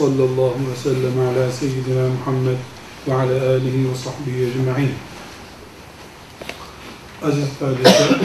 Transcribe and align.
sallallahu 0.00 0.54
ve 0.70 0.76
sellem 0.82 1.20
ala 1.20 1.52
seyyidina 1.52 2.08
Muhammed 2.08 2.56
ve 3.08 3.14
ala 3.14 3.50
alihi 3.56 3.90
ve 3.90 3.94
sahbihi 3.94 4.46
ecma'in. 4.46 4.92
Aziz 7.22 7.58
kardeşler, 7.58 8.20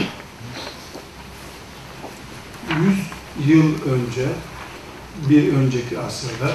100 3.38 3.48
yıl 3.48 3.74
önce, 3.82 4.26
bir 5.28 5.52
önceki 5.52 5.98
asırda 5.98 6.52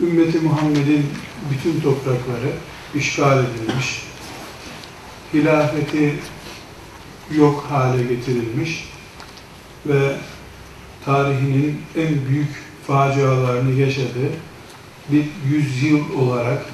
ümmeti 0.00 0.38
Muhammed'in 0.38 1.06
bütün 1.50 1.80
toprakları 1.80 2.52
işgal 2.94 3.44
edilmiş, 3.44 4.02
hilafeti 5.34 6.14
yok 7.36 7.66
hale 7.68 8.02
getirilmiş 8.02 8.88
ve 9.86 10.16
tarihinin 11.04 11.82
en 11.96 12.28
büyük 12.28 12.63
facialarını 12.86 13.80
yaşadığı 13.80 14.30
bir 15.08 15.24
yüzyıl 15.48 16.00
olarak 16.18 16.64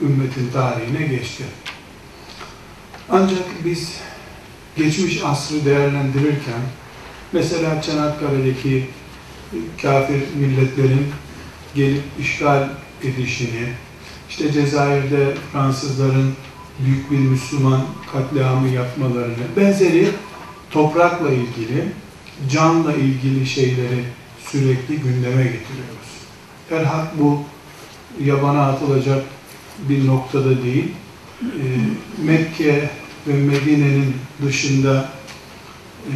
ümmetin 0.00 0.50
tarihine 0.52 1.06
geçti. 1.06 1.44
Ancak 3.10 3.64
biz 3.64 3.92
geçmiş 4.76 5.22
asrı 5.24 5.64
değerlendirirken 5.64 6.60
mesela 7.32 7.82
Çanakkale'deki 7.82 8.86
kafir 9.82 10.20
milletlerin 10.36 11.06
gelip 11.74 12.02
işgal 12.20 12.68
edişini, 13.02 13.68
işte 14.30 14.52
Cezayir'de 14.52 15.34
Fransızların 15.52 16.32
büyük 16.80 17.10
bir 17.10 17.18
Müslüman 17.18 17.80
katliamı 18.12 18.68
yapmalarını, 18.68 19.44
benzeri 19.56 20.08
toprakla 20.70 21.30
ilgili, 21.30 21.84
canla 22.50 22.92
ilgili 22.92 23.46
şeyleri 23.46 24.04
sürekli 24.50 24.96
gündeme 24.96 25.42
getiriyoruz. 25.42 26.14
Erhak 26.70 27.18
bu 27.18 27.40
yabana 28.24 28.66
atılacak 28.66 29.24
bir 29.88 30.06
noktada 30.06 30.62
değil. 30.62 30.92
Ee, 31.42 31.46
Mekke 32.24 32.90
ve 33.26 33.32
Medine'nin 33.32 34.14
dışında 34.46 35.08
e, 36.06 36.12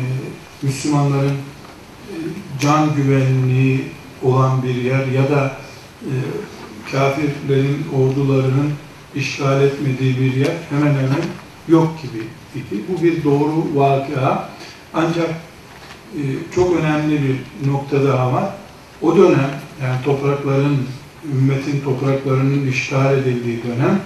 Müslümanların 0.63 1.31
e, 1.31 2.15
can 2.61 2.95
güvenliği 2.95 3.85
olan 4.23 4.63
bir 4.63 4.75
yer 4.75 5.07
ya 5.07 5.31
da 5.31 5.57
e, 6.03 6.13
kafirlerin 6.93 7.87
ordularının 7.97 8.73
işgal 9.15 9.63
etmediği 9.63 10.21
bir 10.21 10.35
yer 10.35 10.55
hemen 10.71 10.95
hemen 10.95 11.25
yok 11.69 12.03
gibi 12.03 12.19
idi. 12.61 12.83
Bu 12.89 13.03
bir 13.03 13.25
doğru 13.25 13.67
vakıa. 13.75 14.51
Ancak 14.95 15.31
e, 16.17 16.21
çok 16.55 16.77
önemli 16.77 17.21
bir 17.23 17.69
nokta 17.71 18.05
daha 18.05 18.33
var. 18.33 18.45
O 19.03 19.17
dönem 19.17 19.51
yani 19.83 20.05
toprakların, 20.05 20.79
ümmetin 21.33 21.81
topraklarının 21.81 22.67
işgal 22.67 23.19
edildiği 23.19 23.63
dönem 23.63 24.01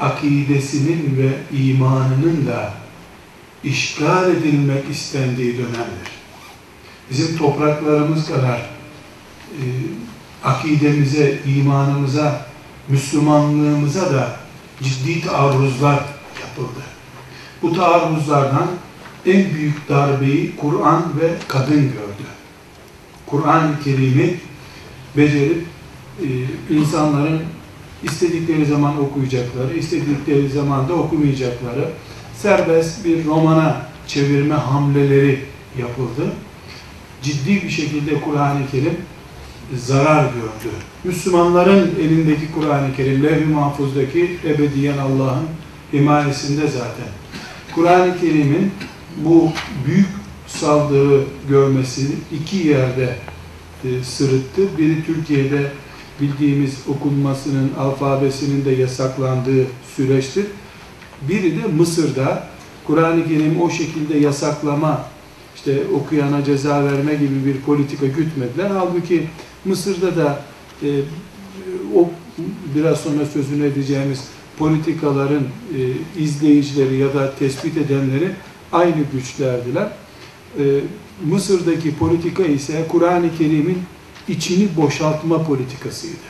akidesinin 0.00 1.16
ve 1.16 1.56
imanının 1.58 2.46
da 2.46 2.72
işgal 3.64 4.30
edilmek 4.30 4.90
istendiği 4.90 5.58
dönemdir. 5.58 6.08
Bizim 7.10 7.36
topraklarımız 7.36 8.28
kadar 8.28 8.58
e, 9.52 9.64
akidemize, 10.44 11.38
imanımıza, 11.46 12.46
Müslümanlığımıza 12.88 14.14
da 14.14 14.36
ciddi 14.82 15.26
taarruzlar 15.26 16.04
yapıldı. 16.40 16.80
Bu 17.62 17.72
taarruzlardan 17.72 18.68
en 19.28 19.54
büyük 19.54 19.88
darbeyi 19.88 20.56
Kur'an 20.56 21.02
ve 21.20 21.30
kadın 21.48 21.80
gördü. 21.80 22.28
Kur'an-ı 23.26 23.72
Kerim'i 23.84 24.34
becerip 25.16 25.64
e, 26.22 26.26
insanların 26.74 27.40
istedikleri 28.02 28.66
zaman 28.66 29.00
okuyacakları, 29.00 29.76
istedikleri 29.78 30.48
zaman 30.48 30.88
da 30.88 30.94
okumayacakları 30.94 31.88
serbest 32.36 33.04
bir 33.04 33.24
romana 33.24 33.82
çevirme 34.06 34.54
hamleleri 34.54 35.40
yapıldı. 35.78 36.32
Ciddi 37.22 37.62
bir 37.62 37.70
şekilde 37.70 38.20
Kur'an-ı 38.20 38.70
Kerim 38.70 38.96
zarar 39.76 40.24
gördü. 40.24 40.74
Müslümanların 41.04 41.94
elindeki 42.00 42.52
Kur'an-ı 42.54 42.96
Kerim, 42.96 43.22
levh-i 43.22 43.46
mahfuzdaki 43.46 44.38
ebediyen 44.44 44.98
Allah'ın 44.98 45.44
himayesinde 45.92 46.66
zaten. 46.66 47.08
Kur'an-ı 47.74 48.20
Kerim'in 48.20 48.72
bu 49.24 49.48
büyük 49.86 50.08
saldırı 50.46 51.24
görmesi 51.48 52.06
iki 52.32 52.68
yerde 52.68 53.16
e, 53.84 54.04
sırıttı. 54.04 54.78
Biri 54.78 55.04
Türkiye'de 55.06 55.72
bildiğimiz 56.20 56.74
okunmasının, 56.88 57.70
alfabesinin 57.78 58.64
de 58.64 58.70
yasaklandığı 58.70 59.66
süreçtir. 59.96 60.46
Biri 61.28 61.62
de 61.62 61.66
Mısır'da 61.66 62.48
Kur'an-ı 62.86 63.28
Kerim 63.28 63.60
o 63.60 63.70
şekilde 63.70 64.18
yasaklama, 64.18 65.04
işte 65.56 65.82
okuyana 65.94 66.44
ceza 66.44 66.84
verme 66.84 67.14
gibi 67.14 67.44
bir 67.46 67.60
politika 67.60 68.06
gütmediler. 68.06 68.70
Halbuki 68.70 69.28
Mısır'da 69.64 70.16
da 70.16 70.42
e, 70.82 70.88
o 71.96 72.10
biraz 72.74 73.00
sonra 73.00 73.26
sözünü 73.26 73.66
edeceğimiz 73.66 74.24
politikaların 74.58 75.42
e, 75.42 75.78
izleyicileri 76.22 76.96
ya 76.96 77.14
da 77.14 77.34
tespit 77.38 77.76
edenleri 77.76 78.30
aynı 78.72 79.02
güçlerdiler. 79.12 79.88
E, 80.58 80.80
Mısır'daki 81.24 81.94
politika 81.96 82.42
ise 82.42 82.86
Kur'an-ı 82.88 83.36
Kerim'in 83.38 83.78
içini 84.28 84.68
boşaltma 84.76 85.42
politikasıydı. 85.42 86.28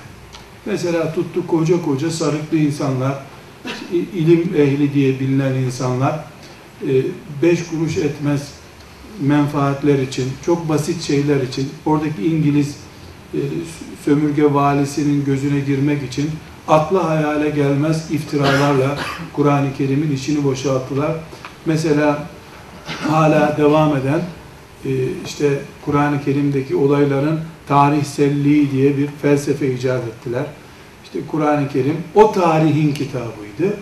Mesela 0.67 1.15
tuttu 1.15 1.47
koca 1.47 1.83
koca 1.83 2.11
sarıklı 2.11 2.57
insanlar, 2.57 3.23
ilim 3.93 4.55
ehli 4.57 4.95
diye 4.95 5.21
bilinen 5.21 5.55
insanlar, 5.55 6.25
e, 6.89 7.03
beş 7.43 7.67
kuruş 7.67 7.97
etmez 7.97 8.53
menfaatler 9.21 9.99
için, 9.99 10.25
çok 10.47 10.69
basit 10.69 11.03
şeyler 11.03 11.41
için, 11.41 11.69
oradaki 11.87 12.27
İngiliz 12.27 12.77
e, 13.35 13.39
sömürge 14.05 14.55
valisinin 14.55 15.25
gözüne 15.25 15.61
girmek 15.61 16.03
için 16.03 16.31
akla 16.69 17.09
hayale 17.09 17.51
gelmez 17.51 18.11
iftiralarla 18.11 18.99
Kur'an-ı 19.33 19.69
Kerim'in 19.79 20.17
içini 20.17 20.45
boşalttılar. 20.45 21.13
Mesela 21.69 22.19
hala 23.09 23.57
devam 23.57 23.97
eden 23.97 24.21
e, 24.85 24.91
işte 25.27 25.59
Kur'an-ı 25.85 26.25
Kerim'deki 26.25 26.77
olayların 26.77 27.41
tarihselliği 27.69 28.71
diye 28.71 28.97
bir 28.97 29.07
felsefe 29.23 29.75
icat 29.75 30.03
ettiler. 30.05 30.45
İşte 31.05 31.19
Kur'an-ı 31.31 31.69
Kerim 31.69 31.97
o 32.15 32.33
tarihin 32.33 32.95
kitabıydı. 32.95 33.77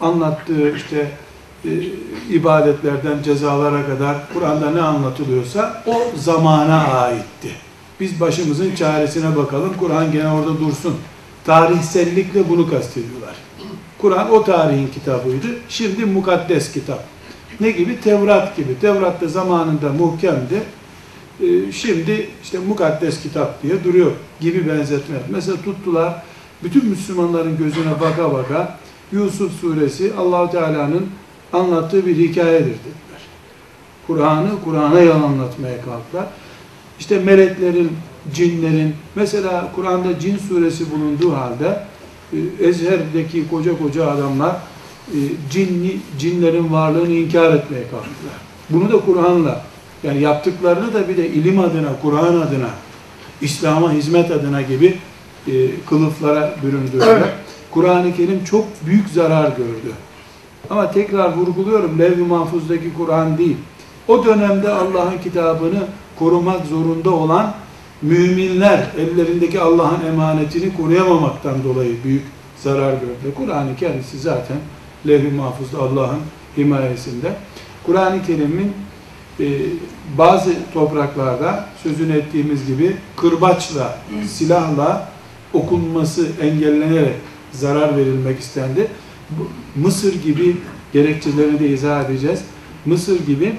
Anlattığı 0.00 0.76
işte 0.76 1.10
e, 1.64 1.70
ibadetlerden 2.30 3.22
cezalara 3.22 3.86
kadar 3.86 4.16
Kur'an'da 4.34 4.70
ne 4.70 4.80
anlatılıyorsa 4.80 5.82
o 5.86 6.18
zamana 6.18 6.84
aitti. 6.84 7.50
Biz 8.00 8.20
başımızın 8.20 8.74
çaresine 8.74 9.36
bakalım. 9.36 9.72
Kur'an 9.80 10.12
gene 10.12 10.28
orada 10.28 10.60
dursun. 10.60 10.96
Tarihsellikle 11.44 12.48
bunu 12.48 12.70
kastediyorlar. 12.70 13.34
Kur'an 13.98 14.32
o 14.32 14.44
tarihin 14.44 14.88
kitabıydı. 14.88 15.46
Şimdi 15.68 16.04
mukaddes 16.04 16.72
kitap. 16.72 17.15
Ne 17.60 17.70
gibi? 17.70 18.00
Tevrat 18.00 18.56
gibi. 18.56 18.80
Tevrat 18.80 19.20
da 19.20 19.28
zamanında 19.28 19.92
muhkemdi. 19.92 20.62
Ee, 21.40 21.72
şimdi 21.72 22.28
işte 22.42 22.58
mukaddes 22.58 23.22
kitap 23.22 23.62
diye 23.62 23.84
duruyor 23.84 24.12
gibi 24.40 24.68
benzetme. 24.68 25.16
Mesela 25.30 25.56
tuttular 25.62 26.22
bütün 26.62 26.86
Müslümanların 26.86 27.56
gözüne 27.56 28.00
baka 28.00 28.32
baka 28.32 28.78
Yusuf 29.12 29.60
suresi 29.60 30.12
Allahu 30.18 30.50
Teala'nın 30.50 31.06
anlattığı 31.52 32.06
bir 32.06 32.16
hikayedir 32.16 32.66
dediler. 32.66 33.20
Kur'an'ı 34.06 34.50
Kur'an'a 34.64 35.00
yalanlatmaya 35.00 35.76
kalktılar. 35.84 36.26
İşte 37.00 37.18
meleklerin, 37.18 37.92
cinlerin, 38.34 38.94
mesela 39.14 39.72
Kur'an'da 39.74 40.18
cin 40.18 40.38
suresi 40.38 40.90
bulunduğu 40.90 41.34
halde 41.34 41.82
e, 42.32 42.66
Ezher'deki 42.68 43.48
koca 43.48 43.78
koca 43.78 44.10
adamlar 44.10 44.56
cinli, 45.50 45.96
cinlerin 46.18 46.72
varlığını 46.72 47.12
inkar 47.12 47.54
etmeye 47.54 47.82
kalktılar. 47.82 48.36
Bunu 48.70 48.92
da 48.92 49.04
Kur'an'la, 49.04 49.62
yani 50.02 50.20
yaptıklarını 50.20 50.94
da 50.94 51.08
bir 51.08 51.16
de 51.16 51.28
ilim 51.28 51.60
adına, 51.60 51.88
Kur'an 52.02 52.40
adına, 52.40 52.70
İslam'a 53.40 53.92
hizmet 53.92 54.30
adına 54.30 54.62
gibi 54.62 54.98
e, 55.48 55.52
kılıflara 55.88 56.54
büründüler. 56.62 57.22
Kur'an-ı 57.70 58.16
Kerim 58.16 58.44
çok 58.44 58.64
büyük 58.86 59.08
zarar 59.08 59.48
gördü. 59.48 59.92
Ama 60.70 60.90
tekrar 60.90 61.36
vurguluyorum, 61.36 61.98
Levh-i 61.98 62.22
Mahfuz'daki 62.22 62.94
Kur'an 62.94 63.38
değil. 63.38 63.56
O 64.08 64.24
dönemde 64.24 64.68
Allah'ın 64.68 65.18
kitabını 65.24 65.86
korumak 66.18 66.66
zorunda 66.66 67.10
olan 67.10 67.54
müminler 68.02 68.86
ellerindeki 68.98 69.60
Allah'ın 69.60 70.06
emanetini 70.06 70.76
koruyamamaktan 70.76 71.64
dolayı 71.64 72.04
büyük 72.04 72.22
zarar 72.56 72.92
gördü. 72.92 73.34
Kur'an-ı 73.36 73.76
kendisi 73.76 74.18
zaten 74.18 74.56
levh-i 75.08 75.30
mahfuzda 75.30 75.78
Allah'ın 75.78 76.20
himayesinde. 76.56 77.32
Kur'an-ı 77.86 78.26
Kerim'in 78.26 78.72
e, 79.40 79.46
bazı 80.18 80.54
topraklarda 80.74 81.68
sözünü 81.82 82.12
ettiğimiz 82.12 82.66
gibi 82.66 82.96
kırbaçla, 83.16 83.98
silahla 84.28 85.08
okunması 85.52 86.28
engellenerek 86.42 87.14
zarar 87.52 87.96
verilmek 87.96 88.40
istendi. 88.40 88.88
Mısır 89.76 90.22
gibi 90.22 90.56
gerekçeleri 90.92 91.58
de 91.58 91.68
izah 91.68 92.04
edeceğiz. 92.04 92.40
Mısır 92.86 93.26
gibi 93.26 93.54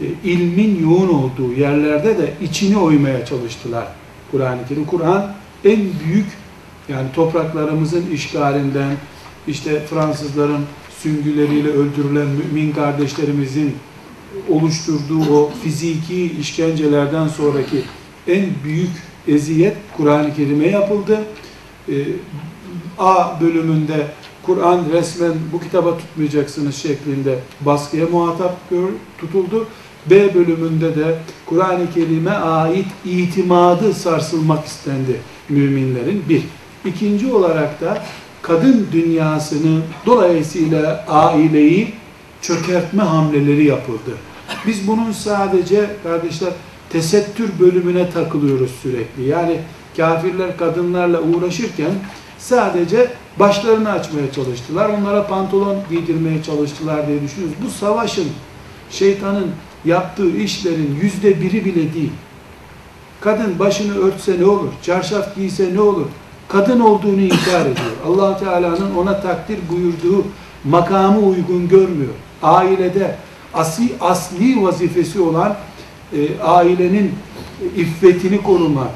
e, 0.00 0.04
ilmin 0.24 0.82
yoğun 0.82 1.08
olduğu 1.08 1.52
yerlerde 1.52 2.18
de 2.18 2.32
içini 2.42 2.78
oymaya 2.78 3.26
çalıştılar 3.26 3.86
Kur'an-ı 4.30 4.68
Kerim. 4.68 4.84
Kur'an 4.84 5.32
en 5.64 5.80
büyük 6.04 6.26
yani 6.88 7.12
topraklarımızın 7.14 8.10
işgalinden, 8.10 8.96
işte 9.46 9.80
Fransızların 9.80 10.64
süngüleriyle 11.02 11.68
öldürülen 11.68 12.26
mümin 12.26 12.72
kardeşlerimizin 12.72 13.74
oluşturduğu 14.48 15.34
o 15.34 15.50
fiziki 15.62 16.32
işkencelerden 16.40 17.28
sonraki 17.28 17.82
en 18.28 18.46
büyük 18.64 18.90
eziyet 19.28 19.76
Kur'an-ı 19.96 20.34
Kerim'e 20.34 20.66
yapıldı. 20.66 21.20
Ee, 21.88 21.94
A 22.98 23.40
bölümünde 23.40 24.06
Kur'an 24.42 24.84
resmen 24.92 25.32
bu 25.52 25.60
kitaba 25.60 25.98
tutmayacaksınız 25.98 26.76
şeklinde 26.76 27.38
baskıya 27.60 28.06
muhatap 28.06 28.56
tutuldu. 29.18 29.66
B 30.10 30.34
bölümünde 30.34 30.96
de 30.96 31.18
Kur'an-ı 31.46 31.92
Kerim'e 31.94 32.30
ait 32.30 32.86
itimadı 33.04 33.94
sarsılmak 33.94 34.66
istendi 34.66 35.20
müminlerin. 35.48 36.22
Bir. 36.28 36.42
İkinci 36.84 37.32
olarak 37.32 37.80
da 37.80 38.02
kadın 38.42 38.88
dünyasını 38.92 39.80
dolayısıyla 40.06 41.04
aileyi 41.08 41.92
çökertme 42.42 43.02
hamleleri 43.02 43.64
yapıldı. 43.66 44.16
Biz 44.66 44.88
bunun 44.88 45.12
sadece 45.12 45.90
kardeşler 46.02 46.52
tesettür 46.90 47.50
bölümüne 47.60 48.10
takılıyoruz 48.10 48.70
sürekli. 48.82 49.28
Yani 49.28 49.56
kafirler 49.96 50.56
kadınlarla 50.56 51.20
uğraşırken 51.20 51.92
sadece 52.38 53.10
başlarını 53.38 53.92
açmaya 53.92 54.32
çalıştılar. 54.32 54.88
Onlara 54.88 55.26
pantolon 55.26 55.76
giydirmeye 55.90 56.42
çalıştılar 56.42 57.08
diye 57.08 57.22
düşünüyoruz. 57.22 57.56
Bu 57.64 57.70
savaşın, 57.70 58.28
şeytanın 58.90 59.50
yaptığı 59.84 60.36
işlerin 60.36 60.98
yüzde 61.02 61.40
biri 61.40 61.64
bile 61.64 61.94
değil. 61.94 62.12
Kadın 63.20 63.58
başını 63.58 63.98
örtse 63.98 64.40
ne 64.40 64.44
olur? 64.44 64.68
Çarşaf 64.82 65.36
giyse 65.36 65.74
ne 65.74 65.80
olur? 65.80 66.06
Kadın 66.52 66.80
olduğunu 66.80 67.20
inkar 67.20 67.60
ediyor. 67.60 67.90
allah 68.06 68.38
Teala'nın 68.38 68.94
ona 68.96 69.20
takdir 69.20 69.58
buyurduğu 69.72 70.24
makamı 70.64 71.18
uygun 71.20 71.68
görmüyor. 71.68 72.12
Ailede 72.42 73.16
asli, 73.54 73.92
asli 74.00 74.62
vazifesi 74.62 75.20
olan 75.20 75.56
e, 76.12 76.40
ailenin 76.42 77.12
iffetini 77.76 78.42
korumak, 78.42 78.90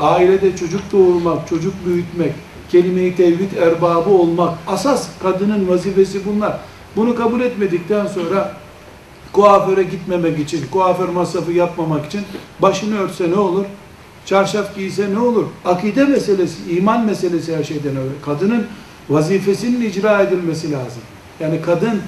ailede 0.00 0.56
çocuk 0.56 0.80
doğurmak, 0.92 1.48
çocuk 1.48 1.74
büyütmek, 1.86 2.32
kelime-i 2.68 3.16
tevhid 3.16 3.56
erbabı 3.56 4.10
olmak, 4.10 4.58
asas 4.66 5.08
kadının 5.22 5.68
vazifesi 5.68 6.20
bunlar. 6.26 6.58
Bunu 6.96 7.14
kabul 7.14 7.40
etmedikten 7.40 8.06
sonra 8.06 8.52
kuaföre 9.32 9.82
gitmemek 9.82 10.38
için, 10.38 10.66
kuaför 10.70 11.08
masrafı 11.08 11.52
yapmamak 11.52 12.06
için 12.06 12.20
başını 12.62 12.98
örtse 12.98 13.30
ne 13.30 13.38
olur? 13.38 13.64
Çarşaf 14.26 14.76
giyse 14.76 15.14
ne 15.14 15.18
olur? 15.18 15.46
Akide 15.64 16.04
meselesi, 16.04 16.56
iman 16.76 17.06
meselesi 17.06 17.56
her 17.56 17.64
şeyden 17.64 17.96
öyle. 17.96 18.10
Kadının 18.24 18.66
vazifesinin 19.08 19.90
icra 19.90 20.22
edilmesi 20.22 20.72
lazım. 20.72 21.02
Yani 21.40 21.62
kadın 21.62 22.00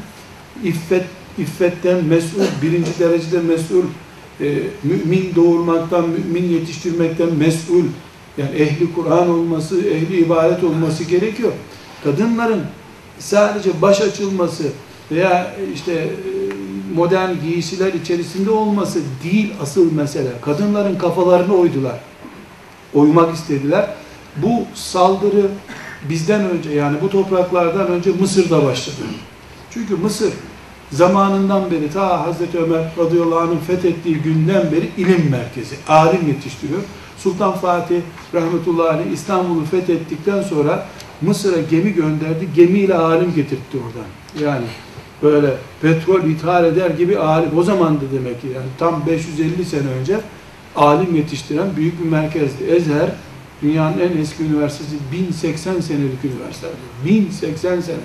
iffet, 0.64 1.05
iffetten 1.38 2.05
mesul, 2.05 2.41
birinci 2.62 2.99
derecede 2.99 3.41
mesul, 3.41 3.85
e, 4.41 4.59
mümin 4.82 5.35
doğurmaktan, 5.35 6.09
mümin 6.09 6.49
yetiştirmekten 6.49 7.35
mesul, 7.35 7.85
yani 8.38 8.50
ehli 8.50 8.94
Kur'an 8.94 9.29
olması, 9.29 9.81
ehli 9.88 10.17
ibadet 10.17 10.65
olması 10.65 11.05
gerekiyor. 11.05 11.53
Kadınların 12.05 12.62
sadece 13.19 13.82
baş 13.82 14.00
açılması 14.00 14.65
veya 15.12 15.56
işte 15.75 15.93
e, 15.93 16.08
modern 16.94 17.31
giysiler 17.44 17.93
içerisinde 17.93 18.50
olması 18.50 19.00
değil 19.25 19.53
asıl 19.62 19.93
mesele. 19.93 20.31
Kadınların 20.43 20.99
kafalarını 20.99 21.56
oydular. 21.56 22.00
Oymak 22.94 23.35
istediler. 23.35 23.91
Bu 24.37 24.65
saldırı 24.75 25.47
bizden 26.09 26.50
önce 26.50 26.71
yani 26.71 26.97
bu 27.03 27.11
topraklardan 27.11 27.87
önce 27.87 28.11
Mısır'da 28.11 28.65
başladı. 28.65 28.97
Çünkü 29.71 29.97
Mısır 29.97 30.33
zamanından 30.93 31.71
beri 31.71 31.91
ta 31.91 32.27
Hazreti 32.27 32.59
Ömer 32.59 32.85
radıyallahu 32.99 33.39
anh'ın 33.39 33.59
fethettiği 33.59 34.17
günden 34.17 34.73
beri 34.73 34.91
ilim 34.97 35.31
merkezi, 35.31 35.77
alim 35.89 36.29
yetiştiriyor. 36.29 36.81
Sultan 37.19 37.53
Fatih 37.53 38.00
rahmetullahi 38.35 38.89
aleyh 38.89 39.12
İstanbul'u 39.12 39.65
fethettikten 39.65 40.43
sonra 40.43 40.87
Mısır'a 41.21 41.61
gemi 41.71 41.93
gönderdi. 41.93 42.49
Gemiyle 42.56 42.94
alim 42.94 43.35
getirtti 43.35 43.77
oradan. 43.77 44.47
Yani 44.47 44.67
böyle 45.22 45.54
petrol 45.82 46.24
ithal 46.24 46.64
eder 46.64 46.90
gibi 46.90 47.19
alim. 47.19 47.58
O 47.58 47.62
zaman 47.62 47.96
da 47.96 48.04
demek 48.12 48.40
ki 48.40 48.46
yani 48.54 48.66
tam 48.78 49.06
550 49.06 49.64
sene 49.64 49.88
önce 50.00 50.20
alim 50.76 51.16
yetiştiren 51.16 51.76
büyük 51.76 52.04
bir 52.04 52.08
merkezdi. 52.08 52.64
Ezher 52.64 53.10
dünyanın 53.62 53.98
en 53.98 54.16
eski 54.16 54.42
üniversitesi 54.42 54.96
1080 55.12 55.81
senelik 55.81 56.24
üniversite. 56.24 56.67
1080 57.05 57.81
sene. 57.81 57.96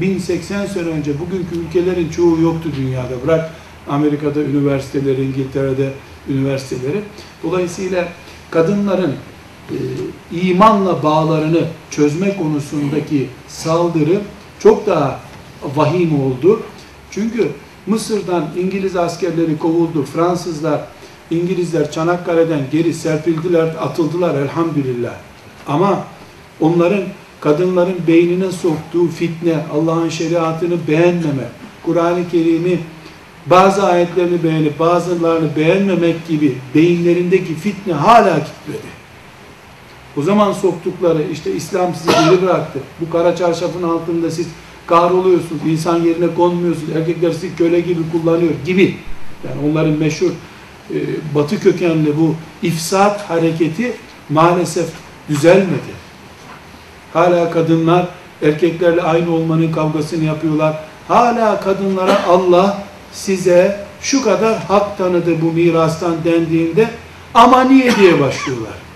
1080 0.00 0.66
sene 0.66 0.88
önce 0.88 1.12
bugünkü 1.20 1.58
ülkelerin 1.66 2.08
çoğu 2.08 2.40
yoktu 2.40 2.70
dünyada. 2.76 3.22
Bırak 3.24 3.50
Amerika'da 3.88 4.40
üniversiteleri, 4.40 5.24
İngiltere'de 5.24 5.92
üniversiteleri. 6.28 7.00
Dolayısıyla 7.42 8.08
kadınların 8.50 9.14
e, 9.70 9.76
imanla 10.32 11.02
bağlarını 11.02 11.60
çözme 11.90 12.36
konusundaki 12.36 13.28
saldırı 13.48 14.20
çok 14.58 14.86
daha 14.86 15.20
vahim 15.76 16.20
oldu. 16.22 16.62
Çünkü 17.10 17.48
Mısır'dan 17.86 18.48
İngiliz 18.58 18.96
askerleri 18.96 19.58
kovuldu. 19.58 20.04
Fransızlar, 20.04 20.80
İngilizler 21.30 21.90
Çanakkale'den 21.90 22.60
geri 22.72 22.94
serpildiler, 22.94 23.66
atıldılar 23.80 24.34
elhamdülillah. 24.34 25.14
Ama 25.66 26.04
onların 26.60 27.02
kadınların 27.40 27.96
beynine 28.06 28.52
soktuğu 28.52 29.08
fitne, 29.08 29.54
Allah'ın 29.74 30.08
şeriatını 30.08 30.88
beğenmeme, 30.88 31.48
Kur'an-ı 31.82 32.28
Kerim'i 32.30 32.78
bazı 33.46 33.86
ayetlerini 33.86 34.42
beğenip 34.42 34.78
bazılarını 34.78 35.56
beğenmemek 35.56 36.28
gibi 36.28 36.58
beyinlerindeki 36.74 37.54
fitne 37.54 37.92
hala 37.92 38.38
gitmedi. 38.38 39.00
O 40.16 40.22
zaman 40.22 40.52
soktukları 40.52 41.22
işte 41.32 41.54
İslam 41.54 41.94
sizi 41.94 42.30
geri 42.30 42.42
bıraktı. 42.42 42.78
Bu 43.00 43.10
kara 43.10 43.36
çarşafın 43.36 43.82
altında 43.82 44.30
siz 44.30 44.46
kahroluyorsunuz, 44.86 45.62
insan 45.66 46.02
yerine 46.02 46.34
konmuyorsunuz, 46.34 46.96
erkekler 46.96 47.32
sizi 47.32 47.56
köle 47.56 47.80
gibi 47.80 48.00
kullanıyor 48.12 48.52
gibi. 48.66 48.96
Yani 49.48 49.70
onların 49.70 49.98
meşhur 49.98 50.30
e, 50.90 50.98
batı 51.34 51.60
kökenli 51.60 52.16
bu 52.18 52.34
ifsat 52.62 53.30
hareketi 53.30 53.92
maalesef 54.28 54.88
düzelmedi. 55.28 56.00
Hala 57.12 57.50
kadınlar 57.50 58.08
erkeklerle 58.42 59.02
aynı 59.02 59.30
olmanın 59.30 59.72
kavgasını 59.72 60.24
yapıyorlar. 60.24 60.84
Hala 61.08 61.60
kadınlara 61.60 62.26
Allah 62.28 62.82
size 63.12 63.86
şu 64.00 64.24
kadar 64.24 64.58
hak 64.58 64.98
tanıdı 64.98 65.42
bu 65.42 65.52
mirastan 65.52 66.14
dendiğinde 66.24 66.90
ama 67.34 67.64
niye 67.64 67.96
diye 67.96 68.20
başlıyorlar. 68.20 68.89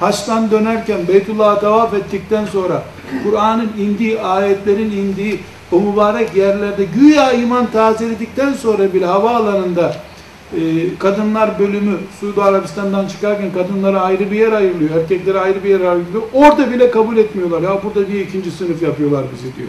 Haçtan 0.00 0.50
dönerken 0.50 1.08
Beytullah'a 1.08 1.60
tavaf 1.60 1.94
ettikten 1.94 2.44
sonra 2.44 2.82
Kur'an'ın 3.24 3.70
indiği, 3.78 4.20
ayetlerin 4.20 4.90
indiği 4.90 5.40
o 5.72 5.80
mübarek 5.80 6.36
yerlerde 6.36 6.84
güya 6.84 7.32
iman 7.32 7.66
tazeledikten 7.70 8.52
sonra 8.52 8.94
bile 8.94 9.06
havaalanında 9.06 9.96
e, 10.56 10.60
kadınlar 10.98 11.58
bölümü 11.58 11.96
Suudi 12.20 12.42
Arabistan'dan 12.42 13.06
çıkarken 13.06 13.52
kadınlara 13.52 14.00
ayrı 14.00 14.30
bir 14.30 14.38
yer 14.38 14.52
ayrılıyor, 14.52 14.90
erkeklere 14.90 15.40
ayrı 15.40 15.64
bir 15.64 15.68
yer 15.68 15.80
ayrılıyor. 15.80 16.22
Orada 16.32 16.70
bile 16.70 16.90
kabul 16.90 17.16
etmiyorlar. 17.16 17.62
Ya 17.62 17.80
burada 17.84 18.08
bir 18.08 18.20
ikinci 18.20 18.50
sınıf 18.50 18.82
yapıyorlar 18.82 19.24
bizi 19.32 19.56
diyor. 19.56 19.68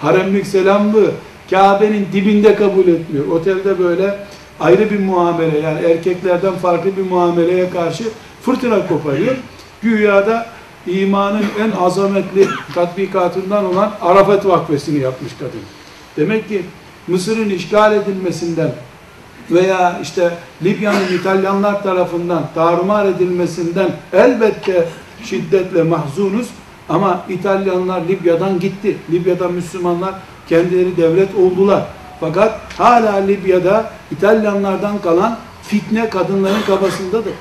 Haremlik 0.00 0.46
selamlı 0.46 1.10
Kabe'nin 1.50 2.06
dibinde 2.12 2.54
kabul 2.54 2.88
etmiyor. 2.88 3.26
Otelde 3.28 3.78
böyle 3.78 4.18
ayrı 4.60 4.90
bir 4.90 5.00
muamele 5.00 5.58
yani 5.58 5.86
erkeklerden 5.86 6.54
farklı 6.54 6.96
bir 6.96 7.10
muameleye 7.10 7.70
karşı 7.70 8.04
fırtına 8.42 8.86
koparıyor. 8.86 9.36
Güya 9.86 10.46
imanın 10.86 11.44
en 11.60 11.70
azametli 11.70 12.48
tatbikatından 12.74 13.64
olan 13.64 13.92
Arafat 14.00 14.46
vakfesini 14.46 14.98
yapmış 14.98 15.32
kadın. 15.38 15.60
Demek 16.16 16.48
ki 16.48 16.62
Mısır'ın 17.06 17.50
işgal 17.50 17.92
edilmesinden 17.92 18.70
veya 19.50 19.98
işte 20.02 20.30
Libya'nın 20.62 21.18
İtalyanlar 21.20 21.82
tarafından 21.82 22.42
tarumar 22.54 23.06
edilmesinden 23.06 23.90
elbette 24.12 24.88
şiddetle 25.24 25.82
mahzunuz 25.82 26.48
ama 26.88 27.22
İtalyanlar 27.28 28.02
Libya'dan 28.08 28.60
gitti. 28.60 28.96
Libya'da 29.10 29.48
Müslümanlar 29.48 30.14
kendileri 30.48 30.96
devlet 30.96 31.34
oldular. 31.34 31.82
Fakat 32.20 32.60
hala 32.78 33.14
Libya'da 33.16 33.90
İtalyanlardan 34.10 34.98
kalan 34.98 35.38
fitne 35.62 36.10
kadınların 36.10 36.62
kafasındadır. 36.66 37.32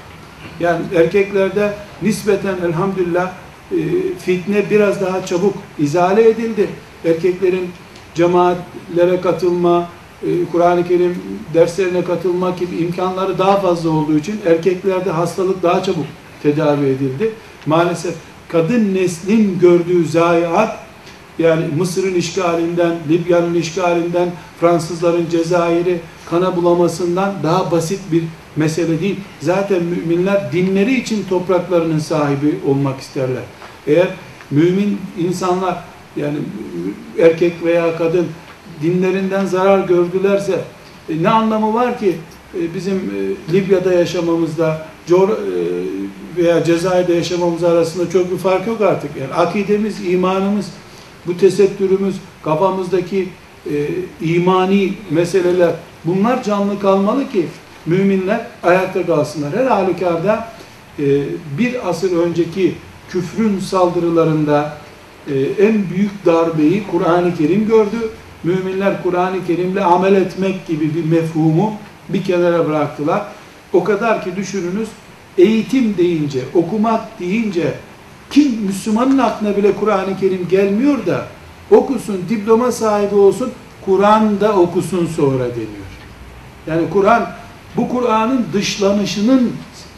Yani 0.60 0.82
erkeklerde 0.96 1.74
nispeten 2.02 2.56
elhamdülillah 2.68 3.32
e, 3.72 3.78
fitne 4.20 4.70
biraz 4.70 5.02
daha 5.02 5.26
çabuk 5.26 5.54
izale 5.80 6.30
edildi. 6.30 6.68
Erkeklerin 7.06 7.70
cemaatlere 8.16 9.22
katılma, 9.22 9.90
e, 10.24 10.46
Kur'an-ı 10.52 10.88
Kerim 10.88 11.18
derslerine 11.54 12.04
katılmak 12.04 12.60
gibi 12.60 12.76
imkanları 12.76 13.38
daha 13.38 13.60
fazla 13.60 13.90
olduğu 13.90 14.18
için 14.18 14.42
erkeklerde 14.46 15.12
hastalık 15.12 15.64
daha 15.64 15.84
çabuk 15.84 16.06
tedavi 16.44 16.86
edildi. 16.86 17.32
Maalesef 17.66 18.16
kadın 18.48 18.94
neslin 18.96 19.60
gördüğü 19.60 20.06
zayiat 20.06 20.86
yani 21.40 21.66
Mısır'ın 21.78 22.16
işgalinden, 22.16 22.96
Libya'nın 23.10 23.54
işgalinden, 23.54 24.30
Fransızların 24.60 25.30
Cezayir'i 25.32 26.00
kana 26.30 26.56
bulamasından 26.56 27.34
daha 27.44 27.72
basit 27.72 28.00
bir 28.12 28.24
mesele 28.56 29.02
değil. 29.02 29.16
Zaten 29.40 29.84
müminler 29.84 30.52
dinleri 30.52 31.00
için 31.00 31.26
topraklarının 31.30 32.00
sahibi 32.00 32.60
olmak 32.68 33.00
isterler. 33.00 33.44
Eğer 33.88 34.08
mümin 34.52 34.98
insanlar 35.18 35.84
yani 36.16 36.38
erkek 37.20 37.54
veya 37.64 37.98
kadın 37.98 38.28
dinlerinden 38.82 39.46
zarar 39.46 39.88
gördülerse 39.88 40.62
e, 41.10 41.24
ne 41.24 41.30
anlamı 41.30 41.74
var 41.74 42.00
ki 42.00 42.16
e, 42.60 42.74
bizim 42.76 42.96
e, 42.96 43.54
Libya'da 43.54 43.94
yaşamamızda 43.94 44.88
Cor 45.08 45.30
e, 45.30 45.34
veya 46.38 46.64
Cezayir'de 46.64 47.14
yaşamamız 47.14 47.64
arasında 47.64 48.10
çok 48.10 48.32
bir 48.32 48.38
fark 48.38 48.68
yok 48.68 48.82
artık. 48.82 49.12
Yani 49.22 49.34
akidemiz, 49.34 50.08
imanımız, 50.08 50.72
bu 51.28 51.38
tesettürümüz, 51.38 52.16
kafamızdaki 52.44 53.30
e, 53.72 53.88
imani 54.22 54.94
meseleler 55.10 55.72
bunlar 56.06 56.44
canlı 56.44 56.80
kalmalı 56.80 57.32
ki 57.32 57.48
müminler 57.86 58.48
ayakta 58.64 59.06
kalsınlar. 59.06 59.54
Her 59.56 59.66
halükarda 59.66 60.48
e, 61.00 61.04
bir 61.58 61.90
asır 61.90 62.18
önceki 62.18 62.76
küfrün 63.10 63.60
saldırılarında 63.60 64.78
e, 65.28 65.40
en 65.40 65.90
büyük 65.90 66.26
darbeyi 66.26 66.84
Kur'an-ı 66.92 67.36
Kerim 67.36 67.68
gördü. 67.68 68.10
Müminler 68.44 69.04
Kur'an-ı 69.04 69.46
Kerim'le 69.48 69.82
amel 69.82 70.16
etmek 70.16 70.68
gibi 70.68 70.96
bir 70.96 71.06
mefhumu 71.06 71.74
bir 72.10 72.24
kenara 72.24 72.68
bıraktılar. 72.68 73.26
O 73.74 73.84
kadar 73.84 74.24
ki 74.24 74.36
düşününüz 74.36 74.90
eğitim 75.38 75.98
deyince, 75.98 76.40
okumak 76.54 77.20
deyince 77.20 77.74
kim 78.30 78.62
Müslümanın 78.66 79.18
aklına 79.18 79.58
bile 79.58 79.76
Kur'an-ı 79.76 80.20
Kerim 80.20 80.48
gelmiyor 80.50 81.06
da 81.06 81.26
okusun, 81.72 82.22
diploma 82.30 82.72
sahibi 82.72 83.16
olsun, 83.16 83.52
Kur'an'da 83.86 84.54
okusun 84.54 85.08
sonra 85.08 85.44
deniyor. 85.44 85.86
Yani 86.68 86.90
Kur'an 86.90 87.30
bu 87.78 87.90
Kur'an'ın 87.90 88.46
dışlanışının 88.54 89.52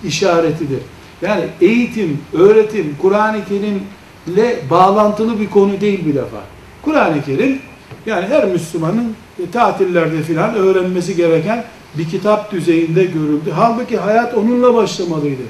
işaretidir. 0.03 0.79
Yani 1.21 1.43
eğitim, 1.61 2.19
öğretim, 2.33 2.95
Kur'an-ı 3.01 3.45
Kerim'le 3.45 4.69
bağlantılı 4.69 5.39
bir 5.39 5.49
konu 5.49 5.81
değil 5.81 6.05
bir 6.05 6.15
defa. 6.15 6.37
Kur'an-ı 6.81 7.23
Kerim 7.25 7.59
yani 8.05 8.27
her 8.27 8.45
Müslümanın 8.45 9.15
e, 9.39 9.51
tatillerde 9.51 10.21
filan 10.21 10.55
öğrenmesi 10.55 11.15
gereken 11.15 11.63
bir 11.97 12.09
kitap 12.09 12.51
düzeyinde 12.51 13.05
görüldü. 13.05 13.51
Halbuki 13.55 13.97
hayat 13.97 14.33
onunla 14.33 14.73
başlamalıydı. 14.73 15.41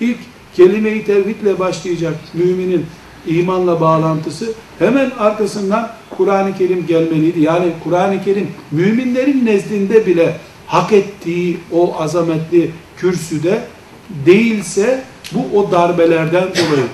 İlk 0.00 0.18
kelime-i 0.56 1.04
tevhidle 1.04 1.58
başlayacak 1.58 2.14
müminin 2.34 2.86
imanla 3.26 3.80
bağlantısı 3.80 4.52
hemen 4.78 5.10
arkasından 5.18 5.90
Kur'an-ı 6.16 6.58
Kerim 6.58 6.86
gelmeliydi. 6.86 7.40
Yani 7.40 7.72
Kur'an-ı 7.84 8.24
Kerim 8.24 8.48
müminlerin 8.70 9.46
nezdinde 9.46 10.06
bile 10.06 10.36
hak 10.68 10.92
ettiği 10.92 11.58
o 11.72 12.00
azametli 12.00 12.70
kürsüde 12.96 13.62
değilse 14.26 15.04
bu 15.32 15.58
o 15.58 15.70
darbelerden 15.70 16.42
dolayı. 16.42 16.86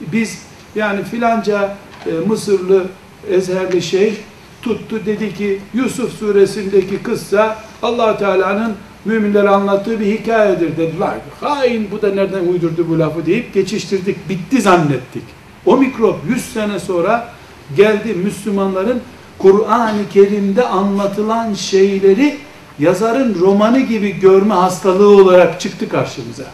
Biz 0.00 0.42
yani 0.74 1.04
filanca 1.04 1.76
e, 2.06 2.10
Mısırlı 2.26 2.84
Ezherli 3.30 3.82
şeyh 3.82 4.14
tuttu 4.62 5.06
dedi 5.06 5.34
ki 5.34 5.60
Yusuf 5.74 6.18
suresindeki 6.18 6.98
kıssa 7.02 7.58
allah 7.82 8.18
Teala'nın 8.18 8.72
müminlere 9.04 9.48
anlattığı 9.48 10.00
bir 10.00 10.06
hikayedir 10.06 10.76
dediler. 10.76 11.14
Hain 11.40 11.88
bu 11.90 12.02
da 12.02 12.14
nereden 12.14 12.48
uydurdu 12.48 12.86
bu 12.88 12.98
lafı 12.98 13.26
deyip 13.26 13.54
geçiştirdik. 13.54 14.28
Bitti 14.28 14.62
zannettik. 14.62 15.22
O 15.66 15.76
mikrop 15.76 16.16
100 16.28 16.44
sene 16.44 16.78
sonra 16.78 17.28
geldi 17.76 18.14
Müslümanların 18.14 19.00
Kur'an-ı 19.38 20.08
Kerim'de 20.12 20.68
anlatılan 20.68 21.54
şeyleri 21.54 22.36
yazarın 22.78 23.40
romanı 23.40 23.80
gibi 23.80 24.20
görme 24.20 24.54
hastalığı 24.54 25.08
olarak 25.08 25.60
çıktı 25.60 25.88
karşımıza. 25.88 26.44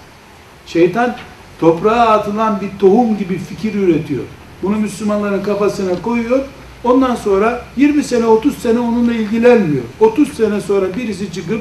Şeytan 0.67 1.17
toprağa 1.61 2.07
atılan 2.07 2.61
bir 2.61 2.79
tohum 2.79 3.19
gibi 3.19 3.39
fikir 3.39 3.75
üretiyor. 3.75 4.25
Bunu 4.63 4.77
Müslümanların 4.77 5.43
kafasına 5.43 6.03
koyuyor. 6.03 6.41
Ondan 6.85 7.15
sonra 7.15 7.65
20 7.77 8.05
sene 8.05 8.27
30 8.27 8.59
sene 8.59 8.79
onunla 8.79 9.13
ilgilenmiyor. 9.13 9.85
30 10.01 10.33
sene 10.33 10.61
sonra 10.61 10.97
birisi 10.97 11.33
çıkıp 11.33 11.61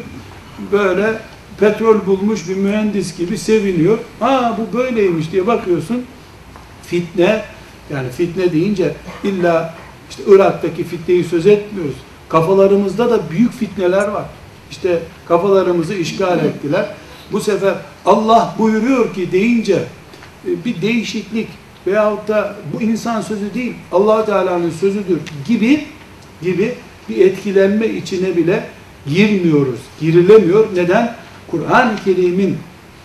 böyle 0.72 1.20
petrol 1.60 2.06
bulmuş 2.06 2.50
bir 2.50 2.56
mühendis 2.56 3.18
gibi 3.18 3.38
seviniyor. 3.38 3.98
Ha 4.20 4.58
bu 4.58 4.78
böyleymiş 4.78 5.32
diye 5.32 5.48
bakıyorsun. 5.48 6.06
Fitne 6.84 7.44
yani 7.94 8.10
fitne 8.10 8.52
deyince 8.52 8.94
illa 9.24 9.74
işte 10.10 10.24
Irak'taki 10.28 10.84
fitneyi 10.84 11.24
söz 11.24 11.48
etmiyoruz. 11.48 11.96
Kafalarımızda 12.30 13.12
da 13.12 13.20
büyük 13.32 13.54
fitneler 13.54 14.08
var. 14.08 14.26
İşte 14.72 15.00
kafalarımızı 15.28 15.94
işgal 15.94 16.40
ettiler. 16.40 16.86
Bu 17.32 17.40
sefer 17.40 17.76
Allah 18.06 18.56
buyuruyor 18.60 19.14
ki 19.14 19.32
deyince 19.32 19.84
e, 20.48 20.66
bir 20.66 20.82
değişiklik 20.82 21.48
veyahut 21.88 22.28
da 22.28 22.56
bu 22.74 22.82
insan 22.82 23.22
sözü 23.22 23.54
değil 23.54 23.74
allah 23.92 24.26
Teala'nın 24.26 24.72
sözüdür 24.72 25.20
gibi 25.48 25.86
gibi 26.42 26.76
bir 27.10 27.26
etkilenme 27.26 27.88
içine 27.88 28.38
bile 28.38 28.64
girmiyoruz. 29.08 29.80
Girilemiyor. 30.00 30.68
Neden? 30.76 31.16
Kur'an-ı 31.52 31.96
Kerim'in 32.06 32.58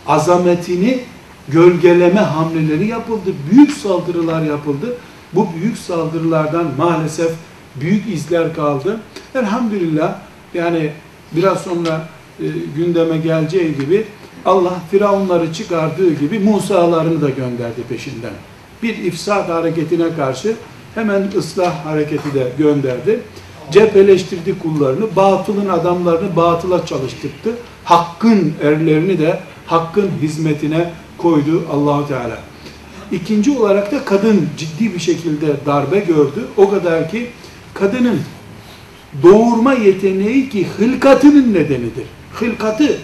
azametini 0.07 1.01
gölgeleme 1.49 2.21
hamleleri 2.21 2.87
yapıldı. 2.87 3.31
Büyük 3.51 3.71
saldırılar 3.71 4.43
yapıldı. 4.43 4.97
Bu 5.33 5.49
büyük 5.61 5.79
saldırılardan 5.79 6.67
maalesef 6.79 7.31
büyük 7.81 8.09
izler 8.09 8.55
kaldı. 8.55 9.01
Elhamdülillah 9.35 10.19
yani 10.55 10.91
biraz 11.37 11.63
sonra 11.63 12.09
e, 12.41 12.45
gündeme 12.77 13.19
geleceği 13.19 13.77
gibi 13.77 14.05
Allah 14.45 14.75
Firavunları 14.91 15.53
çıkardığı 15.53 16.15
gibi 16.15 16.39
Musa'larını 16.39 17.21
da 17.23 17.31
gönderdi 17.31 17.83
peşinden. 17.89 18.33
Bir 18.83 18.97
ifsad 18.99 19.49
hareketine 19.49 20.15
karşı 20.17 20.55
hemen 20.95 21.29
ıslah 21.39 21.87
hareketi 21.87 22.35
de 22.35 22.53
gönderdi. 22.59 23.21
Cepheleştirdi 23.71 24.59
kullarını, 24.59 25.17
batılın 25.17 25.69
adamlarını 25.69 26.37
batıla 26.37 26.87
çalıştırdı. 26.87 27.57
Hakkın 27.85 28.53
erlerini 28.63 29.19
de 29.19 29.41
hakkın 29.67 30.11
hizmetine 30.23 30.91
koydu 31.19 31.63
Allahu 31.73 32.09
Teala. 32.09 32.39
İkinci 33.13 33.51
olarak 33.59 33.93
da 33.93 34.05
kadın 34.05 34.49
ciddi 34.57 34.95
bir 34.95 34.99
şekilde 34.99 35.47
darbe 35.67 35.99
gördü. 35.99 36.45
O 36.57 36.71
kadar 36.71 37.11
ki 37.11 37.27
kadının 37.75 38.21
doğurma 39.23 39.73
yeteneği 39.73 40.49
ki 40.49 40.67
hılkatının 40.79 41.55
nedenidir. 41.55 42.05
Hılkatı 42.33 42.99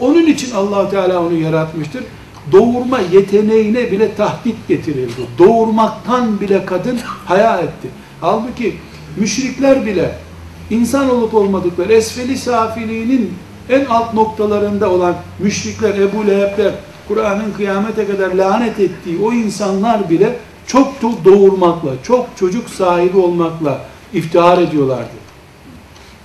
onun 0.00 0.26
için 0.26 0.54
allah 0.54 0.90
Teala 0.90 1.22
onu 1.22 1.34
yaratmıştır. 1.34 2.04
Doğurma 2.52 3.00
yeteneğine 3.12 3.92
bile 3.92 4.14
tahdit 4.14 4.68
getirildi. 4.68 5.20
Doğurmaktan 5.38 6.40
bile 6.40 6.64
kadın 6.64 6.98
haya 7.26 7.56
etti. 7.58 7.88
Halbuki 8.20 8.74
müşrikler 9.16 9.86
bile 9.86 10.18
insan 10.70 11.10
olup 11.10 11.34
olmadıkları 11.34 11.92
esfeli 11.92 12.36
safiliğinin 12.36 13.34
en 13.68 13.84
alt 13.84 14.14
noktalarında 14.14 14.90
olan 14.90 15.14
müşrikler, 15.38 15.94
Ebu 15.94 16.26
Leheb'ler, 16.26 16.72
Kur'an'ın 17.08 17.52
kıyamete 17.52 18.06
kadar 18.06 18.34
lanet 18.34 18.80
ettiği 18.80 19.18
o 19.24 19.32
insanlar 19.32 20.10
bile 20.10 20.36
çok 20.66 20.92
doğurmakla, 21.24 21.90
çok 22.02 22.26
çocuk 22.36 22.70
sahibi 22.70 23.18
olmakla 23.18 23.80
iftihar 24.14 24.58
ediyorlardı. 24.58 25.21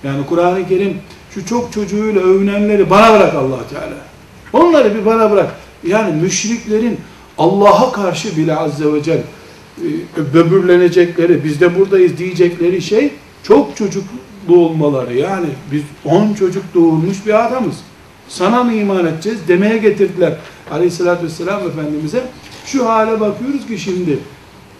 Yani 0.04 0.26
Kur'an-ı 0.26 0.68
Kerim 0.68 0.96
şu 1.34 1.46
çok 1.46 1.72
çocuğuyla 1.72 2.22
övünenleri 2.22 2.90
bana 2.90 3.14
bırak 3.14 3.34
allah 3.34 3.68
Teala. 3.70 3.96
Onları 4.52 4.94
bir 4.94 5.06
bana 5.06 5.30
bırak. 5.30 5.54
Yani 5.86 6.22
müşriklerin 6.22 7.00
Allah'a 7.38 7.92
karşı 7.92 8.36
bile 8.36 8.56
azze 8.56 8.92
ve 8.92 9.02
celle 9.02 9.22
e, 9.78 10.34
böbürlenecekleri, 10.34 11.44
biz 11.44 11.60
de 11.60 11.78
buradayız 11.78 12.18
diyecekleri 12.18 12.82
şey 12.82 13.12
çok 13.42 13.76
çocuklu 13.76 14.56
olmaları. 14.56 15.14
Yani 15.14 15.46
biz 15.72 15.82
on 16.04 16.34
çocuk 16.34 16.64
doğurmuş 16.74 17.26
bir 17.26 17.46
adamız. 17.46 17.76
Sana 18.28 18.64
mı 18.64 18.72
iman 18.72 19.06
edeceğiz 19.06 19.38
demeye 19.48 19.78
getirdiler. 19.78 20.32
Aleyhissalatü 20.70 21.24
vesselam 21.24 21.68
Efendimiz'e. 21.68 22.22
Şu 22.66 22.88
hale 22.88 23.20
bakıyoruz 23.20 23.66
ki 23.66 23.78
şimdi 23.78 24.18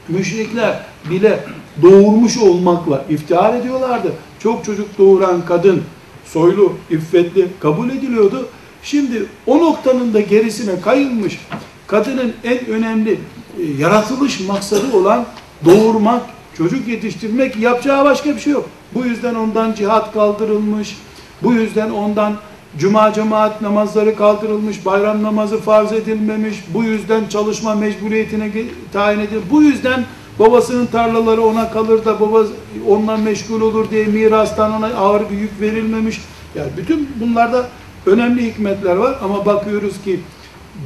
müşrikler 0.09 0.81
bile 1.11 1.41
doğurmuş 1.83 2.39
olmakla 2.39 3.05
iftihar 3.11 3.55
ediyorlardı. 3.55 4.13
Çok 4.43 4.65
çocuk 4.65 4.99
doğuran 4.99 5.45
kadın, 5.47 5.83
soylu, 6.25 6.73
iffetli 6.91 7.47
kabul 7.61 7.91
ediliyordu. 7.91 8.49
Şimdi 8.83 9.27
o 9.47 9.59
noktanın 9.59 10.15
da 10.15 10.21
gerisine 10.21 10.81
kayılmış, 10.81 11.39
kadının 11.87 12.33
en 12.45 12.67
önemli 12.67 13.13
e, 13.13 13.63
yaratılış 13.79 14.41
maksadı 14.41 14.97
olan 14.97 15.27
doğurmak, 15.65 16.23
çocuk 16.57 16.89
yetiştirmek 16.89 17.57
yapacağı 17.57 18.05
başka 18.05 18.35
bir 18.35 18.41
şey 18.41 18.53
yok. 18.53 18.69
Bu 18.95 19.05
yüzden 19.05 19.35
ondan 19.35 19.73
cihat 19.73 20.13
kaldırılmış, 20.13 20.97
bu 21.43 21.53
yüzden 21.53 21.91
ondan 21.91 22.35
cuma 22.79 23.13
cemaat 23.13 23.63
namazları 23.63 24.17
kaldırılmış, 24.17 24.87
bayram 24.87 25.23
namazı 25.23 25.61
farz 25.61 25.93
edilmemiş, 25.93 26.57
bu 26.75 26.85
yüzden 26.85 27.29
çalışma 27.29 27.75
mecburiyetine 27.75 28.51
tayin 28.93 29.19
edilmiş, 29.21 29.45
bu 29.51 29.63
yüzden 29.63 30.05
babasının 30.39 30.87
tarlaları 30.87 31.43
ona 31.43 31.71
kalır 31.71 32.05
da 32.05 32.21
baba 32.21 32.47
ondan 32.89 33.21
meşgul 33.21 33.61
olur 33.61 33.91
diye 33.91 34.05
mirastan 34.05 34.73
ona 34.73 34.87
ağır 34.87 35.31
bir 35.31 35.39
yük 35.39 35.61
verilmemiş. 35.61 36.21
Yani 36.55 36.69
bütün 36.77 37.09
bunlarda 37.21 37.69
önemli 38.07 38.47
hikmetler 38.47 38.97
var 38.97 39.19
ama 39.23 39.47
bakıyoruz 39.47 39.95
ki 40.05 40.21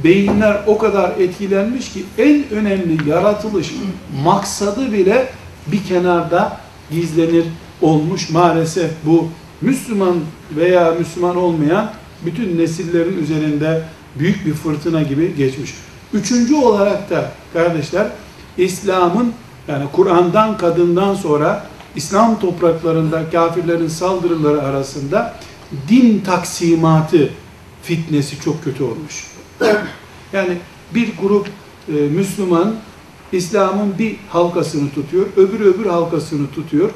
beyinler 0.03 0.61
o 0.67 0.77
kadar 0.77 1.11
etkilenmiş 1.19 1.93
ki 1.93 2.03
en 2.17 2.49
önemli 2.51 3.09
yaratılış 3.09 3.73
maksadı 4.23 4.93
bile 4.93 5.27
bir 5.67 5.83
kenarda 5.83 6.57
gizlenir 6.91 7.45
olmuş 7.81 8.29
maalesef 8.29 8.91
bu 9.05 9.27
Müslüman 9.61 10.15
veya 10.55 10.91
Müslüman 10.99 11.35
olmayan 11.35 11.91
bütün 12.25 12.57
nesillerin 12.57 13.23
üzerinde 13.23 13.83
büyük 14.19 14.45
bir 14.45 14.53
fırtına 14.53 15.01
gibi 15.03 15.35
geçmiş. 15.35 15.73
Üçüncü 16.13 16.55
olarak 16.55 17.09
da 17.09 17.31
kardeşler 17.53 18.07
İslam'ın 18.57 19.33
yani 19.67 19.85
Kur'an'dan 19.91 20.57
kadından 20.57 21.15
sonra 21.15 21.65
İslam 21.95 22.39
topraklarında 22.39 23.29
kafirlerin 23.29 23.87
saldırıları 23.87 24.61
arasında 24.61 25.35
din 25.89 26.19
taksimatı 26.19 27.29
fitnesi 27.83 28.41
çok 28.41 28.63
kötü 28.63 28.83
olmuş. 28.83 29.27
Yani 30.33 30.57
bir 30.95 31.17
grup 31.21 31.47
e, 31.87 31.91
Müslüman 31.91 32.75
İslam'ın 33.31 33.97
bir 33.99 34.15
halkasını 34.29 34.89
tutuyor, 34.89 35.25
öbür 35.37 35.59
öbür 35.59 35.85
halkasını 35.85 36.51
tutuyor. 36.51 36.89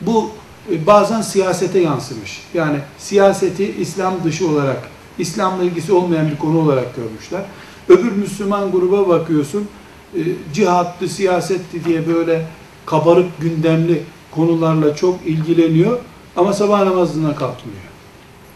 Bu 0.00 0.30
e, 0.72 0.86
bazen 0.86 1.22
siyasete 1.22 1.80
yansımış. 1.80 2.42
Yani 2.54 2.78
siyaseti 2.98 3.74
İslam 3.80 4.24
dışı 4.24 4.48
olarak, 4.48 4.88
İslam'la 5.18 5.64
ilgisi 5.64 5.92
olmayan 5.92 6.30
bir 6.30 6.38
konu 6.38 6.58
olarak 6.58 6.96
görmüşler. 6.96 7.42
Öbür 7.88 8.12
Müslüman 8.12 8.72
gruba 8.72 9.08
bakıyorsun, 9.08 9.68
e, 10.16 10.22
cihattı, 10.54 11.08
siyasetti 11.08 11.84
diye 11.84 12.08
böyle 12.08 12.46
kabarık 12.86 13.40
gündemli 13.40 14.02
konularla 14.30 14.96
çok 14.96 15.26
ilgileniyor 15.26 15.98
ama 16.36 16.52
sabah 16.52 16.84
namazına 16.84 17.34
kalkmıyor. 17.34 17.78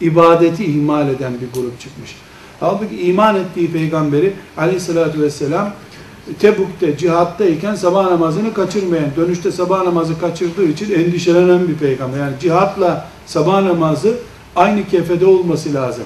İbadeti 0.01 0.65
ihmal 0.65 1.09
eden 1.09 1.33
bir 1.33 1.61
grup 1.61 1.79
çıkmış. 1.79 2.15
Halbuki 2.59 3.01
iman 3.01 3.35
ettiği 3.35 3.71
peygamberi 3.71 4.33
aleyhissalatü 4.57 5.21
vesselam 5.21 5.73
Tebuk'te 6.39 6.97
cihattayken 6.97 7.75
sabah 7.75 8.11
namazını 8.11 8.53
kaçırmayan, 8.53 9.09
dönüşte 9.15 9.51
sabah 9.51 9.83
namazı 9.83 10.19
kaçırdığı 10.19 10.65
için 10.65 10.93
endişelenen 10.93 11.67
bir 11.67 11.75
peygamber. 11.75 12.19
Yani 12.19 12.33
cihatla 12.41 13.07
sabah 13.25 13.61
namazı 13.61 14.17
aynı 14.55 14.87
kefede 14.87 15.25
olması 15.25 15.73
lazım. 15.73 16.03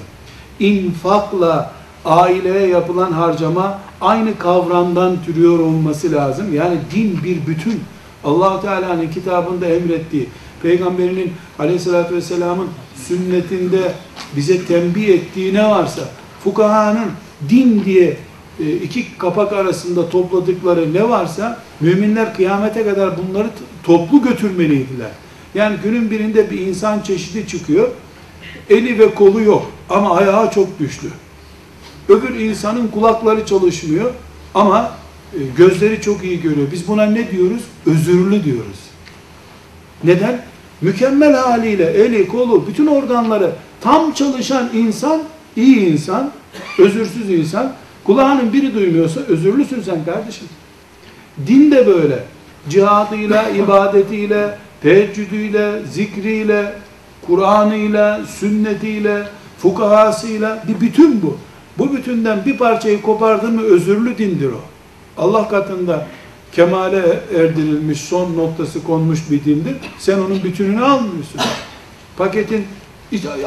İnfakla 0.59 1.71
aileye 2.05 2.67
yapılan 2.67 3.11
harcama 3.11 3.79
aynı 4.01 4.37
kavramdan 4.37 5.17
türüyor 5.25 5.59
olması 5.59 6.11
lazım. 6.11 6.53
Yani 6.53 6.77
din 6.95 7.19
bir 7.23 7.47
bütün. 7.47 7.83
allah 8.23 8.61
Teala'nın 8.61 9.07
kitabında 9.07 9.65
emrettiği, 9.65 10.29
peygamberinin 10.61 11.33
aleyhissalatü 11.59 12.15
vesselamın 12.15 12.67
sünnetinde 13.07 13.91
bize 14.35 14.65
tembih 14.65 15.07
ettiği 15.07 15.53
ne 15.53 15.69
varsa, 15.69 16.01
fukahanın 16.43 17.11
din 17.49 17.85
diye 17.85 18.17
e, 18.59 18.73
iki 18.73 19.17
kapak 19.17 19.53
arasında 19.53 20.09
topladıkları 20.09 20.93
ne 20.93 21.09
varsa 21.09 21.59
müminler 21.79 22.35
kıyamete 22.35 22.83
kadar 22.83 23.13
bunları 23.17 23.47
toplu 23.83 24.21
götürmeliydiler. 24.21 25.09
Yani 25.55 25.77
günün 25.83 26.11
birinde 26.11 26.51
bir 26.51 26.59
insan 26.59 27.01
çeşidi 27.01 27.47
çıkıyor. 27.47 27.89
Eli 28.69 28.99
ve 28.99 29.15
kolu 29.15 29.41
yok 29.41 29.71
ama 29.89 30.15
ayağı 30.17 30.51
çok 30.51 30.79
güçlü. 30.79 31.07
Öbür 32.09 32.39
insanın 32.39 32.87
kulakları 32.87 33.45
çalışmıyor 33.45 34.11
ama 34.53 34.91
e, 35.33 35.39
gözleri 35.57 36.01
çok 36.01 36.23
iyi 36.23 36.41
görüyor. 36.41 36.67
Biz 36.71 36.87
buna 36.87 37.05
ne 37.05 37.31
diyoruz? 37.31 37.61
Özürlü 37.85 38.43
diyoruz. 38.43 38.79
Neden? 40.03 40.45
Mükemmel 40.81 41.33
haliyle 41.33 41.85
eli, 41.85 42.27
kolu, 42.27 42.67
bütün 42.67 42.87
organları 42.87 43.51
tam 43.81 44.13
çalışan 44.13 44.69
insan, 44.73 45.23
iyi 45.55 45.79
insan, 45.79 46.31
özürsüz 46.79 47.29
insan. 47.29 47.73
Kulağının 48.03 48.53
biri 48.53 48.73
duymuyorsa 48.73 49.19
özürlüsün 49.19 49.81
sen 49.81 50.05
kardeşim. 50.05 50.47
Din 51.47 51.71
de 51.71 51.87
böyle. 51.87 52.23
Cihadıyla, 52.69 53.49
ibadetiyle, 53.49 54.57
teheccüdüyle, 54.81 55.71
zikriyle, 55.91 56.73
Kur'an'ıyla, 57.27 58.25
sünnetiyle, 58.25 59.23
fukahasıyla 59.57 60.63
bir 60.67 60.81
bütün 60.81 61.21
bu. 61.21 61.37
Bu 61.77 61.93
bütünden 61.93 62.45
bir 62.45 62.57
parçayı 62.57 63.01
kopardın 63.01 63.55
mı 63.55 63.61
özürlü 63.61 64.17
dindir 64.17 64.49
o. 64.51 64.61
Allah 65.17 65.49
katında 65.49 66.07
kemale 66.51 67.19
erdirilmiş, 67.35 68.01
son 68.01 68.37
noktası 68.37 68.83
konmuş 68.83 69.19
bir 69.31 69.45
dindir. 69.45 69.75
Sen 69.99 70.17
onun 70.17 70.43
bütününü 70.43 70.83
almıyorsun. 70.83 71.41
Paketin 72.17 72.65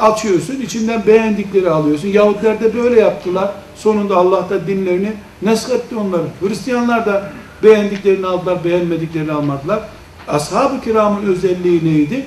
açıyorsun, 0.00 0.60
içinden 0.60 1.06
beğendikleri 1.06 1.70
alıyorsun. 1.70 2.08
Yahudiler 2.08 2.60
de 2.60 2.74
böyle 2.74 3.00
yaptılar. 3.00 3.52
Sonunda 3.76 4.16
Allah 4.16 4.50
da 4.50 4.66
dinlerini 4.66 5.12
nesketti 5.42 5.96
onları. 5.96 6.24
Hristiyanlar 6.40 7.06
da 7.06 7.32
beğendiklerini 7.62 8.26
aldılar, 8.26 8.64
beğenmediklerini 8.64 9.32
almadılar. 9.32 9.80
Ashab-ı 10.28 10.80
kiramın 10.80 11.26
özelliği 11.26 11.84
neydi? 11.84 12.26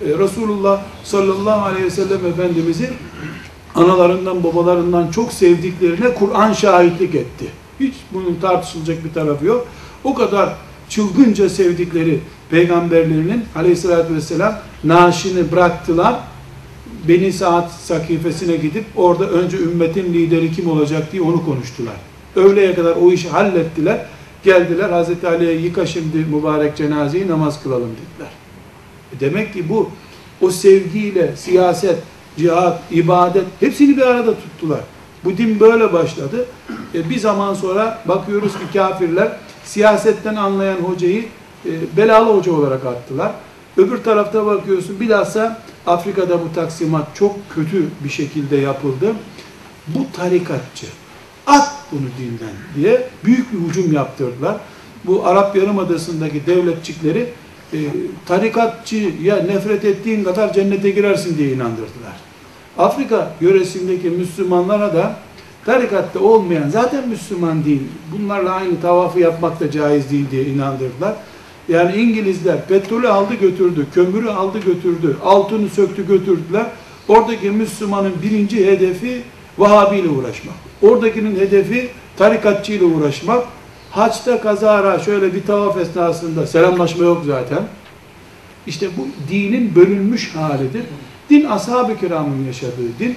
Ee, 0.00 0.18
Resulullah 0.18 0.80
sallallahu 1.04 1.66
aleyhi 1.66 1.84
ve 1.84 1.90
sellem 1.90 2.26
Efendimiz'i 2.26 2.90
analarından 3.74 4.44
babalarından 4.44 5.10
çok 5.10 5.32
sevdiklerine 5.32 6.14
Kur'an 6.14 6.52
şahitlik 6.52 7.14
etti. 7.14 7.46
Hiç 7.80 7.94
bunun 8.12 8.34
tartışılacak 8.34 9.04
bir 9.04 9.12
tarafı 9.12 9.46
yok. 9.46 9.66
O 10.04 10.14
kadar 10.14 10.54
çılgınca 10.88 11.48
sevdikleri 11.48 12.20
peygamberlerinin 12.50 13.44
aleyhissalatü 13.56 14.14
vesselam 14.14 14.58
naaşını 14.84 15.52
bıraktılar. 15.52 16.14
Beni 17.08 17.32
Saat 17.32 17.72
sakifesine 17.72 18.56
gidip 18.56 18.84
orada 18.96 19.30
önce 19.30 19.56
ümmetin 19.56 20.14
lideri 20.14 20.52
kim 20.52 20.70
olacak 20.70 21.12
diye 21.12 21.22
onu 21.22 21.44
konuştular. 21.44 21.94
Öğleye 22.36 22.74
kadar 22.74 22.96
o 22.96 23.12
işi 23.12 23.28
hallettiler. 23.28 24.06
Geldiler 24.44 24.90
Hazreti 24.90 25.28
Ali'ye 25.28 25.60
yıka 25.60 25.86
şimdi 25.86 26.16
mübarek 26.16 26.76
cenazeyi 26.76 27.28
namaz 27.28 27.62
kılalım 27.62 27.90
dediler. 27.90 28.32
E 29.16 29.20
Demek 29.20 29.54
ki 29.54 29.68
bu 29.68 29.90
o 30.40 30.50
sevgiyle 30.50 31.36
siyaset, 31.36 31.98
cihat, 32.38 32.80
ibadet 32.90 33.44
hepsini 33.60 33.96
bir 33.96 34.02
arada 34.02 34.34
tuttular. 34.34 34.80
Bu 35.24 35.36
din 35.36 35.60
böyle 35.60 35.92
başladı. 35.92 36.46
E, 36.94 37.10
bir 37.10 37.18
zaman 37.18 37.54
sonra 37.54 37.98
bakıyoruz 38.08 38.52
ki 38.52 38.64
kafirler 38.72 39.32
siyasetten 39.64 40.34
anlayan 40.34 40.76
hocayı 40.76 41.24
e, 41.66 41.70
belalı 41.96 42.36
hoca 42.36 42.52
olarak 42.52 42.86
attılar. 42.86 43.32
Öbür 43.76 43.98
tarafta 43.98 44.46
bakıyorsun 44.46 45.00
bilhassa 45.00 45.62
Afrika'da 45.86 46.40
bu 46.42 46.54
taksimat 46.54 47.16
çok 47.16 47.36
kötü 47.50 47.88
bir 48.04 48.10
şekilde 48.10 48.56
yapıldı. 48.56 49.14
Bu 49.86 50.06
tarikatçı 50.16 50.86
at 51.46 51.72
bunu 51.92 52.08
dinden 52.18 52.54
diye 52.76 53.08
büyük 53.24 53.52
bir 53.52 53.58
hücum 53.58 53.92
yaptırdılar. 53.92 54.56
Bu 55.04 55.26
Arap 55.26 55.56
Yarımadası'ndaki 55.56 56.46
devletçikleri 56.46 57.32
e, 57.74 57.78
tarikatçıya 58.26 59.36
nefret 59.36 59.84
ettiğin 59.84 60.24
kadar 60.24 60.52
cennete 60.52 60.90
girersin 60.90 61.38
diye 61.38 61.48
inandırdılar. 61.52 62.12
Afrika 62.78 63.34
yöresindeki 63.40 64.10
Müslümanlara 64.10 64.94
da 64.94 65.16
tarikatta 65.64 66.20
olmayan 66.20 66.68
zaten 66.68 67.08
Müslüman 67.08 67.64
değil. 67.64 67.82
Bunlarla 68.12 68.52
aynı 68.52 68.80
tavafı 68.80 69.20
yapmak 69.20 69.60
da 69.60 69.70
caiz 69.70 70.10
değil 70.10 70.26
diye 70.30 70.44
inandırdılar. 70.44 71.14
Yani 71.68 71.96
İngilizler 71.96 72.66
petrolü 72.66 73.08
aldı 73.08 73.34
götürdü, 73.34 73.86
kömürü 73.94 74.28
aldı 74.28 74.58
götürdü, 74.58 75.16
altını 75.24 75.68
söktü 75.68 76.06
götürdüler. 76.06 76.66
Oradaki 77.08 77.50
Müslümanın 77.50 78.12
birinci 78.22 78.66
hedefi 78.66 79.22
Vahabi 79.58 79.96
ile 79.96 80.08
uğraşmak. 80.08 80.54
Oradakinin 80.82 81.36
hedefi 81.40 81.88
tarikatçı 82.16 82.72
ile 82.72 82.84
uğraşmak. 82.84 83.44
Haçta 83.92 84.40
kazara 84.40 84.98
şöyle 84.98 85.34
bir 85.34 85.46
tavaf 85.46 85.76
esnasında 85.76 86.46
selamlaşma 86.46 87.04
yok 87.04 87.22
zaten. 87.26 87.62
İşte 88.66 88.88
bu 88.96 89.06
dinin 89.32 89.74
bölünmüş 89.74 90.34
halidir. 90.34 90.82
Din 91.30 91.44
ashab-ı 91.44 91.98
kiramın 91.98 92.44
yaşadığı 92.44 92.98
din. 92.98 93.16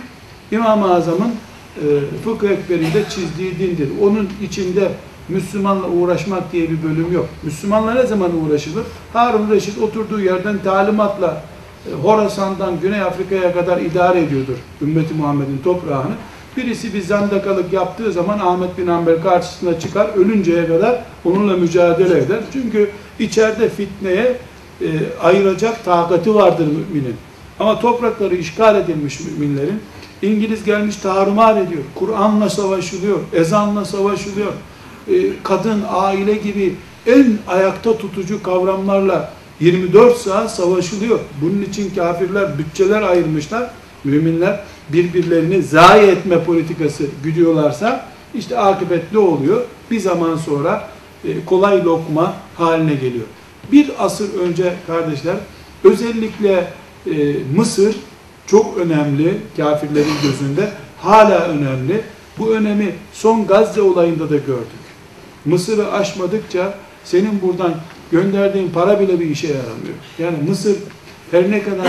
İmam-ı 0.52 0.94
Azam'ın 0.94 1.32
e, 1.78 1.86
fıkıh 2.24 2.50
ekberinde 2.50 3.04
çizdiği 3.10 3.60
dindir. 3.60 3.90
Onun 4.02 4.30
içinde 4.44 4.92
Müslümanla 5.30 5.88
uğraşmak 5.88 6.52
diye 6.52 6.70
bir 6.70 6.84
bölüm 6.84 7.14
yok. 7.14 7.26
Müslümanla 7.44 7.94
ne 7.94 8.06
zaman 8.06 8.32
uğraşılır? 8.46 8.84
Harun 9.14 9.52
Reşit 9.52 9.78
oturduğu 9.78 10.20
yerden 10.20 10.58
talimatla 10.64 11.44
e, 11.90 11.94
Horasan'dan 12.04 12.80
Güney 12.82 13.02
Afrika'ya 13.02 13.54
kadar 13.54 13.78
idare 13.78 14.22
ediyordur 14.22 14.58
ümmeti 14.82 15.14
Muhammed'in 15.14 15.62
toprağını. 15.64 16.14
Birisi 16.58 16.94
bir 16.94 17.02
zandakalık 17.02 17.74
yaptığı 17.74 18.12
zaman 18.12 18.40
Ahmet 18.40 18.78
bin 18.78 18.88
Hanbel 18.88 19.22
karşısına 19.22 19.80
çıkar, 19.80 20.10
ölünceye 20.16 20.68
kadar 20.68 21.04
onunla 21.26 21.58
mücadele 21.58 22.18
eder. 22.18 22.40
Çünkü 22.54 22.90
içeride 23.20 23.70
fitneye 23.70 24.38
e, 24.82 24.88
ayıracak 25.24 25.86
takati 25.86 26.36
vardır 26.36 26.68
müminin. 26.68 27.16
Ama 27.60 27.80
toprakları 27.80 28.36
işgal 28.36 28.76
edilmiş 28.76 29.20
müminlerin, 29.20 29.80
İngiliz 30.22 30.64
gelmiş 30.64 30.96
taarrumar 30.96 31.58
ediyor, 31.58 31.84
Kur'an'la 31.96 32.50
savaşılıyor, 32.50 33.20
ezanla 33.34 33.86
savaşılıyor, 33.86 34.52
e, 35.08 35.14
kadın, 35.44 35.84
aile 35.90 36.34
gibi 36.34 36.76
en 37.08 37.38
ayakta 37.48 37.98
tutucu 37.98 38.44
kavramlarla 38.44 39.32
24 39.60 40.18
saat 40.18 40.52
savaşılıyor. 40.52 41.20
Bunun 41.42 41.62
için 41.62 41.96
kafirler 41.96 42.58
bütçeler 42.58 43.02
ayırmışlar. 43.02 43.70
Müminler 44.04 44.60
birbirlerini 44.94 45.64
zayi 45.64 46.08
etme 46.08 46.44
politikası 46.44 47.04
güdüyorlarsa 47.24 48.06
işte 48.36 48.60
akıbetli 48.60 49.18
oluyor. 49.18 49.62
Bir 49.92 50.00
zaman 50.00 50.36
sonra 50.36 50.90
e, 51.26 51.46
kolay 51.46 51.86
lokma 51.86 52.34
haline 52.56 52.94
geliyor. 52.94 53.26
Bir 53.72 53.92
asır 54.00 54.40
önce 54.40 54.74
kardeşler 54.88 55.36
özellikle 55.84 56.68
e, 57.08 57.36
Mısır 57.56 57.96
çok 58.48 58.78
önemli 58.78 59.38
kafirlerin 59.58 60.14
gözünde 60.24 60.72
hala 61.02 61.40
önemli. 61.40 62.02
Bu 62.38 62.52
önemi 62.52 62.96
son 63.14 63.48
Gazze 63.48 63.82
olayında 63.82 64.30
da 64.30 64.36
gördük. 64.36 64.86
Mısır'ı 65.46 65.92
aşmadıkça 65.92 66.74
senin 67.04 67.42
buradan 67.42 67.74
gönderdiğin 68.12 68.70
para 68.70 69.00
bile 69.00 69.20
bir 69.20 69.30
işe 69.30 69.48
yaramıyor. 69.48 69.96
Yani 70.20 70.38
Mısır 70.50 70.78
her 71.32 71.52
ne 71.52 71.64
kadar 71.64 71.88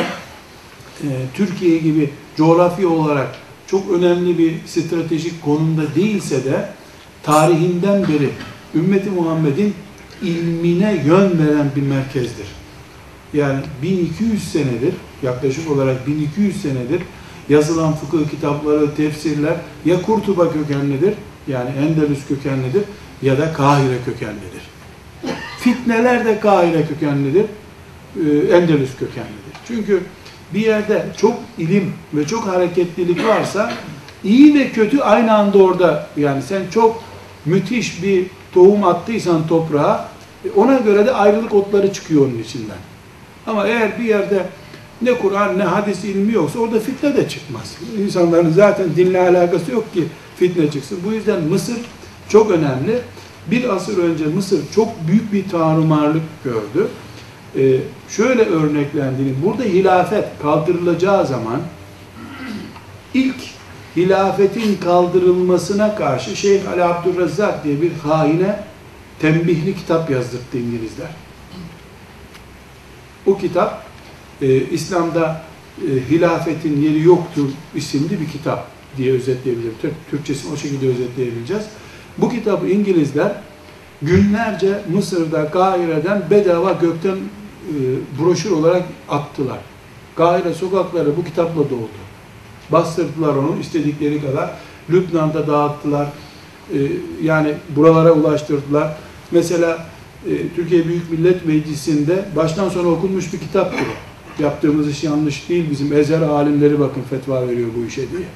e, 1.03 1.09
Türkiye 1.35 1.79
gibi 1.79 2.11
coğrafi 2.37 2.87
olarak 2.87 3.29
çok 3.67 3.91
önemli 3.91 4.39
bir 4.39 4.55
stratejik 4.67 5.43
konumda 5.43 5.95
değilse 5.95 6.45
de 6.45 6.69
tarihinden 7.23 8.03
beri 8.03 8.31
ümmeti 8.75 9.11
Muhammed'in 9.11 9.75
ilmine 10.23 11.03
yön 11.07 11.39
veren 11.39 11.71
bir 11.77 11.83
merkezdir. 11.83 12.47
Yani 13.33 13.61
1200 13.83 14.53
senedir, 14.53 14.95
yaklaşık 15.23 15.71
olarak 15.71 16.07
1200 16.07 16.63
senedir 16.63 17.03
yazılan 17.49 17.93
fıkıh 17.93 18.31
kitapları, 18.31 18.95
tefsirler 18.95 19.57
ya 19.85 20.03
Kurtuba 20.03 20.53
kökenlidir, 20.53 21.15
yani 21.49 21.71
Endelüs 21.71 22.27
kökenlidir 22.29 22.83
ya 23.23 23.39
da 23.39 23.53
Kahire 23.53 23.99
kökenlidir. 24.05 24.63
Fitneler 25.59 26.25
de 26.25 26.41
Kahire 26.41 26.87
kökenlidir, 26.87 27.45
e, 28.17 28.57
Endelüs 28.57 28.97
kökenlidir. 28.99 29.53
Çünkü 29.69 30.03
bir 30.55 30.61
yerde 30.61 31.07
çok 31.17 31.35
ilim 31.59 31.93
ve 32.15 32.27
çok 32.27 32.47
hareketlilik 32.47 33.27
varsa 33.27 33.73
iyi 34.25 34.55
ve 34.55 34.71
kötü 34.71 35.01
aynı 35.01 35.35
anda 35.35 35.59
orada 35.59 36.07
yani 36.17 36.43
sen 36.43 36.63
çok 36.71 37.03
müthiş 37.45 38.03
bir 38.03 38.27
tohum 38.55 38.85
attıysan 38.85 39.47
toprağa 39.47 40.09
e, 40.45 40.51
ona 40.51 40.79
göre 40.79 41.07
de 41.07 41.13
ayrılık 41.13 41.55
otları 41.55 41.93
çıkıyor 41.93 42.27
onun 42.27 42.39
içinden. 42.39 42.77
Ama 43.47 43.67
eğer 43.67 43.99
bir 43.99 44.05
yerde 44.05 44.47
ne 45.03 45.15
Kur'an 45.15 45.59
ne 45.59 45.63
hadis 45.63 46.05
ilmi 46.05 46.33
yoksa 46.33 46.59
orada 46.59 46.81
fitne 46.81 47.17
de 47.17 47.29
çıkmaz. 47.29 47.77
İnsanların 47.99 48.53
zaten 48.53 48.87
dinle 48.97 49.21
alakası 49.21 49.73
yok 49.73 49.95
ki 49.95 50.05
fitne 50.37 50.71
çıksın. 50.71 50.99
Bu 51.07 51.13
yüzden 51.13 51.43
Mısır 51.43 51.77
çok 52.29 52.51
önemli. 52.51 52.99
Bir 53.51 53.69
asır 53.69 53.99
önce 53.99 54.25
Mısır 54.27 54.61
çok 54.75 54.89
büyük 55.09 55.33
bir 55.33 55.49
taarrumarlık 55.49 56.23
gördü. 56.45 56.89
Ee, 57.59 57.81
şöyle 58.09 58.43
örneklendiğini, 58.43 59.35
burada 59.45 59.63
hilafet 59.63 60.25
kaldırılacağı 60.43 61.27
zaman 61.27 61.61
ilk 63.15 63.37
hilafetin 63.97 64.77
kaldırılmasına 64.77 65.95
karşı 65.95 66.37
Şeyh 66.37 66.69
Ali 66.69 66.85
Abdurrezzak 66.85 67.65
diye 67.65 67.83
bir 67.83 67.93
haine 67.93 68.61
tembihli 69.21 69.77
kitap 69.77 70.11
yazdırdı 70.11 70.59
İngilizler. 70.59 71.09
O 73.27 73.39
kitap 73.39 73.87
e, 74.43 74.61
İslam'da 74.61 75.43
e, 75.83 76.11
hilafetin 76.11 76.83
yeri 76.83 77.03
yoktur 77.03 77.49
isimli 77.75 78.21
bir 78.21 78.29
kitap 78.29 78.67
diye 78.97 79.13
özetleyebilirim. 79.13 79.75
Türkçesini 80.11 80.53
o 80.53 80.57
şekilde 80.57 80.89
özetleyebileceğiz. 80.89 81.65
Bu 82.19 82.31
kitabı 82.31 82.69
İngilizler 82.69 83.33
günlerce 84.03 84.81
Mısır'da, 84.89 85.51
Kahire'den 85.51 86.23
bedava 86.31 86.73
gökten 86.73 87.17
broşür 88.21 88.51
olarak 88.51 88.83
attılar. 89.09 89.59
Kahire 90.17 90.55
sokakları 90.55 91.17
bu 91.17 91.25
kitapla 91.25 91.71
doldu. 91.71 91.89
Bastırdılar 92.73 93.35
onu 93.37 93.61
istedikleri 93.61 94.21
kadar. 94.21 94.51
Lübnan'da 94.91 95.47
dağıttılar. 95.47 96.07
E, 96.75 96.79
yani 97.23 97.55
buralara 97.77 98.13
ulaştırdılar. 98.13 98.97
Mesela 99.31 99.87
e, 100.29 100.49
Türkiye 100.57 100.85
Büyük 100.85 101.11
Millet 101.11 101.47
Meclisi'nde 101.47 102.25
baştan 102.37 102.69
sona 102.69 102.89
okunmuş 102.89 103.33
bir 103.33 103.39
kitaptır. 103.39 103.87
Yaptığımız 104.39 104.89
iş 104.89 105.05
yanlış 105.05 105.49
değil. 105.49 105.71
Bizim 105.71 105.93
ezer 105.93 106.21
alimleri 106.21 106.81
bakın 106.81 107.03
fetva 107.11 107.49
veriyor 107.49 107.69
bu 107.77 107.87
işe 107.87 108.11
diye. 108.11 108.29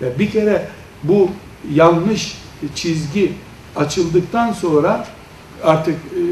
Ya 0.00 0.18
bir 0.18 0.30
kere 0.30 0.68
bu 1.02 1.30
yanlış 1.72 2.38
çizgi 2.74 3.32
açıldıktan 3.76 4.52
sonra 4.52 5.06
artık 5.62 5.94
e, 5.94 6.22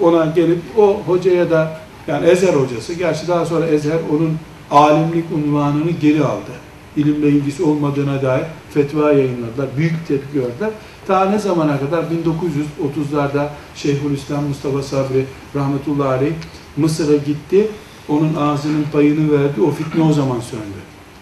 ona 0.00 0.26
gelip 0.26 0.58
o 0.78 1.02
hocaya 1.06 1.50
da 1.50 1.80
yani 2.06 2.26
Ezer 2.26 2.54
hocası, 2.54 2.94
gerçi 2.94 3.28
daha 3.28 3.46
sonra 3.46 3.66
Ezer 3.66 3.98
onun 4.14 4.38
alimlik 4.70 5.24
unvanını 5.32 5.90
geri 5.90 6.24
aldı. 6.24 6.50
İlimle 6.96 7.28
ilgisi 7.28 7.62
olmadığına 7.62 8.22
dair 8.22 8.44
fetva 8.74 9.12
yayınladılar. 9.12 9.66
Büyük 9.76 10.08
tepki 10.08 10.32
gördüler. 10.32 10.70
Ta 11.06 11.30
ne 11.30 11.38
zamana 11.38 11.80
kadar? 11.80 12.02
1930'larda 12.02 13.46
Şeyhülislam 13.74 14.44
Mustafa 14.44 14.82
Sabri 14.82 15.24
rahmetullahi 15.54 16.08
aleyh 16.08 16.32
Mısır'a 16.76 17.16
gitti. 17.16 17.68
Onun 18.08 18.34
ağzının 18.34 18.84
payını 18.92 19.32
verdi. 19.32 19.60
O 19.68 19.70
fitne 19.70 20.04
o 20.04 20.12
zaman 20.12 20.40
söndü. 20.40 20.78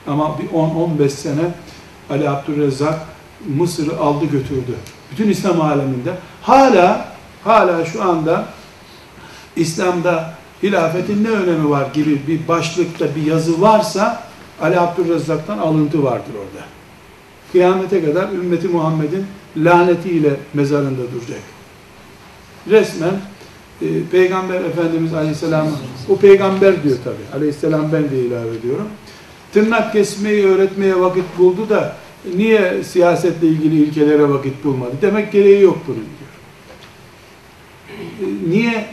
Ama 0.06 0.38
bir 0.38 0.48
10-15 0.58 1.08
sene 1.08 1.42
Ali 2.10 2.30
Abdülrezzak 2.30 3.00
Mısır'ı 3.56 3.98
aldı 3.98 4.24
götürdü. 4.24 4.74
Bütün 5.12 5.30
İslam 5.30 5.60
aleminde 5.60 6.12
hala 6.42 7.08
hala 7.44 7.84
şu 7.84 8.02
anda 8.02 8.44
İslam'da 9.56 10.34
hilafetin 10.62 11.24
ne 11.24 11.28
önemi 11.28 11.70
var 11.70 11.86
gibi 11.94 12.20
bir 12.28 12.48
başlıkta 12.48 13.16
bir 13.16 13.22
yazı 13.22 13.60
varsa 13.60 14.22
Ali 14.60 14.80
Abdülrezzak'tan 14.80 15.58
alıntı 15.58 16.04
vardır 16.04 16.32
orada. 16.34 16.64
Kıyamete 17.52 18.04
kadar 18.04 18.32
ümmeti 18.32 18.68
Muhammed'in 18.68 19.26
lanetiyle 19.56 20.36
mezarında 20.54 21.02
duracak. 21.12 21.40
Resmen 22.70 23.14
e, 23.82 23.86
Peygamber 24.12 24.60
Efendimiz 24.60 25.14
Aleyhisselam 25.14 25.66
o 26.08 26.16
peygamber 26.16 26.82
diyor 26.82 26.96
tabi. 27.04 27.38
Aleyhisselam 27.38 27.92
ben 27.92 28.10
de 28.10 28.18
ilave 28.18 28.56
ediyorum. 28.56 28.88
Tırnak 29.52 29.92
kesmeyi 29.92 30.44
öğretmeye 30.46 31.00
vakit 31.00 31.24
buldu 31.38 31.68
da 31.68 31.96
niye 32.36 32.84
siyasetle 32.84 33.48
ilgili 33.48 33.84
ilkelere 33.84 34.28
vakit 34.28 34.64
bulmadı? 34.64 34.92
Demek 35.02 35.32
gereği 35.32 35.62
yok 35.62 35.78
bunun 35.86 35.96
diyor. 35.96 36.34
E, 38.20 38.50
niye 38.50 38.86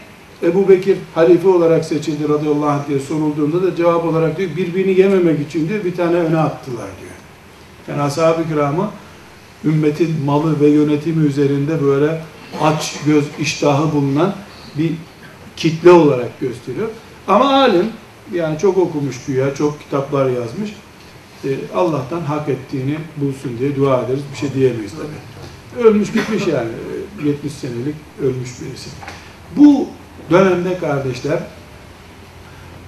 Ebu 0.44 0.70
Bekir 0.70 0.98
halife 1.16 1.48
olarak 1.48 1.86
seçildi 1.86 2.30
radıyallahu 2.30 2.70
anh 2.70 2.88
diye 2.88 3.00
sorulduğunda 3.00 3.64
da 3.64 3.76
cevap 3.76 4.06
olarak 4.06 4.38
diyor 4.38 4.50
birbirini 4.58 5.00
yememek 5.00 5.48
için 5.48 5.70
diyor 5.70 5.84
bir 5.86 5.96
tane 5.96 6.16
öne 6.16 6.38
attılar 6.38 6.88
diyor. 7.02 7.12
Yani 7.88 8.02
ashab-ı 8.02 8.48
kiramı 8.48 8.92
ümmetin 9.66 10.26
malı 10.26 10.60
ve 10.60 10.68
yönetimi 10.68 11.26
üzerinde 11.26 11.82
böyle 11.82 12.22
aç 12.62 12.96
göz 13.06 13.26
iştahı 13.40 13.92
bulunan 13.92 14.36
bir 14.78 14.92
kitle 15.58 15.92
olarak 15.92 16.40
gösteriyor. 16.40 16.88
Ama 17.28 17.54
alim 17.54 17.86
yani 18.34 18.60
çok 18.60 18.78
okumuş 18.78 19.26
güya, 19.26 19.56
çok 19.56 19.82
kitaplar 19.82 20.30
yazmış. 20.30 20.74
Ee, 21.46 21.50
Allah'tan 21.76 22.22
hak 22.22 22.50
ettiğini 22.50 22.98
bulsun 23.18 23.52
diye 23.60 23.76
dua 23.76 24.02
ederiz. 24.02 24.22
Bir 24.32 24.38
şey 24.38 24.54
diyemeyiz 24.54 24.92
tabi. 24.92 25.84
Ölmüş 25.88 26.12
gitmiş 26.12 26.48
yani. 26.48 26.70
70 27.26 27.54
senelik 27.54 27.96
ölmüş 28.22 28.50
birisi. 28.62 28.90
Bu 29.58 29.88
dönemde 30.30 30.78
kardeşler 30.78 31.40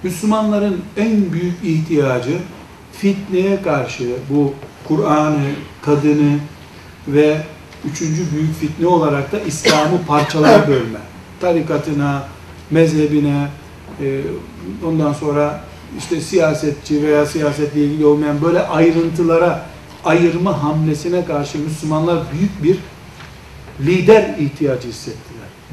Müslümanların 0.02 0.82
en 0.96 1.32
büyük 1.32 1.64
ihtiyacı 1.64 2.38
fitneye 2.92 3.62
karşı 3.62 4.04
bu 4.30 4.52
Kur'an'ı, 4.88 5.50
kadını 5.82 6.38
ve 7.08 7.36
üçüncü 7.84 8.32
büyük 8.32 8.54
fitne 8.54 8.86
olarak 8.86 9.32
da 9.32 9.40
İslam'ı 9.40 10.06
parçalara 10.06 10.68
bölme. 10.68 10.98
Tarikatına, 11.40 12.22
mezhebine, 12.70 13.48
e, 14.00 14.20
ondan 14.86 15.12
sonra 15.12 15.60
işte 15.98 16.20
siyasetçi 16.20 17.02
veya 17.02 17.26
siyasetle 17.26 17.84
ilgili 17.84 18.06
olmayan 18.06 18.42
böyle 18.42 18.60
ayrıntılara 18.60 19.62
ayırma 20.04 20.62
hamlesine 20.62 21.24
karşı 21.24 21.58
Müslümanlar 21.58 22.18
büyük 22.32 22.62
bir 22.62 22.78
lider 23.86 24.38
ihtiyacı 24.38 24.88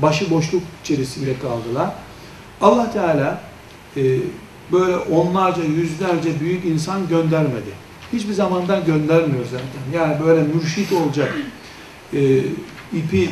hissettiler. 0.02 0.12
Başıboşluk 0.12 0.64
içerisinde 0.84 1.40
kaldılar. 1.40 1.90
Allah 2.62 2.92
Teala 2.92 3.42
e, 3.98 4.02
böyle 4.72 4.98
onlarca, 4.98 5.64
yüzlerce 5.64 6.40
büyük 6.40 6.66
insan 6.66 7.08
göndermedi. 7.08 7.72
Hiçbir 8.14 8.34
zamandan 8.34 8.86
göndermiyor 8.86 9.46
zaten. 9.46 10.00
Yani 10.00 10.26
böyle 10.26 10.44
mürşit 10.44 10.94
olacak, 10.94 11.34
e, 12.14 12.38
ipi 12.94 13.30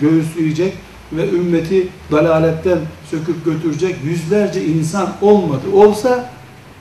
göğüsleyecek 0.00 0.74
ve 1.12 1.30
ümmeti 1.30 1.88
dalaletten 2.12 2.78
söküp 3.10 3.44
götürecek 3.44 3.96
yüzlerce 4.04 4.64
insan 4.64 5.12
olmadı. 5.22 5.62
Olsa 5.74 6.30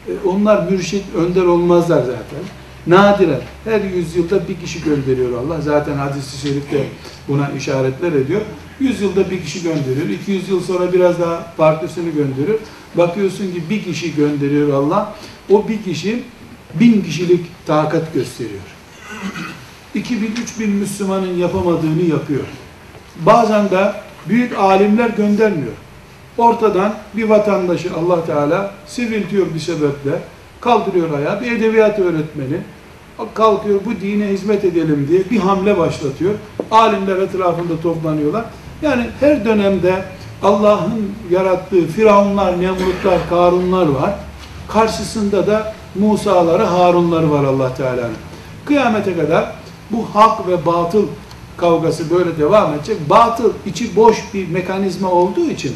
e, 0.07 0.27
onlar 0.27 0.71
mürşit, 0.71 1.03
önder 1.15 1.43
olmazlar 1.43 1.99
zaten. 1.99 2.39
Nadiren 2.87 3.41
her 3.63 3.81
yüzyılda 3.81 4.47
bir 4.47 4.55
kişi 4.55 4.83
gönderiyor 4.83 5.43
Allah. 5.43 5.61
Zaten 5.61 5.97
hadis-i 5.97 6.37
şerifte 6.37 6.87
buna 7.27 7.51
işaretler 7.51 8.13
ediyor. 8.13 8.41
Yüzyılda 8.79 9.31
bir 9.31 9.43
kişi 9.43 9.63
gönderiyor. 9.63 10.09
200 10.09 10.49
yıl 10.49 10.61
sonra 10.61 10.93
biraz 10.93 11.19
daha 11.19 11.53
farklısını 11.57 12.09
gönderiyor. 12.09 12.59
Bakıyorsun 12.95 13.53
ki 13.53 13.63
bir 13.69 13.83
kişi 13.83 14.15
gönderiyor 14.15 14.73
Allah. 14.73 15.15
O 15.49 15.67
bir 15.67 15.83
kişi 15.83 16.23
bin 16.73 17.01
kişilik 17.01 17.45
takat 17.65 18.13
gösteriyor. 18.13 18.61
2000-3000 19.95 20.67
Müslümanın 20.67 21.37
yapamadığını 21.37 22.01
yapıyor. 22.01 22.43
Bazen 23.19 23.69
de 23.69 23.93
büyük 24.29 24.57
alimler 24.57 25.09
göndermiyor. 25.09 25.73
Ortadan 26.37 26.93
bir 27.13 27.23
vatandaşı 27.23 27.89
Allah 27.95 28.25
Teala 28.25 28.73
sivriltiyor 28.87 29.53
bir 29.53 29.59
sebeple, 29.59 30.11
kaldırıyor 30.61 31.13
ayağa, 31.17 31.41
bir 31.41 31.51
edebiyat 31.51 31.99
öğretmeni, 31.99 32.57
kalkıyor 33.33 33.79
bu 33.85 34.01
dine 34.01 34.27
hizmet 34.27 34.65
edelim 34.65 35.07
diye 35.09 35.29
bir 35.29 35.37
hamle 35.37 35.77
başlatıyor. 35.77 36.33
Alimler 36.71 37.17
etrafında 37.17 37.81
toplanıyorlar. 37.81 38.45
Yani 38.81 39.05
her 39.19 39.45
dönemde 39.45 40.03
Allah'ın 40.43 41.11
yarattığı 41.31 41.87
Firavunlar, 41.87 42.61
Nemrutlar, 42.61 43.29
Karunlar 43.29 43.87
var. 43.87 44.15
Karşısında 44.67 45.47
da 45.47 45.73
Musa'ları, 45.95 46.63
Harunları 46.63 47.31
var 47.31 47.43
Allah 47.43 47.75
Teala'nın. 47.75 48.15
Kıyamete 48.65 49.17
kadar 49.17 49.51
bu 49.91 50.05
hak 50.13 50.47
ve 50.47 50.65
batıl 50.65 51.07
kavgası 51.57 52.09
böyle 52.09 52.37
devam 52.37 52.73
edecek. 52.73 52.97
Batıl 53.09 53.51
içi 53.65 53.95
boş 53.95 54.17
bir 54.33 54.47
mekanizma 54.49 55.11
olduğu 55.11 55.49
için 55.49 55.71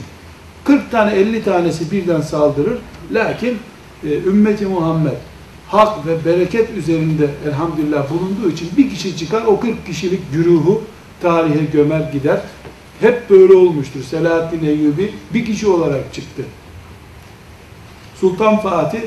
40 0.63 0.91
tane 0.91 1.11
50 1.11 1.43
tanesi 1.43 1.91
birden 1.91 2.21
saldırır. 2.21 2.77
Lakin 3.11 3.57
e, 4.03 4.13
ümmeti 4.13 4.65
Muhammed 4.65 5.13
hak 5.67 6.07
ve 6.07 6.25
bereket 6.25 6.69
üzerinde 6.69 7.29
elhamdülillah 7.47 8.09
bulunduğu 8.09 8.49
için 8.49 8.69
bir 8.77 8.89
kişi 8.89 9.17
çıkar 9.17 9.41
o 9.45 9.59
40 9.59 9.85
kişilik 9.85 10.33
güruhu 10.33 10.81
tarihe 11.21 11.65
gömer 11.73 11.99
gider. 12.13 12.41
Hep 12.99 13.29
böyle 13.29 13.53
olmuştur. 13.53 14.03
Selahaddin 14.03 14.65
Eyyubi 14.65 15.13
bir 15.33 15.45
kişi 15.45 15.67
olarak 15.67 16.13
çıktı. 16.13 16.43
Sultan 18.15 18.57
Fatih 18.57 19.01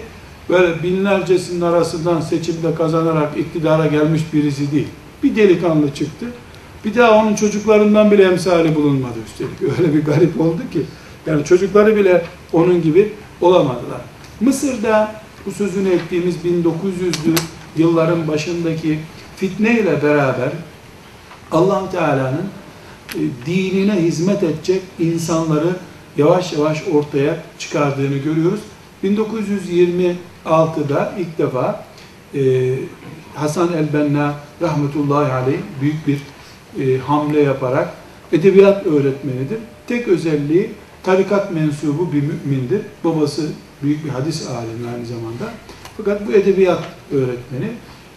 böyle 0.49 0.83
binlercesinin 0.83 1.61
arasından 1.61 2.21
seçimde 2.21 2.75
kazanarak 2.75 3.39
iktidara 3.39 3.87
gelmiş 3.87 4.23
birisi 4.33 4.73
değil. 4.73 4.89
Bir 5.23 5.37
delikanlı 5.37 5.95
çıktı. 5.95 6.27
Bir 6.85 6.95
daha 6.95 7.11
onun 7.11 7.35
çocuklarından 7.35 8.11
bile 8.11 8.25
emsali 8.25 8.75
bulunmadı 8.75 9.19
üstelik. 9.27 9.79
Öyle 9.79 9.95
bir 9.95 10.05
garip 10.05 10.41
oldu 10.41 10.63
ki. 10.73 10.83
Yani 11.27 11.45
çocukları 11.45 11.97
bile 11.97 12.25
onun 12.53 12.83
gibi 12.83 13.13
olamadılar. 13.41 14.01
Mısır'da 14.41 15.15
bu 15.47 15.53
sözünü 15.53 15.89
ettiğimiz 15.89 16.37
1900'lü 16.37 17.39
yılların 17.77 18.29
başındaki 18.29 18.99
fitne 19.37 19.81
ile 19.81 20.03
beraber 20.03 20.53
allah 21.53 21.91
Teala'nın 21.91 22.47
dinine 23.47 24.03
hizmet 24.03 24.43
edecek 24.43 24.83
insanları 24.99 25.77
yavaş 26.17 26.53
yavaş 26.53 26.83
ortaya 26.93 27.43
çıkardığını 27.59 28.17
görüyoruz. 28.17 28.61
1926'da 29.05 31.13
ilk 31.19 31.39
defa 31.39 31.85
e, 32.35 32.75
Hasan 33.35 33.73
el-Benna 33.73 34.35
rahmetullahi 34.63 35.33
aleyh 35.33 35.59
büyük 35.81 36.07
bir 36.07 36.19
e, 36.81 36.99
hamle 36.99 37.41
yaparak 37.41 37.95
edebiyat 38.33 38.87
öğretmenidir. 38.87 39.59
Tek 39.87 40.09
özelliği 40.09 40.71
tarikat 41.03 41.53
mensubu 41.53 42.13
bir 42.13 42.23
mümindir. 42.23 42.81
Babası 43.05 43.49
büyük 43.83 44.05
bir 44.05 44.11
hadis 44.11 44.47
alimi 44.47 44.89
aynı 44.95 45.07
zamanda. 45.07 45.53
Fakat 45.97 46.27
bu 46.27 46.33
edebiyat 46.33 46.83
öğretmeni 47.13 47.69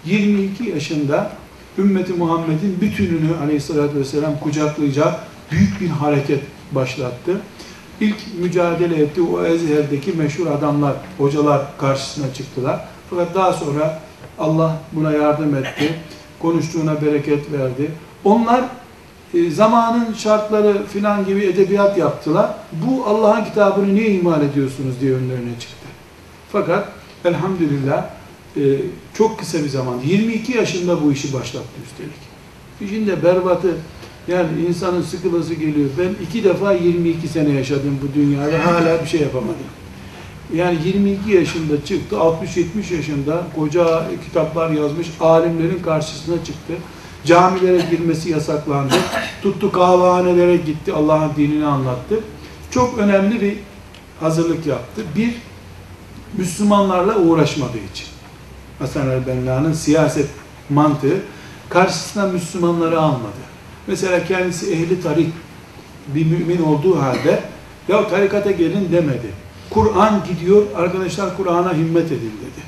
22 0.05 0.69
yaşında 0.69 1.31
ümmeti 1.77 2.13
Muhammed'in 2.13 2.81
bütününü 2.81 3.35
aleyhissalatü 3.43 3.99
vesselam 3.99 4.39
kucaklayacağı 4.39 5.15
büyük 5.51 5.81
bir 5.81 5.89
hareket 5.89 6.41
başlattı. 6.71 7.41
İlk 7.99 8.15
mücadele 8.39 9.03
etti 9.03 9.21
o 9.21 9.45
Ezher'deki 9.45 10.11
meşhur 10.11 10.47
adamlar, 10.47 10.93
hocalar 11.17 11.61
karşısına 11.77 12.33
çıktılar. 12.33 12.79
Fakat 13.09 13.35
daha 13.35 13.53
sonra 13.53 13.99
Allah 14.39 14.77
buna 14.91 15.11
yardım 15.11 15.55
etti. 15.55 15.93
Konuştuğuna 16.39 17.01
bereket 17.01 17.51
verdi. 17.51 17.91
Onlar 18.23 18.63
e, 19.33 19.49
zamanın 19.49 20.13
şartları 20.13 20.85
filan 20.85 21.25
gibi 21.25 21.43
edebiyat 21.43 21.97
yaptılar. 21.97 22.49
Bu 22.71 23.05
Allah'ın 23.05 23.43
kitabını 23.43 23.95
niye 23.95 24.07
ihmal 24.07 24.41
ediyorsunuz 24.41 24.95
diye 25.01 25.13
önlerine 25.13 25.59
çıktı. 25.59 25.87
Fakat 26.51 26.89
elhamdülillah 27.25 28.05
e, 28.57 28.61
çok 29.13 29.39
kısa 29.39 29.63
bir 29.63 29.69
zaman, 29.69 29.99
22 30.05 30.51
yaşında 30.51 31.03
bu 31.03 31.11
işi 31.11 31.33
başlattı 31.33 31.69
üstelik. 31.85 32.25
İşin 32.81 33.07
de 33.07 33.23
berbatı, 33.23 33.77
yani 34.27 34.47
insanın 34.69 35.01
sıkılası 35.01 35.53
geliyor. 35.53 35.89
Ben 35.99 36.25
iki 36.25 36.43
defa 36.43 36.73
22 36.73 37.27
sene 37.27 37.49
yaşadım 37.49 37.99
bu 38.03 38.19
dünyada, 38.19 38.65
hala 38.65 39.03
bir 39.03 39.07
şey 39.07 39.21
yapamadım. 39.21 39.55
Yani 40.53 40.77
22 40.85 41.31
yaşında 41.31 41.85
çıktı, 41.85 42.15
60-70 42.15 42.95
yaşında 42.95 43.43
koca 43.55 44.07
kitaplar 44.25 44.69
yazmış, 44.69 45.07
alimlerin 45.19 45.79
karşısına 45.83 46.43
çıktı. 46.43 46.73
Camilere 47.25 47.81
girmesi 47.91 48.29
yasaklandı. 48.29 48.93
Tuttu 49.41 49.71
kahvehanelere 49.71 50.57
gitti, 50.57 50.93
Allah'ın 50.93 51.31
dinini 51.37 51.65
anlattı. 51.65 52.19
Çok 52.71 52.97
önemli 52.97 53.41
bir 53.41 53.57
hazırlık 54.19 54.65
yaptı. 54.65 55.01
Bir, 55.15 55.35
Müslümanlarla 56.37 57.17
uğraşmadığı 57.19 57.77
için. 57.93 58.14
Hasan 58.79 59.09
el-Benna'nın 59.09 59.73
siyaset 59.73 60.27
mantığı 60.69 61.21
karşısına 61.69 62.27
Müslümanları 62.27 62.99
almadı. 62.99 63.45
Mesela 63.87 64.25
kendisi 64.25 64.73
ehli 64.73 65.01
tarik 65.01 65.29
bir 66.07 66.25
mümin 66.25 66.61
olduğu 66.61 67.01
halde 67.01 67.39
ya 67.87 68.07
tarikata 68.07 68.51
gelin 68.51 68.91
demedi. 68.91 69.45
Kur'an 69.69 70.23
gidiyor, 70.27 70.63
arkadaşlar 70.75 71.37
Kur'an'a 71.37 71.73
himmet 71.73 72.05
edin 72.05 72.33
dedi. 72.41 72.65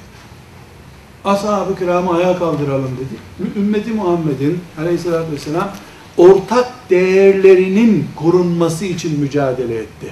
Ashab-ı 1.25 1.75
kiramı 1.79 2.15
ayağa 2.15 2.39
kaldıralım 2.39 2.91
dedi. 2.97 3.49
Ümmeti 3.59 3.91
Muhammed'in 3.91 4.59
aleyhissalatü 4.79 5.31
vesselam 5.31 5.71
ortak 6.17 6.67
değerlerinin 6.89 8.07
korunması 8.15 8.85
için 8.85 9.19
mücadele 9.19 9.75
etti. 9.77 10.07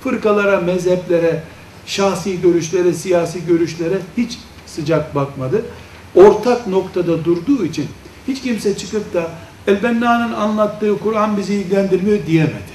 Fırkalara, 0.00 0.60
mezheplere, 0.60 1.42
şahsi 1.86 2.40
görüşlere, 2.40 2.92
siyasi 2.92 3.46
görüşlere 3.46 3.98
hiç 4.16 4.38
sıcak 4.74 5.14
bakmadı. 5.14 5.64
Ortak 6.14 6.66
noktada 6.66 7.24
durduğu 7.24 7.64
için 7.64 7.86
hiç 8.28 8.42
kimse 8.42 8.76
çıkıp 8.76 9.14
da 9.14 9.30
Elbenna'nın 9.66 10.32
anlattığı 10.32 10.98
Kur'an 10.98 11.36
bizi 11.36 11.54
ilgilendirmiyor 11.54 12.26
diyemedi. 12.26 12.74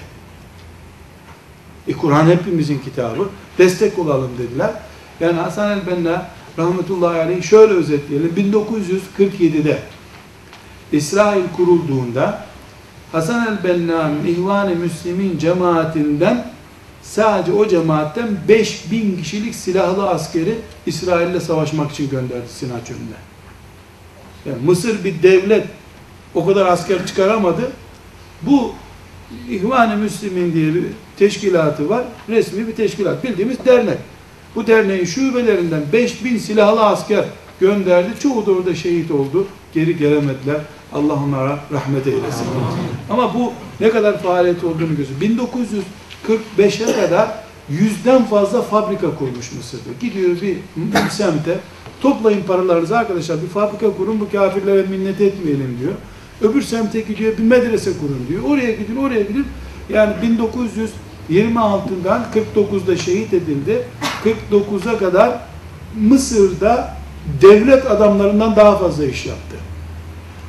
E 1.88 1.94
Kur'an 1.94 2.26
hepimizin 2.26 2.80
kitabı. 2.80 3.30
Destek 3.58 4.00
olalım 4.00 4.32
dediler. 4.38 4.72
Yani 5.20 5.40
Hasan 5.40 5.72
el-Benna 5.72 6.30
rahmetullahi 6.58 7.20
aleyh 7.20 7.44
şöyle 7.44 7.74
özetleyelim. 7.74 8.34
1947'de 8.38 9.80
İsrail 10.92 11.44
kurulduğunda 11.58 12.46
Hasan 13.12 13.48
el-Benna'nın 13.48 14.26
İhvan-ı 14.26 14.76
Müslimin 14.76 15.38
cemaatinden 15.38 16.52
Sadece 17.02 17.52
o 17.52 17.68
cemaatten 17.68 18.28
5000 18.48 19.18
kişilik 19.18 19.56
silahlı 19.56 20.10
askeri 20.10 20.56
İsrail'le 20.86 21.40
savaşmak 21.40 21.92
için 21.92 22.10
gönderdi 22.10 22.50
Sina 22.50 22.86
çölüne. 22.86 23.20
Yani 24.46 24.66
Mısır 24.66 25.04
bir 25.04 25.24
devlet 25.24 25.68
o 26.36 26.46
kadar 26.46 26.66
asker 26.66 27.08
çıkaramadı. 27.08 27.72
Bu 28.42 28.74
İhvan-ı 29.50 29.98
Müslümin 29.98 30.54
diye 30.54 30.76
bir 30.76 30.84
teşkilatı 31.18 31.90
var. 31.90 32.04
Resmi 32.30 32.68
bir 32.68 32.76
teşkilat. 32.76 33.24
Bildiğimiz 33.24 33.66
dernek. 33.66 33.98
Bu 34.56 34.68
derneğin 34.68 35.06
şubelerinden 35.06 35.82
5000 35.94 36.38
silahlı 36.38 36.86
asker 36.86 37.26
gönderdi. 37.60 38.10
Çoğu 38.20 38.46
da 38.46 38.52
orada 38.52 38.76
şehit 38.76 39.12
oldu. 39.12 39.48
Geri 39.74 39.98
gelemediler. 39.98 40.58
Allah 40.94 41.14
onlara 41.14 41.60
rahmet 41.72 42.08
eylesin. 42.08 42.48
Ama 43.10 43.34
bu 43.34 43.54
ne 43.80 43.90
kadar 43.90 44.24
faaliyet 44.24 44.64
olduğunu 44.64 44.98
gözü. 44.98 45.22
1900 45.22 45.84
45'e 46.28 47.02
kadar 47.02 47.30
yüzden 47.70 48.26
fazla 48.26 48.62
fabrika 48.62 49.16
kurmuş 49.16 49.52
Mısır'da. 49.52 49.90
Gidiyor 50.02 50.30
bir 50.42 50.58
semte, 51.10 51.60
toplayın 52.02 52.44
paralarınızı 52.44 52.98
arkadaşlar 52.98 53.42
bir 53.42 53.48
fabrika 53.48 53.98
kurun, 53.98 54.20
bu 54.20 54.32
kafirlere 54.32 54.84
minnet 54.84 55.22
etmeyelim 55.22 55.78
diyor. 55.82 55.94
Öbür 56.42 56.62
semte 56.62 57.02
gidiyor 57.02 57.38
bir 57.38 57.44
medrese 57.44 57.92
kurun 57.98 58.26
diyor. 58.30 58.44
Oraya 58.44 58.72
gidin, 58.72 58.96
oraya 58.96 59.22
gidin. 59.22 59.46
Yani 59.90 60.14
1926'dan 61.34 62.26
49'da 62.56 62.98
şehit 62.98 63.34
edildi. 63.34 63.84
49'a 64.52 64.98
kadar 64.98 65.40
Mısır'da 66.00 66.98
devlet 67.42 67.92
adamlarından 67.92 68.56
daha 68.56 68.78
fazla 68.78 69.06
iş 69.06 69.26
yaptı. 69.26 69.56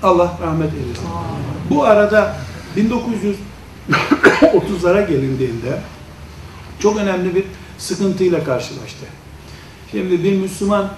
Allah 0.03 0.39
rahmet 0.43 0.71
eylesin. 0.75 1.05
Bu 1.71 1.85
arada 1.85 2.37
1900 2.77 3.37
1930'lara 4.43 5.09
gelindiğinde 5.09 5.81
çok 6.79 6.97
önemli 6.97 7.35
bir 7.35 7.45
sıkıntıyla 7.79 8.45
karşılaştı. 8.45 9.07
Şimdi 9.91 10.25
bir 10.25 10.33
Müslüman 10.33 10.89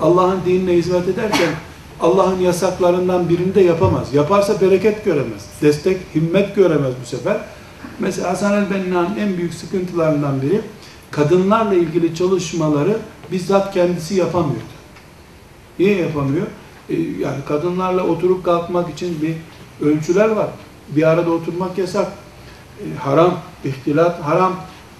Allah'ın 0.00 0.40
dinine 0.46 0.72
hizmet 0.72 1.08
ederken 1.08 1.50
Allah'ın 2.00 2.40
yasaklarından 2.40 3.28
birini 3.28 3.54
de 3.54 3.60
yapamaz. 3.60 4.14
Yaparsa 4.14 4.60
bereket 4.60 5.04
göremez. 5.04 5.46
Destek, 5.62 5.96
himmet 6.14 6.56
göremez 6.56 6.92
bu 7.02 7.06
sefer. 7.06 7.40
Mesela 7.98 8.28
Hasan 8.28 8.52
el-Benna'nın 8.52 9.16
en 9.16 9.36
büyük 9.36 9.54
sıkıntılarından 9.54 10.42
biri 10.42 10.60
kadınlarla 11.10 11.74
ilgili 11.74 12.14
çalışmaları 12.14 12.98
bizzat 13.32 13.74
kendisi 13.74 14.14
yapamıyordu. 14.14 14.80
Niye 15.78 15.96
yapamıyor? 15.96 16.46
Ee, 16.90 16.94
yani 16.94 17.44
kadınlarla 17.48 18.02
oturup 18.04 18.44
kalkmak 18.44 18.90
için 18.90 19.22
bir 19.22 19.34
ölçüler 19.86 20.28
var. 20.28 20.48
Bir 20.88 21.02
arada 21.02 21.30
oturmak 21.30 21.78
yasak. 21.78 22.06
Haram, 22.98 23.40
ihtilat 23.64 24.22
haram. 24.22 24.56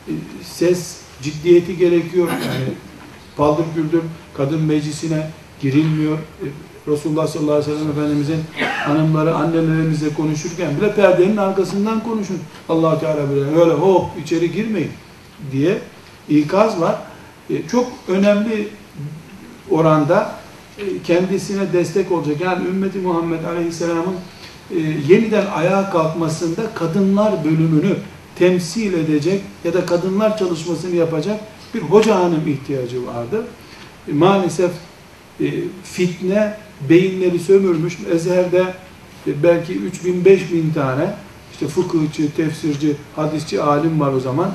Ee, 0.09 0.13
ses 0.43 1.01
ciddiyeti 1.23 1.77
gerekiyor. 1.77 2.29
Yani 2.29 2.75
paldır 3.37 3.65
güldür 3.77 4.03
kadın 4.37 4.63
meclisine 4.63 5.31
girilmiyor. 5.61 6.19
Resulullah 6.89 7.27
sallallahu 7.27 7.55
aleyhi 7.55 7.71
ve 7.71 7.75
sellem 7.77 7.91
Efendimizin 7.91 8.41
hanımları 8.87 9.35
annelerimizle 9.35 10.15
konuşurken 10.15 10.77
bile 10.77 10.95
perdenin 10.95 11.37
arkasından 11.37 12.03
konuşun. 12.05 12.39
allah 12.69 13.01
Teala 13.01 13.31
bile 13.31 13.61
öyle 13.61 13.73
hop 13.73 14.07
içeri 14.25 14.53
girmeyin 14.53 14.91
diye 15.53 15.79
ikaz 16.29 16.81
var. 16.81 16.97
E, 17.51 17.69
çok 17.69 17.87
önemli 18.09 18.69
oranda 19.71 20.33
e, 20.79 21.03
kendisine 21.03 21.73
destek 21.73 22.13
olacak. 22.13 22.41
Yani 22.41 22.69
ümmeti 22.69 22.99
Muhammed 22.99 23.45
Aleyhisselam'ın 23.45 24.17
e, 24.77 24.79
yeniden 25.09 25.47
ayağa 25.47 25.91
kalkmasında 25.91 26.75
kadınlar 26.75 27.45
bölümünü 27.45 27.97
temsil 28.39 28.93
edecek 28.93 29.43
ya 29.65 29.75
da 29.75 29.87
kadınlar 29.87 30.39
çalışmasını 30.39 30.97
yapacak 30.97 31.41
bir 31.75 31.81
hoca 31.81 32.17
hanım 32.17 32.49
ihtiyacı 32.49 33.07
vardı. 33.07 33.47
Maalesef 34.13 34.71
fitne 35.85 36.57
beyinleri 36.89 37.39
sömürmüş. 37.39 37.99
Ezher'de 38.13 38.65
belki 39.27 39.73
3000 39.73 40.25
5000 40.25 40.73
tane 40.73 41.15
işte 41.53 41.69
fıkıhçı, 41.69 42.35
tefsirci, 42.37 42.97
hadisçi 43.17 43.63
alim 43.63 44.01
var 44.01 44.13
o 44.13 44.21
zaman. 44.21 44.53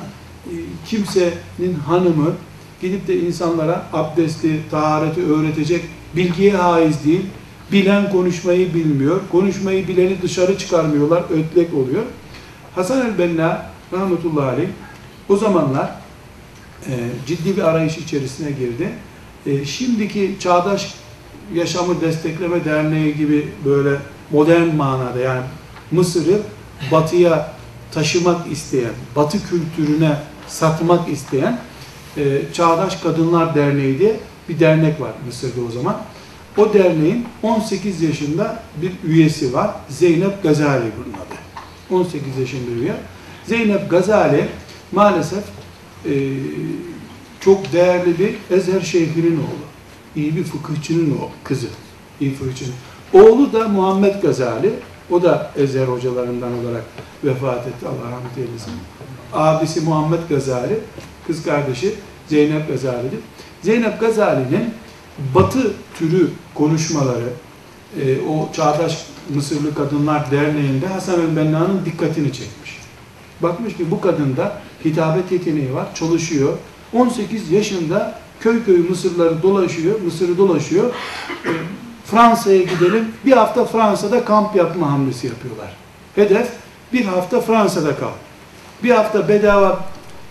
Kimsenin 0.86 1.74
hanımı 1.86 2.32
gidip 2.80 3.08
de 3.08 3.20
insanlara 3.20 3.86
abdesti, 3.92 4.60
tahareti 4.70 5.22
öğretecek 5.26 5.84
bilgiye 6.16 6.52
haiz 6.52 7.04
değil. 7.04 7.22
Bilen 7.72 8.10
konuşmayı 8.10 8.74
bilmiyor. 8.74 9.20
Konuşmayı 9.32 9.88
bileni 9.88 10.22
dışarı 10.22 10.58
çıkarmıyorlar. 10.58 11.24
Ötlek 11.30 11.74
oluyor. 11.74 12.02
Hasan 12.74 13.06
el-Benna 13.06 13.66
rahmetullahi 13.92 14.46
aleyh 14.46 14.68
o 15.28 15.36
zamanlar 15.36 15.90
e, 16.86 16.92
ciddi 17.26 17.56
bir 17.56 17.62
arayış 17.62 17.98
içerisine 17.98 18.50
girdi. 18.50 18.92
E, 19.46 19.64
şimdiki 19.64 20.36
çağdaş 20.40 20.94
yaşamı 21.54 22.00
destekleme 22.00 22.64
derneği 22.64 23.16
gibi 23.16 23.48
böyle 23.64 23.96
modern 24.30 24.74
manada 24.74 25.18
yani 25.20 25.42
Mısır'ı 25.90 26.40
batıya 26.92 27.52
taşımak 27.92 28.52
isteyen, 28.52 28.92
batı 29.16 29.38
kültürüne 29.48 30.16
satmak 30.48 31.08
isteyen 31.08 31.60
e, 32.16 32.42
Çağdaş 32.52 32.96
Kadınlar 32.96 33.54
Derneği 33.54 33.98
diye 33.98 34.20
bir 34.48 34.60
dernek 34.60 35.00
var 35.00 35.12
Mısır'da 35.26 35.60
o 35.68 35.70
zaman. 35.70 35.96
O 36.56 36.72
derneğin 36.74 37.24
18 37.42 38.02
yaşında 38.02 38.62
bir 38.82 38.92
üyesi 39.04 39.54
var. 39.54 39.70
Zeynep 39.88 40.42
Gazali 40.42 40.84
bunun 40.96 41.14
adı. 41.14 41.36
18 41.90 42.38
yaşında 42.38 42.70
üye. 42.70 42.94
Zeynep 43.44 43.90
Gazali 43.90 44.48
maalesef 44.92 45.44
e, 46.04 46.12
çok 47.40 47.72
değerli 47.72 48.18
bir 48.18 48.56
Ezher 48.56 48.80
Şeyh'inin 48.80 49.36
oğlu. 49.36 49.66
İyi 50.16 50.36
bir 50.36 50.44
fıkıhçının 50.44 51.10
o 51.10 51.30
kızı. 51.44 51.66
İyi 52.20 52.34
fıkıhçının. 52.34 52.74
Oğlu 53.12 53.52
da 53.52 53.68
Muhammed 53.68 54.22
Gazali. 54.22 54.70
O 55.10 55.22
da 55.22 55.50
Ezher 55.56 55.86
hocalarından 55.86 56.52
olarak 56.64 56.84
vefat 57.24 57.66
etti. 57.66 57.86
Allah 57.86 58.10
rahmet 58.10 58.38
eylesin. 58.38 58.72
Abisi 59.32 59.80
Muhammed 59.80 60.18
Gazali, 60.28 60.78
kız 61.26 61.44
kardeşi 61.44 61.94
Zeynep 62.28 62.68
Gazali'dir. 62.68 63.18
Zeynep 63.62 64.00
Gazali'nin 64.00 64.74
batı 65.34 65.72
türü 65.98 66.30
konuşmaları, 66.54 67.28
e, 68.00 68.20
o 68.20 68.52
Çağdaş 68.52 69.06
Mısırlı 69.34 69.74
Kadınlar 69.74 70.30
Derneği'nde 70.30 70.86
Hasan 70.86 71.20
el-Benna'nın 71.20 71.84
dikkatini 71.84 72.32
çekmiş. 72.32 72.78
Bakmış 73.42 73.76
ki 73.76 73.90
bu 73.90 74.00
kadında 74.00 74.52
hitabet 74.84 75.32
yeteneği 75.32 75.74
var, 75.74 75.94
çalışıyor. 75.94 76.52
18 76.92 77.50
yaşında 77.50 78.18
köy 78.40 78.64
köy 78.64 78.78
Mısırları 78.88 79.42
dolaşıyor, 79.42 80.00
Mısır'ı 80.00 80.38
dolaşıyor. 80.38 80.90
E, 81.44 81.50
Fransa'ya 82.04 82.62
gidelim, 82.62 83.08
bir 83.26 83.32
hafta 83.32 83.64
Fransa'da 83.64 84.24
kamp 84.24 84.56
yapma 84.56 84.90
hamlesi 84.90 85.26
yapıyorlar. 85.26 85.76
Hedef 86.14 86.48
bir 86.92 87.04
hafta 87.04 87.40
Fransa'da 87.40 87.96
kal. 87.96 88.12
Bir 88.82 88.90
hafta 88.90 89.28
bedava 89.28 89.84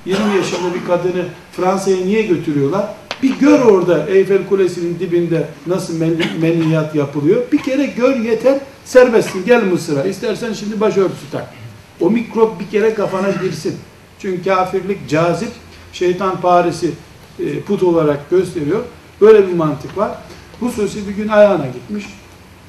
20 0.05 0.35
yaşında 0.35 0.73
bir 0.73 0.85
kadını 0.87 1.25
Fransa'ya 1.51 1.97
niye 1.97 2.21
götürüyorlar? 2.21 2.87
Bir 3.23 3.39
gör 3.39 3.59
orada 3.59 4.07
Eyfel 4.07 4.47
Kulesi'nin 4.49 4.99
dibinde 4.99 5.47
nasıl 5.67 5.93
meniyat 6.41 6.95
yapılıyor. 6.95 7.41
Bir 7.51 7.57
kere 7.57 7.85
gör 7.85 8.15
yeter, 8.15 8.59
serbestsin. 8.85 9.45
Gel 9.45 9.63
Mısır'a. 9.63 10.03
İstersen 10.03 10.53
şimdi 10.53 10.79
başörtüsü 10.79 11.31
tak. 11.31 11.53
O 12.01 12.09
mikrop 12.09 12.59
bir 12.59 12.67
kere 12.67 12.93
kafana 12.93 13.31
girsin. 13.31 13.75
Çünkü 14.19 14.43
kafirlik 14.43 15.09
cazip, 15.09 15.51
şeytan 15.93 16.41
Paris'i 16.41 16.91
e, 17.39 17.59
put 17.59 17.83
olarak 17.83 18.29
gösteriyor. 18.29 18.79
Böyle 19.21 19.47
bir 19.47 19.53
mantık 19.53 19.97
var. 19.97 20.11
Hususi 20.59 21.07
bir 21.07 21.13
gün 21.13 21.27
ayağına 21.27 21.67
gitmiş. 21.67 22.05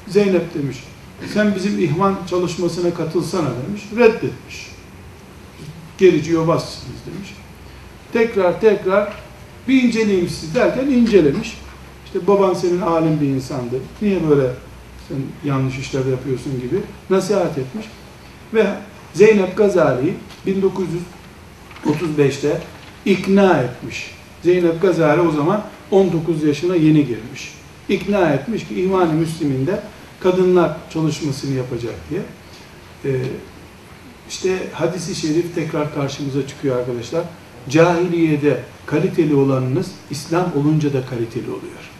Zeynep 0.09 0.55
demiş, 0.55 0.77
sen 1.35 1.55
bizim 1.55 1.79
ihvan 1.79 2.15
çalışmasına 2.31 2.95
katılsana 2.95 3.49
demiş. 3.69 3.83
Reddetmiş. 3.97 4.71
Gerici 5.99 6.33
yobazsınız 6.33 6.99
demiş. 7.07 7.35
Tekrar 8.13 8.61
tekrar 8.61 9.13
bir 9.69 9.83
inceleyeyim 9.83 10.29
sizi 10.29 10.55
derken 10.55 10.87
incelemiş. 10.87 11.59
İşte 12.07 12.27
baban 12.27 12.55
senin 12.55 12.81
alim 12.81 13.21
bir 13.21 13.27
insandı. 13.27 13.77
Niye 14.03 14.29
böyle 14.29 14.51
sen 15.09 15.17
yanlış 15.51 15.79
işler 15.79 16.07
yapıyorsun 16.07 16.61
gibi 16.61 16.81
nasihat 17.11 17.59
etmiş. 17.59 17.87
Ve 18.55 18.67
Zeynep 19.15 19.57
Gazali'yi 19.57 20.15
1935'te 20.47 22.61
ikna 23.05 23.59
etmiş. 23.59 24.11
Zeynep 24.43 24.83
Gazali 24.83 25.21
o 25.21 25.31
zaman 25.31 25.65
19 25.91 26.43
yaşına 26.43 26.77
yeni 26.77 27.07
girmiş. 27.07 27.55
İkna 27.89 28.31
etmiş 28.31 28.69
ki 28.69 28.75
İhvan-ı 28.75 29.13
Müslim'inde 29.13 29.83
kadınlar 30.21 30.77
çalışmasını 30.91 31.55
yapacak 31.55 31.95
diye. 32.11 32.21
Ee, 33.05 33.21
işte 34.29 34.57
hadisi 34.73 35.15
şerif 35.15 35.55
tekrar 35.55 35.95
karşımıza 35.95 36.47
çıkıyor 36.47 36.79
arkadaşlar. 36.79 37.25
Cahiliyede 37.71 38.61
kaliteli 38.87 39.35
olanınız 39.35 39.91
İslam 40.11 40.53
olunca 40.57 40.93
da 40.93 41.07
kaliteli 41.07 41.51
oluyor. 41.51 41.91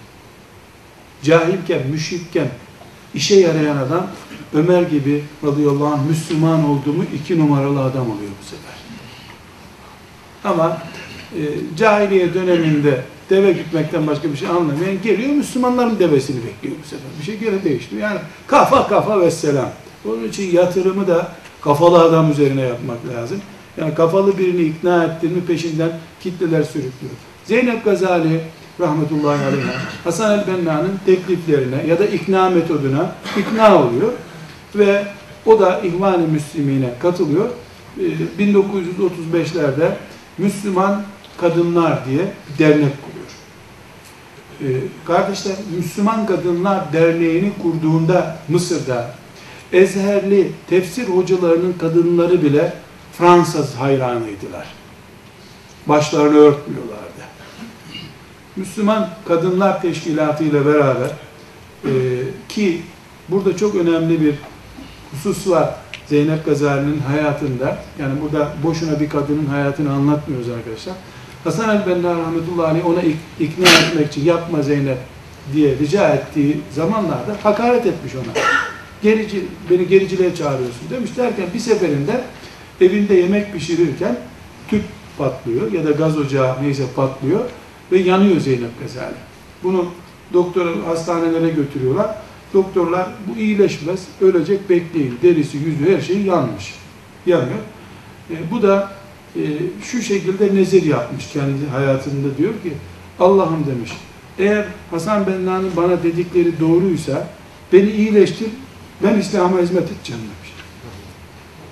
Cahilken, 1.23 1.87
müşrikken 1.87 2.49
işe 3.15 3.35
yarayan 3.35 3.77
adam 3.77 4.07
Ömer 4.55 4.83
gibi 4.83 5.25
radıyallahu 5.45 5.87
anh 5.87 6.07
Müslüman 6.09 6.65
olduğumu 6.65 7.05
iki 7.15 7.39
numaralı 7.39 7.81
adam 7.81 8.11
oluyor 8.11 8.31
bu 8.43 8.45
sefer. 8.45 8.77
Ama 10.45 10.83
e, 11.39 11.43
cahiliye 11.79 12.35
döneminde 12.35 13.03
deve 13.31 13.53
gütmekten 13.53 14.07
başka 14.07 14.33
bir 14.33 14.37
şey 14.37 14.49
anlamayan 14.49 15.03
geliyor 15.03 15.31
Müslümanların 15.31 15.99
devesini 15.99 16.37
bekliyor 16.37 16.77
bu 16.85 16.89
sefer. 16.89 17.07
Bir 17.21 17.25
şey 17.25 17.39
gene 17.39 17.65
değişti. 17.65 17.97
Yani 17.97 18.21
kafa 18.47 18.89
kafa 18.89 19.21
ve 19.21 19.31
selam. 19.31 19.71
Onun 20.09 20.29
için 20.29 20.53
yatırımı 20.53 21.09
da 21.09 21.33
kafalı 21.61 21.99
adam 21.99 22.31
üzerine 22.31 22.61
yapmak 22.61 22.99
lazım. 23.15 23.41
Yani 23.77 23.95
kafalı 23.95 24.39
birini 24.39 24.63
ikna 24.63 25.05
ettin 25.05 25.33
mi 25.33 25.45
peşinden 25.47 25.91
kitleler 26.21 26.63
sürüklüyor. 26.63 27.15
Zeynep 27.45 27.85
Gazali 27.85 28.41
rahmetullahi 28.81 29.45
aleyha 29.45 29.73
Hasan 30.05 30.39
el-Benna'nın 30.39 31.01
tekliflerine 31.07 31.87
ya 31.87 31.99
da 31.99 32.07
ikna 32.07 32.51
metoduna 32.51 33.13
ikna 33.37 33.83
oluyor 33.85 34.13
ve 34.75 35.05
o 35.47 35.61
da 35.61 35.81
İhvan-ı 35.81 36.29
Müslimine 36.29 36.91
katılıyor. 37.03 37.49
1935'lerde 38.39 39.85
ee, 39.85 39.97
Müslüman 40.39 41.03
Kadınlar 41.41 42.07
diye 42.07 42.19
bir 42.19 42.59
dernek 42.59 42.93
kuruyor. 43.03 43.27
Ee, 44.63 44.81
kardeşler, 45.07 45.55
Müslüman 45.77 46.27
Kadınlar 46.27 46.93
Derneği'ni 46.93 47.53
kurduğunda 47.63 48.39
Mısır'da 48.49 49.11
Ezherli 49.73 50.53
tefsir 50.69 51.09
hocalarının 51.09 51.73
kadınları 51.73 52.43
bile 52.43 52.73
Fransız 53.19 53.75
hayranıydılar. 53.75 54.67
Başlarını 55.87 56.37
örtmüyorlardı. 56.39 57.03
Müslüman 58.57 59.09
Kadınlar 59.29 59.83
Teşkilatı 59.83 60.45
ile 60.45 60.67
beraber 60.67 61.11
e, 61.85 61.91
ki 62.49 62.83
burada 63.29 63.57
çok 63.57 63.75
önemli 63.75 64.21
bir 64.21 64.35
husus 65.13 65.49
var 65.49 65.75
Zeynep 66.07 66.47
Gazali'nin 66.47 67.01
hayatında. 67.01 67.79
Yani 67.99 68.21
burada 68.23 68.49
boşuna 68.65 69.01
bir 69.01 69.09
kadının 69.09 69.47
hayatını 69.47 69.93
anlatmıyoruz 69.93 70.49
arkadaşlar. 70.49 70.95
Hasan 71.45 71.77
el-Benna 71.77 72.19
rahmetullahi 72.19 72.83
ona 72.83 73.01
ik- 73.03 73.17
ikna 73.41 73.69
etmek 73.69 74.07
için 74.13 74.25
yapma 74.25 74.63
Zeynep 74.63 74.99
diye 75.53 75.79
rica 75.79 76.09
ettiği 76.09 76.61
zamanlarda 76.75 77.37
hakaret 77.43 77.87
etmiş 77.87 78.15
ona. 78.15 78.45
Gerici, 79.03 79.45
beni 79.71 79.89
gericiliğe 79.89 80.35
çağırıyorsun 80.35 80.91
demiş 80.91 81.11
derken 81.17 81.47
bir 81.55 81.59
seferinde 81.59 82.21
evinde 82.81 83.15
yemek 83.15 83.53
pişirirken 83.53 84.17
tüp 84.69 84.83
patlıyor 85.19 85.73
ya 85.73 85.85
da 85.85 85.91
gaz 85.91 86.19
ocağı 86.19 86.63
neyse 86.63 86.85
patlıyor 86.97 87.41
ve 87.93 87.99
yanıyor 87.99 88.41
Zeynep 88.41 88.81
Gazali. 88.83 89.15
Bunu 89.63 89.87
doktora 90.33 90.71
hastanelere 90.87 91.49
götürüyorlar. 91.49 92.17
Doktorlar 92.55 93.09
bu 93.27 93.41
iyileşmez, 93.41 94.01
ölecek 94.21 94.71
bekleyin. 94.71 95.19
Derisi, 95.23 95.57
yüzü 95.57 95.97
her 95.97 96.01
şey 96.01 96.23
yanmış. 96.23 96.75
Yanıyor. 97.27 97.59
E, 98.31 98.35
bu 98.51 98.63
da 98.63 98.93
e, 99.37 99.43
şu 99.83 100.03
şekilde 100.03 100.55
nezir 100.55 100.83
yapmış 100.83 101.29
kendi 101.33 101.67
hayatında 101.73 102.39
diyor 102.39 102.53
ki 102.53 102.73
Allah'ım 103.21 103.67
demiş 103.67 103.93
eğer 104.39 104.65
Hasan 104.91 105.27
Benna'nın 105.27 105.71
bana 105.77 106.03
dedikleri 106.03 106.61
doğruysa 106.61 107.29
beni 107.73 107.91
iyileştir 107.91 108.49
ben 109.03 109.19
İslam'a 109.19 109.61
hizmet 109.61 109.91
edeceğim 109.93 110.23
demiş. 110.23 110.53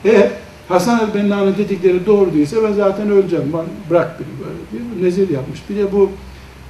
Eğer 0.04 0.30
Hasan 0.68 1.00
el-Benna'nın 1.00 1.56
dedikleri 1.58 2.06
doğru 2.06 2.34
değilse 2.34 2.56
ben 2.62 2.72
zaten 2.72 3.10
öleceğim. 3.10 3.52
Ben, 3.52 3.64
bırak 3.90 4.20
beni 4.20 4.28
böyle 4.46 4.84
diye 4.96 5.06
nezir 5.06 5.28
yapmış. 5.28 5.60
Bir 5.70 5.76
de 5.76 5.92
bu 5.92 6.10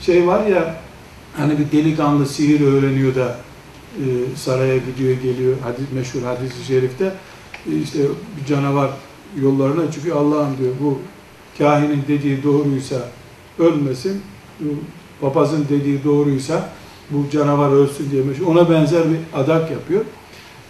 şey 0.01 0.27
var 0.27 0.47
ya 0.47 0.77
hani 1.37 1.59
bir 1.59 1.79
delikanlı 1.79 2.27
sihir 2.27 2.61
öğreniyor 2.61 3.15
da 3.15 3.37
e, 3.99 4.05
saraya 4.37 4.77
gidiyor 4.77 5.17
geliyor 5.23 5.57
hadis, 5.63 5.85
meşhur 5.95 6.23
hadis-i 6.23 6.65
şerifte 6.67 7.13
e, 7.67 7.77
işte 7.77 7.99
bir 8.41 8.47
canavar 8.47 8.91
yollarına 9.43 9.93
çıkıyor 9.93 10.17
Allah'ım 10.17 10.59
diyor 10.59 10.73
bu 10.81 10.99
kahinin 11.59 12.03
dediği 12.09 12.43
doğruysa 12.43 12.97
ölmesin 13.59 14.23
papazın 15.21 15.67
dediği 15.69 16.05
doğruysa 16.05 16.69
bu 17.11 17.31
canavar 17.31 17.71
ölsün 17.71 18.11
diye 18.11 18.23
meşhur. 18.23 18.47
ona 18.47 18.71
benzer 18.71 19.03
bir 19.11 19.41
adak 19.41 19.71
yapıyor 19.71 20.05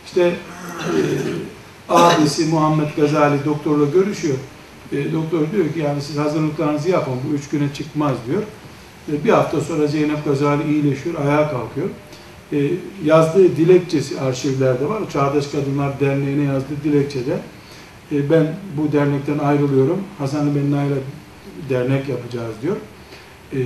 işte 0.06 0.22
e, 0.22 0.34
abisi 1.88 2.46
Muhammed 2.46 2.88
Gazali 2.96 3.44
doktorla 3.44 3.84
görüşüyor 3.84 4.36
e, 4.92 5.12
doktor 5.12 5.40
diyor 5.52 5.72
ki 5.72 5.78
yani 5.78 6.02
siz 6.02 6.18
hazırlıklarınızı 6.18 6.90
yapın 6.90 7.14
bu 7.28 7.34
üç 7.34 7.48
güne 7.48 7.74
çıkmaz 7.74 8.16
diyor 8.26 8.42
e, 9.12 9.24
bir 9.24 9.30
hafta 9.30 9.60
sonra 9.60 9.86
Zeynep 9.86 10.24
Gazali 10.24 10.72
iyileşiyor 10.72 11.14
ayağa 11.14 11.50
kalkıyor 11.50 11.88
e, 12.52 12.70
yazdığı 13.04 13.56
dilekçesi 13.56 14.20
arşivlerde 14.20 14.88
var. 14.88 15.02
Çağdaş 15.12 15.46
Kadınlar 15.46 16.00
Derneği'ne 16.00 16.44
yazdığı 16.44 16.84
dilekçede 16.84 17.38
e, 18.12 18.30
ben 18.30 18.46
bu 18.76 18.92
dernekten 18.92 19.38
ayrılıyorum. 19.38 20.00
Hasan 20.18 20.54
Benna 20.54 20.84
dernek 21.70 22.08
yapacağız 22.08 22.54
diyor. 22.62 22.76
E, 23.52 23.58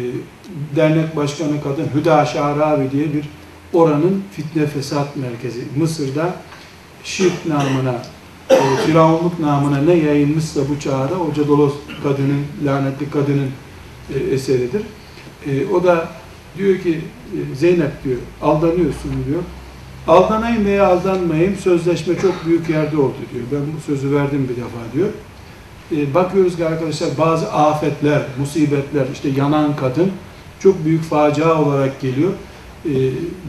dernek 0.77 1.17
başkanı 1.17 1.63
kadın 1.63 1.87
Hüda 1.95 2.27
Şarabi 2.27 2.91
diye 2.91 3.13
bir 3.15 3.25
oranın 3.73 4.23
fitne 4.33 4.67
fesat 4.67 5.17
merkezi. 5.17 5.61
Mısır'da 5.77 6.35
şirk 7.05 7.47
namına, 7.47 8.03
e, 8.51 8.77
firavunluk 8.87 9.41
namına 9.41 9.79
ne 9.79 9.95
yayılmışsa 9.95 10.61
bu 10.69 10.81
çağda 10.81 11.15
o 11.21 11.35
Cadolos 11.35 11.75
kadının, 12.03 12.45
lanetli 12.65 13.11
kadının 13.11 13.51
e, 14.15 14.35
eseridir. 14.35 14.83
E, 15.47 15.67
o 15.67 15.85
da 15.85 16.09
diyor 16.59 16.79
ki 16.79 17.01
e, 17.33 17.55
Zeynep 17.55 18.05
diyor 18.05 18.19
aldanıyorsun 18.43 19.13
diyor. 19.29 19.43
Aldanayım 20.09 20.65
veya 20.65 20.87
aldanmayayım 20.87 21.57
sözleşme 21.57 22.19
çok 22.19 22.47
büyük 22.47 22.71
yerde 22.71 22.97
oldu 22.97 23.17
diyor. 23.33 23.45
Ben 23.53 23.61
bu 23.77 23.81
sözü 23.81 24.15
verdim 24.17 24.49
bir 24.51 24.57
defa 24.57 24.93
diyor. 24.95 25.09
Bakıyoruz 26.15 26.57
ki 26.57 26.67
arkadaşlar 26.67 27.09
bazı 27.19 27.53
afetler, 27.53 28.23
musibetler 28.39 29.07
işte 29.13 29.29
yanan 29.29 29.77
kadın 29.77 30.13
çok 30.61 30.85
büyük 30.85 31.03
facia 31.03 31.63
olarak 31.63 32.01
geliyor. 32.01 32.33
E, 32.85 32.91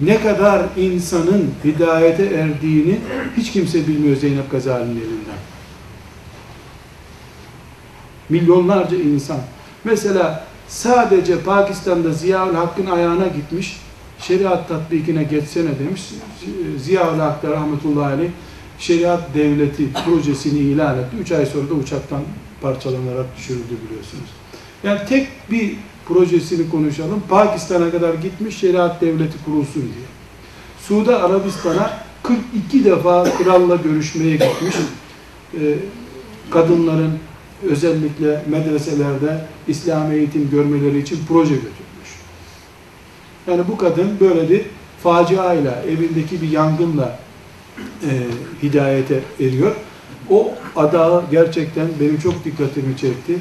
ne 0.01 0.21
kadar 0.21 0.65
insanın 0.77 1.51
hidayete 1.63 2.25
erdiğini 2.25 2.99
hiç 3.37 3.51
kimse 3.51 3.87
bilmiyor 3.87 4.15
Zeynep 4.15 4.51
Gazali'nin 4.51 4.95
elinden. 4.95 5.39
Milyonlarca 8.29 8.97
insan. 8.97 9.39
Mesela 9.83 10.45
sadece 10.67 11.39
Pakistan'da 11.39 12.13
Ziyaül 12.13 12.55
Hakk'ın 12.55 12.85
ayağına 12.85 13.27
gitmiş, 13.27 13.77
şeriat 14.19 14.69
tatbikine 14.69 15.23
geçsene 15.23 15.79
demiş. 15.79 16.01
Ziyaül 16.77 17.19
Hak 17.19 17.43
da 17.43 17.51
rahmetullahi 17.51 18.13
aleyh 18.13 18.29
şeriat 18.79 19.33
devleti 19.35 19.93
projesini 20.05 20.59
ilan 20.59 20.97
etti. 20.97 21.15
Üç 21.21 21.31
ay 21.31 21.45
sonra 21.45 21.69
da 21.69 21.73
uçaktan 21.73 22.21
parçalanarak 22.61 23.37
düşürüldü 23.37 23.73
biliyorsunuz. 23.85 24.29
Yani 24.83 24.99
tek 25.09 25.27
bir 25.51 25.75
projesini 26.09 26.69
konuşalım. 26.69 27.23
Pakistan'a 27.29 27.91
kadar 27.91 28.13
gitmiş 28.13 28.57
şeriat 28.57 29.01
devleti 29.01 29.37
kurulsun 29.45 29.81
diye. 29.81 30.07
Suudi 30.81 31.15
Arabistan'a 31.15 31.99
42 32.23 32.85
defa 32.85 33.23
kralla 33.23 33.75
görüşmeye 33.75 34.31
gitmiş. 34.31 34.75
Ee, 35.53 35.75
kadınların 36.49 37.19
özellikle 37.69 38.43
medreselerde 38.49 39.45
İslam 39.67 40.11
eğitim 40.11 40.49
görmeleri 40.49 40.99
için 40.99 41.19
proje 41.27 41.55
götürmüş. 41.55 42.09
Yani 43.47 43.61
bu 43.67 43.77
kadın 43.77 44.19
böyle 44.19 44.49
bir 44.49 44.61
faciayla, 45.03 45.81
evindeki 45.81 46.41
bir 46.41 46.49
yangınla 46.49 47.19
e, 47.79 48.09
hidayete 48.63 49.19
eriyor. 49.39 49.75
O 50.29 50.51
adağı 50.75 51.23
gerçekten 51.31 51.87
benim 51.99 52.19
çok 52.19 52.45
dikkatimi 52.45 52.97
çekti. 52.97 53.35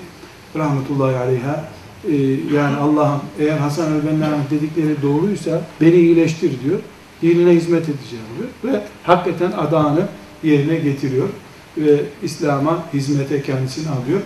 Rahmetullahi 0.56 1.16
aleyha. 1.16 1.77
E, 2.04 2.14
yani 2.54 2.76
Allah'ım 2.76 3.20
eğer 3.38 3.58
Hasan 3.58 3.92
el-Benna'nın 3.92 4.42
dedikleri 4.50 5.02
doğruysa 5.02 5.60
beni 5.80 5.94
iyileştir 5.94 6.52
diyor. 6.64 6.78
Dinine 7.22 7.50
hizmet 7.50 7.82
edeceğim 7.82 8.24
diyor. 8.38 8.74
Ve 8.74 8.82
hakikaten 9.02 9.52
adağını 9.52 10.08
yerine 10.42 10.76
getiriyor 10.76 11.28
ve 11.76 12.00
İslam'a 12.22 12.84
hizmete 12.94 13.42
kendisini 13.42 13.88
alıyor. 13.88 14.20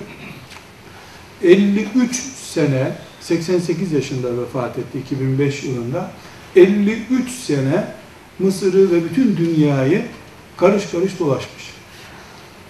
53 1.42 2.16
sene 2.36 2.92
88 3.20 3.92
yaşında 3.92 4.38
vefat 4.38 4.78
etti 4.78 4.98
2005 4.98 5.64
yılında. 5.64 6.10
53 6.56 7.30
sene 7.30 7.84
Mısır'ı 8.38 8.90
ve 8.90 9.04
bütün 9.04 9.36
dünyayı 9.36 10.04
karış 10.56 10.86
karış 10.86 11.18
dolaşmış. 11.18 11.70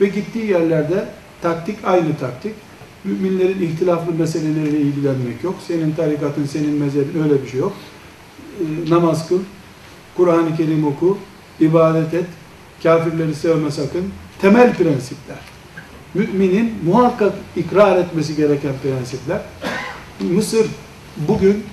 Ve 0.00 0.07
gittiği 0.07 0.46
yerlerde 0.46 1.09
taktik 1.42 1.76
aynı 1.84 2.16
taktik. 2.16 2.55
Müminlerin 3.05 3.62
ihtilaflı 3.62 4.14
meseleleriyle 4.14 4.80
ilgilenmek 4.80 5.44
yok. 5.44 5.55
Senin 5.68 5.92
tarikatın, 5.92 6.46
senin 6.46 6.74
mezhebin 6.74 7.22
öyle 7.22 7.42
bir 7.42 7.48
şey 7.48 7.61
yok. 7.61 7.72
E, 8.61 8.90
namaz 8.90 9.28
kıl, 9.28 9.38
Kur'an-ı 10.16 10.57
Kerim 10.57 10.86
oku, 10.86 11.18
ibadet 11.61 12.14
et, 12.14 12.26
kafirleri 12.82 13.34
sevme 13.34 13.70
sakın. 13.70 14.05
Temel 14.40 14.74
prensipler. 14.74 15.38
Müminin 16.14 16.74
muhakkak 16.84 17.32
ikrar 17.57 17.96
etmesi 17.96 18.36
gereken 18.36 18.72
prensipler. 18.82 19.40
Mısır 20.20 20.66
bugün 21.28 21.64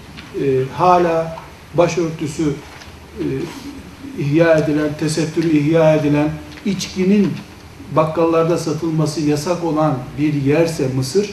e, 0.42 0.64
hala 0.76 1.38
başörtüsü 1.74 2.54
e, 3.20 3.26
ihya 4.20 4.58
edilen, 4.58 4.90
tesettürü 5.00 5.58
ihya 5.58 5.96
edilen, 5.96 6.30
içkinin 6.66 7.32
bakkallarda 7.96 8.58
satılması 8.58 9.22
yasak 9.22 9.64
olan 9.64 9.98
bir 10.20 10.34
yerse 10.34 10.88
Mısır, 10.96 11.30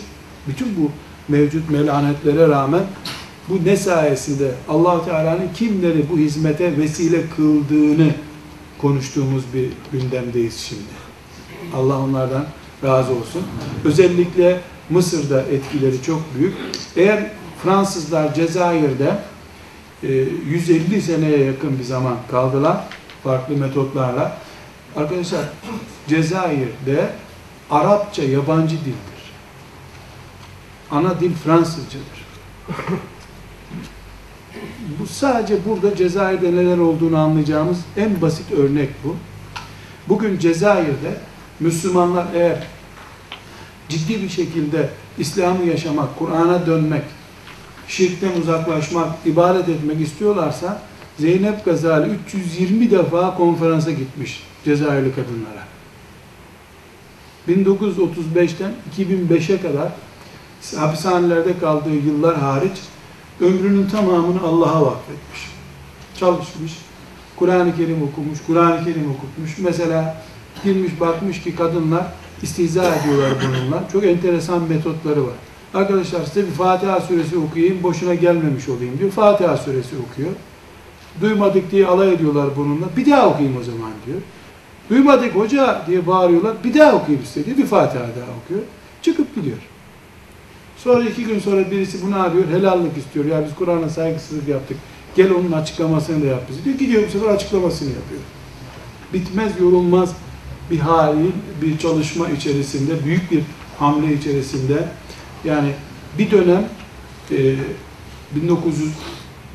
bütün 0.48 0.68
bu 0.76 0.90
mevcut 1.28 1.70
melanetlere 1.70 2.48
rağmen 2.48 2.82
bu 3.48 3.64
ne 3.64 3.76
sayesinde 3.76 4.50
allah 4.68 5.04
Teala'nın 5.04 5.48
kimleri 5.54 6.04
bu 6.12 6.18
hizmete 6.18 6.78
vesile 6.78 7.22
kıldığını 7.36 8.11
konuştuğumuz 8.78 9.44
bir 9.54 9.68
gündemdeyiz 9.92 10.57
şimdi. 10.57 11.07
Allah 11.76 11.98
onlardan 11.98 12.44
razı 12.84 13.12
olsun. 13.12 13.42
Özellikle 13.84 14.61
Mısır'da 14.90 15.42
etkileri 15.42 16.02
çok 16.02 16.22
büyük. 16.38 16.54
Eğer 16.96 17.30
Fransızlar 17.62 18.34
Cezayir'de 18.34 19.18
150 20.02 21.02
seneye 21.02 21.44
yakın 21.44 21.78
bir 21.78 21.84
zaman 21.84 22.16
kaldılar 22.30 22.84
farklı 23.24 23.57
metotlarla. 23.57 24.38
Arkadaşlar 24.97 25.44
Cezayir'de 26.09 27.11
Arapça 27.70 28.22
yabancı 28.22 28.76
dildir. 28.76 29.32
Ana 30.90 31.20
dil 31.20 31.34
Fransızcadır. 31.44 32.26
bu 35.01 35.07
sadece 35.07 35.59
burada 35.66 35.97
Cezayir'de 35.97 36.53
neler 36.53 36.78
olduğunu 36.78 37.18
anlayacağımız 37.18 37.78
en 37.97 38.20
basit 38.20 38.53
örnek 38.53 38.90
bu. 39.05 39.16
Bugün 40.09 40.38
Cezayir'de 40.38 41.20
Müslümanlar 41.61 42.26
eğer 42.34 42.62
ciddi 43.88 44.22
bir 44.22 44.28
şekilde 44.28 44.90
İslam'ı 45.18 45.64
yaşamak, 45.64 46.18
Kur'an'a 46.18 46.66
dönmek, 46.66 47.03
şirkten 47.88 48.40
uzaklaşmak, 48.40 49.12
ibadet 49.26 49.68
etmek 49.68 50.01
istiyorlarsa 50.01 50.82
Zeynep 51.18 51.64
Gazali 51.64 52.11
320 52.26 52.90
defa 52.90 53.36
konferansa 53.36 53.90
gitmiş 53.90 54.42
Cezayirli 54.66 55.10
kadınlara. 55.14 55.64
1935'ten 57.48 58.72
2005'e 58.96 59.60
kadar 59.60 59.88
hapishanelerde 60.76 61.58
kaldığı 61.58 61.94
yıllar 61.94 62.36
hariç 62.36 62.78
ömrünün 63.40 63.86
tamamını 63.88 64.40
Allah'a 64.42 64.86
vakfetmiş. 64.86 65.50
Çalışmış, 66.20 66.72
Kur'an-ı 67.36 67.76
Kerim 67.76 68.02
okumuş, 68.02 68.38
Kur'an-ı 68.46 68.84
Kerim 68.84 69.10
okutmuş. 69.10 69.58
Mesela 69.58 70.22
girmiş 70.64 71.00
bakmış 71.00 71.42
ki 71.42 71.56
kadınlar 71.56 72.06
istihza 72.42 72.94
ediyorlar 72.94 73.32
bununla. 73.42 73.84
Çok 73.92 74.04
enteresan 74.04 74.62
metotları 74.62 75.26
var. 75.26 75.34
Arkadaşlar 75.74 76.24
size 76.24 76.46
bir 76.46 76.52
Fatiha 76.52 77.00
suresi 77.00 77.38
okuyayım, 77.38 77.82
boşuna 77.82 78.14
gelmemiş 78.14 78.68
olayım 78.68 78.98
diyor. 78.98 79.10
Fatiha 79.10 79.56
suresi 79.56 79.94
okuyor. 80.10 80.30
Duymadık 81.20 81.70
diye 81.70 81.86
alay 81.86 82.14
ediyorlar 82.14 82.48
bununla. 82.56 82.86
Bir 82.96 83.10
daha 83.10 83.28
okuyayım 83.28 83.56
o 83.60 83.62
zaman 83.62 83.90
diyor. 84.06 84.18
Duymadık 84.91 85.34
hoca 85.34 85.82
diye 85.87 86.07
bağırıyorlar. 86.07 86.57
Bir 86.64 86.74
daha 86.74 86.93
okuyayım 86.93 87.24
istedi. 87.24 87.59
Bir 87.59 87.66
Fatiha 87.66 88.03
daha 88.03 88.37
okuyor. 88.45 88.61
Çıkıp 89.03 89.34
gidiyor. 89.34 89.57
Sonra 90.76 91.05
iki 91.05 91.24
gün 91.24 91.39
sonra 91.39 91.70
birisi 91.70 92.07
bunu 92.07 92.20
arıyor. 92.20 92.49
Helallik 92.49 92.97
istiyor. 92.99 93.24
Ya 93.24 93.45
biz 93.45 93.55
Kur'an'a 93.55 93.89
saygısızlık 93.89 94.49
yaptık. 94.49 94.76
Gel 95.16 95.30
onun 95.30 95.53
açıklamasını 95.53 96.22
da 96.22 96.26
yap 96.26 96.43
bize. 96.51 96.64
Diyor 96.64 96.78
gidiyor 96.78 97.03
bu 97.07 97.11
sefer 97.11 97.28
açıklamasını 97.28 97.89
yapıyor. 97.89 98.20
Bitmez 99.12 99.61
yorulmaz 99.61 100.16
bir 100.70 100.78
hali, 100.78 101.30
bir 101.62 101.78
çalışma 101.78 102.28
içerisinde, 102.28 103.05
büyük 103.05 103.30
bir 103.30 103.43
hamle 103.78 104.14
içerisinde 104.14 104.89
yani 105.45 105.72
bir 106.18 106.30
dönem 106.30 106.68
e, 107.30 107.37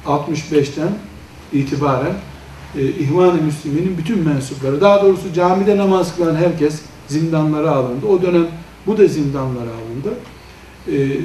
1965'ten 0.05 0.89
itibaren 1.53 2.13
e, 2.77 2.81
İhvan-ı 2.81 3.41
Müslümin'in 3.41 3.97
bütün 3.97 4.19
mensupları, 4.19 4.81
daha 4.81 5.01
doğrusu 5.01 5.33
camide 5.33 5.77
namaz 5.77 6.15
kılan 6.15 6.35
herkes 6.35 6.81
zindanlara 7.07 7.71
alındı. 7.71 8.05
O 8.05 8.21
dönem 8.21 8.47
bu 8.87 8.97
da 8.97 9.07
zindanlara 9.07 9.69
alındı. 9.69 10.13
E, 10.87 11.17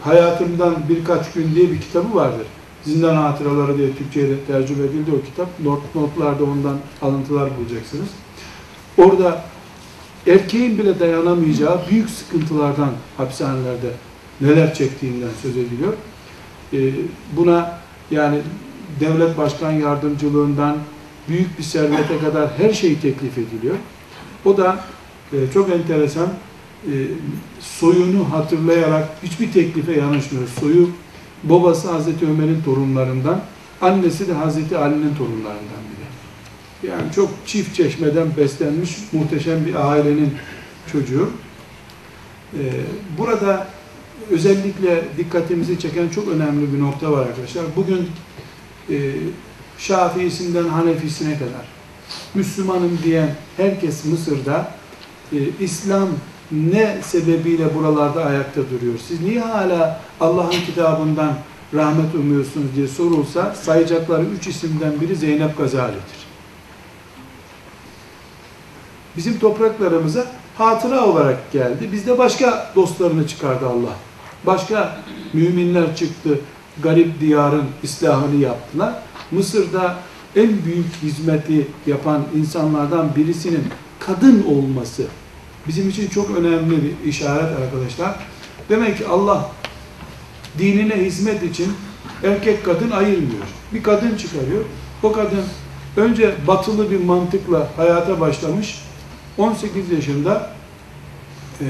Hayatımdan 0.00 0.74
Birkaç 0.88 1.32
Gün 1.32 1.54
diye 1.54 1.70
bir 1.70 1.80
kitabı 1.80 2.14
vardır. 2.14 2.46
Zindan 2.84 3.16
Hatıraları 3.16 3.78
diye 3.78 3.94
Türkçe'ye 3.94 4.44
tercüme 4.46 4.84
edildi 4.84 5.10
o 5.22 5.26
kitap. 5.26 5.60
Not, 5.64 5.94
notlarda 5.94 6.44
ondan 6.44 6.76
alıntılar 7.02 7.50
bulacaksınız. 7.58 8.08
Orada 8.98 9.44
erkeğin 10.26 10.78
bile 10.78 11.00
dayanamayacağı 11.00 11.80
büyük 11.90 12.10
sıkıntılardan 12.10 12.90
hapishanelerde 13.16 13.90
neler 14.40 14.74
çektiğinden 14.74 15.28
söz 15.42 15.56
ediliyor. 15.56 15.92
Ee, 16.72 16.78
buna 17.36 17.78
yani 18.10 18.38
devlet 19.00 19.38
başkan 19.38 19.70
yardımcılığından 19.70 20.76
büyük 21.28 21.58
bir 21.58 21.62
servete 21.62 22.18
kadar 22.18 22.50
her 22.58 22.72
şey 22.72 22.98
teklif 22.98 23.38
ediliyor. 23.38 23.76
O 24.44 24.56
da 24.56 24.84
e, 25.32 25.36
çok 25.54 25.70
enteresan 25.70 26.28
e, 26.84 26.92
soyunu 27.60 28.32
hatırlayarak 28.32 29.08
hiçbir 29.22 29.52
teklife 29.52 29.92
yanaşmıyor. 29.92 30.48
Soyu 30.60 30.90
babası 31.44 31.90
Hazreti 31.90 32.26
Ömer'in 32.26 32.62
torunlarından, 32.62 33.40
annesi 33.80 34.28
de 34.28 34.32
Hazreti 34.32 34.76
Ali'nin 34.76 35.14
torunlarından 35.14 35.82
biri. 35.90 36.90
Yani 36.90 37.12
çok 37.12 37.30
çift 37.46 37.76
çeşmeden 37.76 38.26
beslenmiş 38.36 38.96
muhteşem 39.12 39.66
bir 39.66 39.90
ailenin 39.90 40.34
çocuğu. 40.92 41.30
Ee, 42.54 42.58
burada 43.18 43.66
özellikle 44.30 45.04
dikkatimizi 45.16 45.78
çeken 45.78 46.08
çok 46.08 46.28
önemli 46.28 46.72
bir 46.72 46.80
nokta 46.80 47.12
var 47.12 47.26
arkadaşlar. 47.26 47.64
Bugün 47.76 48.08
e, 48.90 49.12
Şafiisinden 49.78 50.64
Hanefisine 50.64 51.34
kadar 51.34 51.66
Müslümanım 52.34 52.98
diyen 53.04 53.34
herkes 53.56 54.04
Mısır'da 54.04 54.70
e, 55.32 55.36
İslam 55.60 56.08
ne 56.50 56.98
sebebiyle 57.02 57.74
buralarda 57.74 58.24
ayakta 58.24 58.60
duruyor? 58.70 58.98
Siz 59.08 59.20
niye 59.20 59.40
hala 59.40 60.00
Allah'ın 60.20 60.60
kitabından 60.66 61.34
rahmet 61.74 62.14
umuyorsunuz 62.14 62.76
diye 62.76 62.88
sorulsa 62.88 63.54
sayacakları 63.54 64.24
üç 64.24 64.46
isimden 64.46 65.00
biri 65.00 65.16
Zeynep 65.16 65.58
Gazali'dir. 65.58 66.28
Bizim 69.16 69.38
topraklarımıza 69.38 70.26
hatıra 70.58 71.06
olarak 71.06 71.52
geldi. 71.52 71.88
Bizde 71.92 72.18
başka 72.18 72.72
dostlarını 72.76 73.28
çıkardı 73.28 73.66
Allah. 73.68 73.92
Başka 74.46 74.96
müminler 75.32 75.96
çıktı. 75.96 76.40
Garip 76.82 77.20
diyarın 77.20 77.64
islahını 77.82 78.40
yaptılar. 78.40 78.94
Mısır'da 79.30 79.96
en 80.36 80.64
büyük 80.64 80.94
hizmeti 81.02 81.66
yapan 81.86 82.22
insanlardan 82.36 83.16
birisinin 83.16 83.64
kadın 84.00 84.44
olması 84.44 85.02
bizim 85.68 85.88
için 85.88 86.08
çok 86.08 86.30
önemli 86.30 86.82
bir 86.82 87.08
işaret 87.08 87.58
arkadaşlar. 87.58 88.16
Demek 88.68 88.98
ki 88.98 89.06
Allah 89.06 89.50
dinine 90.58 90.96
hizmet 90.96 91.42
için 91.42 91.72
erkek 92.24 92.64
kadın 92.64 92.90
ayırmıyor. 92.90 93.44
Bir 93.72 93.82
kadın 93.82 94.16
çıkarıyor. 94.16 94.64
O 95.02 95.12
kadın 95.12 95.44
önce 95.96 96.34
batılı 96.46 96.90
bir 96.90 97.04
mantıkla 97.04 97.68
hayata 97.76 98.20
başlamış. 98.20 98.82
18 99.38 99.90
yaşında 99.90 100.50
e, 101.60 101.66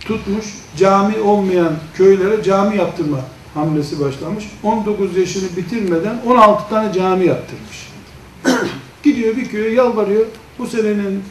tutmuş 0.00 0.54
cami 0.76 1.20
olmayan 1.20 1.72
köylere 1.94 2.42
cami 2.42 2.76
yaptırma 2.76 3.18
hamlesi 3.56 4.00
başlamış. 4.00 4.44
19 4.62 5.16
yaşını 5.16 5.56
bitirmeden 5.56 6.18
16 6.26 6.68
tane 6.68 6.92
cami 6.92 7.26
yaptırmış. 7.26 7.88
Gidiyor 9.02 9.36
bir 9.36 9.48
köye 9.48 9.70
yalvarıyor. 9.70 10.26
Bu 10.58 10.66
senenin 10.66 11.22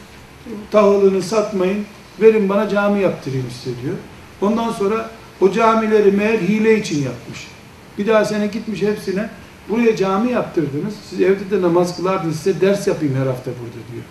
tahılını 0.70 1.22
satmayın. 1.22 1.84
Verin 2.20 2.48
bana 2.48 2.68
cami 2.68 3.02
yaptırayım 3.02 3.46
size 3.62 3.82
diyor. 3.82 3.94
Ondan 4.40 4.72
sonra 4.72 5.10
o 5.40 5.52
camileri 5.52 6.12
meğer 6.12 6.38
hile 6.38 6.78
için 6.78 7.02
yapmış. 7.02 7.46
Bir 7.98 8.06
daha 8.06 8.24
sene 8.24 8.46
gitmiş 8.46 8.82
hepsine. 8.82 9.30
Buraya 9.68 9.96
cami 9.96 10.32
yaptırdınız. 10.32 10.94
Siz 11.10 11.20
evde 11.20 11.50
de 11.50 11.62
namaz 11.62 11.96
kılardınız. 11.96 12.36
Size 12.36 12.60
ders 12.60 12.86
yapayım 12.86 13.14
her 13.14 13.26
hafta 13.26 13.50
burada 13.50 13.92
diyor. 13.92 14.04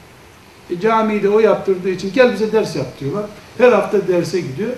E, 0.70 0.82
camiyi 0.82 1.24
de 1.24 1.30
o 1.30 1.40
yaptırdığı 1.40 1.90
için 1.90 2.12
gel 2.14 2.34
bize 2.34 2.52
ders 2.52 2.76
yap 2.76 3.00
diyorlar. 3.00 3.26
Her 3.58 3.72
hafta 3.72 4.08
derse 4.08 4.40
gidiyor. 4.40 4.70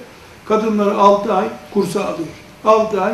Kadınları 0.45 0.97
6 0.97 1.33
ay 1.33 1.47
kursa 1.73 2.03
alıyor. 2.03 2.27
6 2.65 3.01
ay 3.01 3.13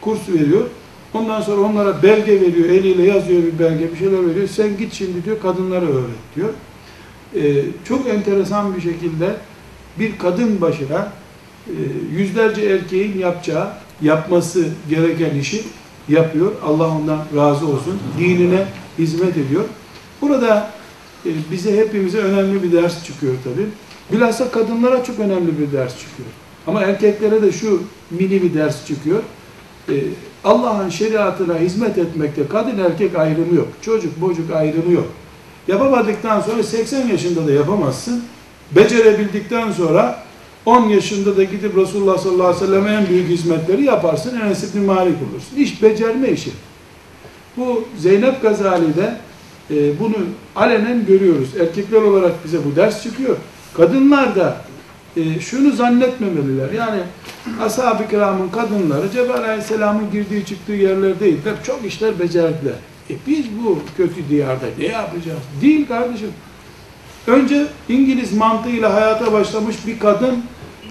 kurs 0.00 0.28
veriyor. 0.28 0.66
Ondan 1.14 1.40
sonra 1.40 1.60
onlara 1.60 2.02
belge 2.02 2.40
veriyor. 2.40 2.68
Eliyle 2.68 3.02
yazıyor 3.02 3.42
bir 3.42 3.58
belge, 3.58 3.92
bir 3.92 3.96
şeyler 3.96 4.26
veriyor. 4.28 4.48
Sen 4.48 4.76
git 4.78 4.92
şimdi 4.92 5.24
diyor 5.24 5.40
kadınlara 5.42 5.84
öğret 5.86 6.34
diyor. 6.36 6.48
Ee, 7.36 7.64
çok 7.88 8.08
enteresan 8.08 8.76
bir 8.76 8.80
şekilde 8.80 9.36
bir 9.98 10.18
kadın 10.18 10.60
başına 10.60 11.12
e, 11.66 11.74
yüzlerce 12.16 12.62
erkeğin 12.62 13.18
yapacağı, 13.18 13.68
yapması 14.02 14.68
gereken 14.90 15.38
işi 15.38 15.62
yapıyor. 16.08 16.52
Allah 16.64 16.88
ondan 16.88 17.18
razı 17.36 17.66
olsun. 17.66 18.00
Dinine 18.18 18.66
hizmet 18.98 19.36
ediyor. 19.36 19.64
Burada 20.22 20.70
e, 21.26 21.30
bize 21.50 21.76
hepimize 21.76 22.18
önemli 22.18 22.62
bir 22.62 22.72
ders 22.72 23.04
çıkıyor 23.04 23.34
tabi. 23.44 23.66
Bilhassa 24.12 24.50
kadınlara 24.50 25.04
çok 25.04 25.18
önemli 25.18 25.58
bir 25.58 25.72
ders 25.72 25.98
çıkıyor. 25.98 26.28
Ama 26.66 26.82
erkeklere 26.82 27.42
de 27.42 27.52
şu 27.52 27.82
mini 28.10 28.42
bir 28.42 28.54
ders 28.54 28.86
çıkıyor. 28.86 29.22
E, 29.88 29.94
Allah'ın 30.44 30.88
şeriatına 30.88 31.58
hizmet 31.58 31.98
etmekte 31.98 32.42
kadın 32.48 32.78
erkek 32.78 33.16
ayrımı 33.16 33.54
yok. 33.54 33.68
Çocuk 33.82 34.20
bocuk 34.20 34.50
ayrımı 34.50 34.92
yok. 34.92 35.06
Yapamadıktan 35.68 36.40
sonra 36.40 36.62
80 36.62 37.08
yaşında 37.08 37.46
da 37.46 37.52
yapamazsın. 37.52 38.24
Becerebildikten 38.76 39.72
sonra 39.72 40.24
10 40.66 40.88
yaşında 40.88 41.36
da 41.36 41.44
gidip 41.44 41.76
Resulullah 41.76 42.18
sallallahu 42.18 42.46
aleyhi 42.46 42.62
ve 42.62 42.66
sellem'e 42.66 42.92
en 42.92 43.08
büyük 43.08 43.28
hizmetleri 43.28 43.84
yaparsın. 43.84 44.40
Enes 44.40 44.64
İbni 44.64 44.86
Malik 44.86 45.16
olursun. 45.30 45.56
İş 45.56 45.82
becerme 45.82 46.28
işi. 46.28 46.50
Bu 47.56 47.84
Zeynep 47.98 48.42
Gazali'de 48.42 49.16
e, 49.70 50.00
bunu 50.00 50.16
alenen 50.56 51.06
görüyoruz. 51.06 51.48
Erkekler 51.60 52.02
olarak 52.02 52.44
bize 52.44 52.58
bu 52.64 52.76
ders 52.76 53.02
çıkıyor. 53.02 53.36
Kadınlar 53.74 54.36
da 54.36 54.56
e, 55.16 55.40
şunu 55.40 55.72
zannetmemeliler. 55.72 56.70
Yani 56.70 57.00
ashab-ı 57.62 58.08
kiramın 58.08 58.48
kadınları 58.48 59.10
Cebrail 59.10 59.44
aleyhisselamın 59.44 60.10
girdiği 60.10 60.44
çıktığı 60.44 60.72
yerler 60.72 61.20
değiller. 61.20 61.54
Çok 61.64 61.84
işler 61.84 62.18
becerdiler. 62.18 62.74
E 63.10 63.14
biz 63.26 63.46
bu 63.64 63.78
kötü 63.96 64.28
diyarda 64.28 64.66
ne 64.78 64.86
yapacağız? 64.86 65.42
Değil 65.62 65.88
kardeşim. 65.88 66.30
Önce 67.26 67.66
İngiliz 67.88 68.32
mantığıyla 68.32 68.94
hayata 68.94 69.32
başlamış 69.32 69.86
bir 69.86 69.98
kadın, 69.98 70.44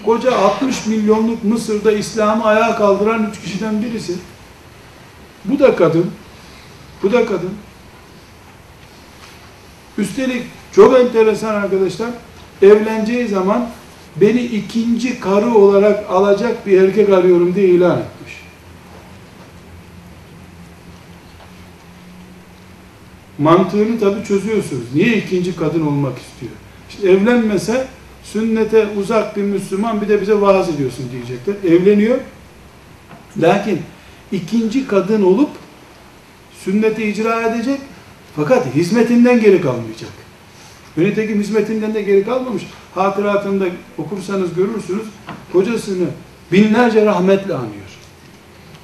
koca 0.04 0.36
60 0.36 0.86
milyonluk 0.86 1.44
Mısır'da 1.44 1.92
İslam'ı 1.92 2.44
ayağa 2.44 2.76
kaldıran 2.76 3.30
üç 3.30 3.40
kişiden 3.40 3.82
birisi. 3.82 4.12
Bu 5.44 5.58
da 5.58 5.76
kadın. 5.76 6.10
Bu 7.02 7.12
da 7.12 7.26
kadın. 7.26 7.50
Üstelik 9.98 10.42
Çok 10.72 11.00
enteresan 11.00 11.54
arkadaşlar. 11.54 12.10
Evleneceği 12.62 13.28
zaman 13.28 13.68
beni 14.16 14.40
ikinci 14.40 15.20
karı 15.20 15.54
olarak 15.54 16.10
alacak 16.10 16.66
bir 16.66 16.82
erkek 16.82 17.08
arıyorum 17.08 17.54
diye 17.54 17.68
ilan 17.68 17.98
etmiş. 17.98 18.44
Mantığını 23.38 24.00
tabi 24.00 24.24
çözüyorsunuz. 24.24 24.84
Niye 24.94 25.16
ikinci 25.16 25.56
kadın 25.56 25.86
olmak 25.86 26.18
istiyor? 26.18 26.52
İşte 26.90 27.10
evlenmese 27.10 27.86
sünnete 28.22 28.86
uzak 28.86 29.36
bir 29.36 29.42
Müslüman 29.42 30.00
bir 30.00 30.08
de 30.08 30.20
bize 30.20 30.40
vaaz 30.40 30.68
ediyorsun 30.68 31.04
diyecekler. 31.12 31.72
Evleniyor. 31.72 32.18
Lakin 33.38 33.80
ikinci 34.32 34.86
kadın 34.86 35.22
olup 35.22 35.50
sünneti 36.64 37.04
icra 37.04 37.42
edecek 37.42 37.80
fakat 38.36 38.74
hizmetinden 38.74 39.40
geri 39.40 39.60
kalmayacak. 39.60 40.10
Nitekim 40.96 41.40
hizmetinden 41.40 41.94
de 41.94 42.02
geri 42.02 42.24
kalmamış. 42.24 42.62
Hatıratında 42.94 43.64
okursanız 43.98 44.54
görürsünüz. 44.54 45.06
Kocasını 45.52 46.06
binlerce 46.52 47.06
rahmetle 47.06 47.54
anıyor. 47.54 47.84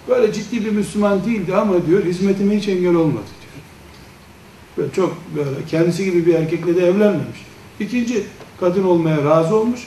Böyle 0.08 0.32
ciddi 0.32 0.64
bir 0.64 0.70
Müslüman 0.70 1.24
değildi 1.24 1.54
ama 1.54 1.86
diyor 1.86 2.04
hizmetime 2.04 2.56
hiç 2.56 2.68
engel 2.68 2.94
olmadı 2.94 3.26
diyor. 3.40 3.64
Böyle 4.76 4.92
çok 4.92 5.16
böyle 5.36 5.66
kendisi 5.70 6.04
gibi 6.04 6.26
bir 6.26 6.34
erkekle 6.34 6.76
de 6.76 6.86
evlenmemiş. 6.86 7.46
İkinci 7.80 8.24
kadın 8.60 8.84
olmaya 8.84 9.24
razı 9.24 9.56
olmuş. 9.56 9.80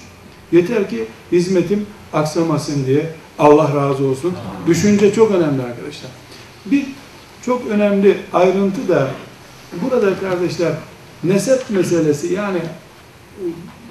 Yeter 0.52 0.90
ki 0.90 1.06
hizmetim 1.32 1.86
aksamasın 2.14 2.86
diye 2.86 3.10
Allah 3.40 3.76
razı 3.76 4.06
olsun. 4.06 4.34
Düşünce 4.68 5.14
çok 5.14 5.32
önemli 5.32 5.62
arkadaşlar. 5.62 6.12
Bir 6.66 6.86
çok 7.46 7.68
önemli 7.68 8.18
ayrıntı 8.34 8.88
da 8.88 9.08
burada 9.84 10.20
kardeşler 10.20 10.74
nesep 11.24 11.70
meselesi 11.70 12.34
yani 12.34 12.60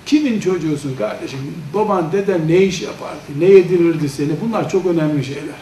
kimin 0.06 0.40
çocuğusun 0.40 0.96
kardeşim? 0.96 1.38
Baban, 1.74 2.12
deden 2.12 2.48
ne 2.48 2.56
iş 2.56 2.82
yapardı? 2.82 3.20
Ne 3.38 3.44
yedirirdi 3.44 4.08
seni? 4.08 4.30
Bunlar 4.44 4.68
çok 4.68 4.86
önemli 4.86 5.24
şeyler. 5.24 5.56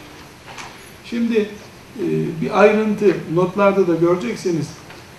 Şimdi 1.04 1.48
e, 1.98 2.06
bir 2.42 2.60
ayrıntı 2.60 3.16
notlarda 3.34 3.88
da 3.88 3.94
göreceksiniz. 3.94 4.68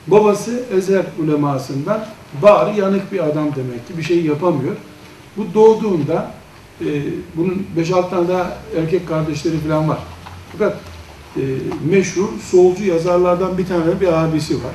Babası 0.08 0.64
Ezer 0.74 1.06
ulemasından 1.20 2.06
bari 2.42 2.80
yanık 2.80 3.12
bir 3.12 3.20
adam 3.30 3.56
demek 3.56 3.88
ki 3.88 3.98
bir 3.98 4.04
şey 4.04 4.26
yapamıyor. 4.26 4.76
Bu 5.38 5.54
doğduğunda 5.54 6.32
e, 6.82 6.86
bunun 7.36 7.68
5-6 7.78 8.10
tane 8.10 8.28
daha 8.28 8.58
erkek 8.78 9.08
kardeşleri 9.08 9.58
falan 9.58 9.90
var. 9.90 10.00
Fakat 10.52 10.80
e, 11.38 11.42
meşhur 11.86 12.28
solcu 12.52 12.84
yazarlardan 12.84 13.58
bir 13.58 13.66
tane 13.66 14.02
bir 14.02 14.24
abisi 14.24 14.56
var. 14.56 14.74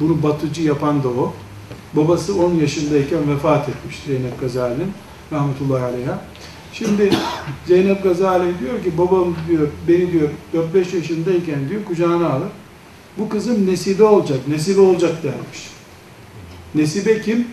Bunu 0.00 0.22
batıcı 0.22 0.62
yapan 0.62 1.02
da 1.02 1.08
o. 1.08 1.34
Babası 1.94 2.42
10 2.42 2.54
yaşındayken 2.54 3.30
vefat 3.34 3.68
etmiş 3.68 3.96
Zeynep 4.06 4.40
Gazali'nin 4.40 4.92
rahmetullahi 5.32 5.82
aleyha. 5.84 6.18
Şimdi 6.72 7.10
Zeynep 7.66 8.02
Gazali 8.02 8.58
diyor 8.60 8.82
ki 8.84 8.98
babam 8.98 9.34
diyor 9.48 9.68
beni 9.88 10.12
diyor 10.12 10.28
4-5 10.74 10.96
yaşındayken 10.96 11.68
diyor 11.68 11.84
kucağına 11.84 12.28
alır. 12.28 12.48
Bu 13.18 13.28
kızım 13.28 13.66
nesibe 13.66 14.02
olacak, 14.04 14.38
nesibe 14.48 14.80
olacak 14.80 15.22
dermiş. 15.22 15.70
Nesibe 16.74 17.22
kim? 17.22 17.46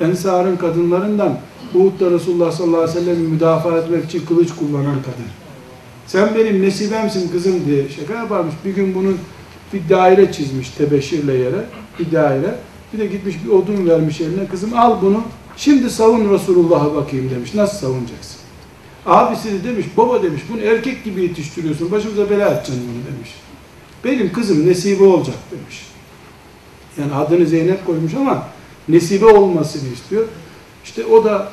Ensar'ın 0.00 0.56
kadınlarından 0.56 1.38
Uhud'da 1.74 2.10
Resulullah 2.10 2.52
sallallahu 2.52 2.80
aleyhi 2.80 2.96
ve 2.96 3.00
sellem'i 3.00 3.28
müdafaa 3.28 3.78
etmek 3.78 4.04
için 4.04 4.26
kılıç 4.26 4.48
kullanan 4.58 5.02
kadın. 5.02 5.28
Sen 6.06 6.34
benim 6.34 6.62
nesibemsin 6.62 7.28
kızım 7.28 7.66
diye 7.66 7.88
şaka 7.88 8.14
yaparmış. 8.14 8.54
Bir 8.64 8.74
gün 8.74 8.94
bunun 8.94 9.18
bir 9.72 9.88
daire 9.88 10.32
çizmiş 10.32 10.70
tebeşirle 10.70 11.32
yere, 11.32 11.64
bir 11.98 12.12
daire. 12.12 12.54
Bir 12.92 12.98
de 12.98 13.06
gitmiş 13.06 13.36
bir 13.44 13.50
odun 13.50 13.88
vermiş 13.88 14.20
eline. 14.20 14.46
Kızım 14.46 14.74
al 14.74 15.02
bunu, 15.02 15.22
şimdi 15.56 15.90
savun 15.90 16.32
Resulullah'a 16.32 16.94
bakayım 16.94 17.30
demiş. 17.30 17.54
Nasıl 17.54 17.78
savunacaksın? 17.78 18.38
Abisi 19.06 19.52
de 19.52 19.64
demiş, 19.64 19.86
baba 19.96 20.22
demiş, 20.22 20.42
bunu 20.52 20.60
erkek 20.60 21.04
gibi 21.04 21.22
yetiştiriyorsun, 21.22 21.90
başımıza 21.90 22.30
bela 22.30 22.48
edeceksin 22.48 22.82
bunu 22.94 23.16
demiş. 23.16 23.30
Benim 24.04 24.32
kızım 24.32 24.66
nesibe 24.66 25.04
olacak 25.04 25.36
demiş. 25.50 25.86
Yani 26.98 27.14
adını 27.14 27.46
Zeynep 27.46 27.86
koymuş 27.86 28.14
ama 28.14 28.46
nesibe 28.88 29.26
olmasını 29.26 29.88
istiyor. 29.92 30.24
İşte 30.84 31.04
o 31.04 31.24
da 31.24 31.48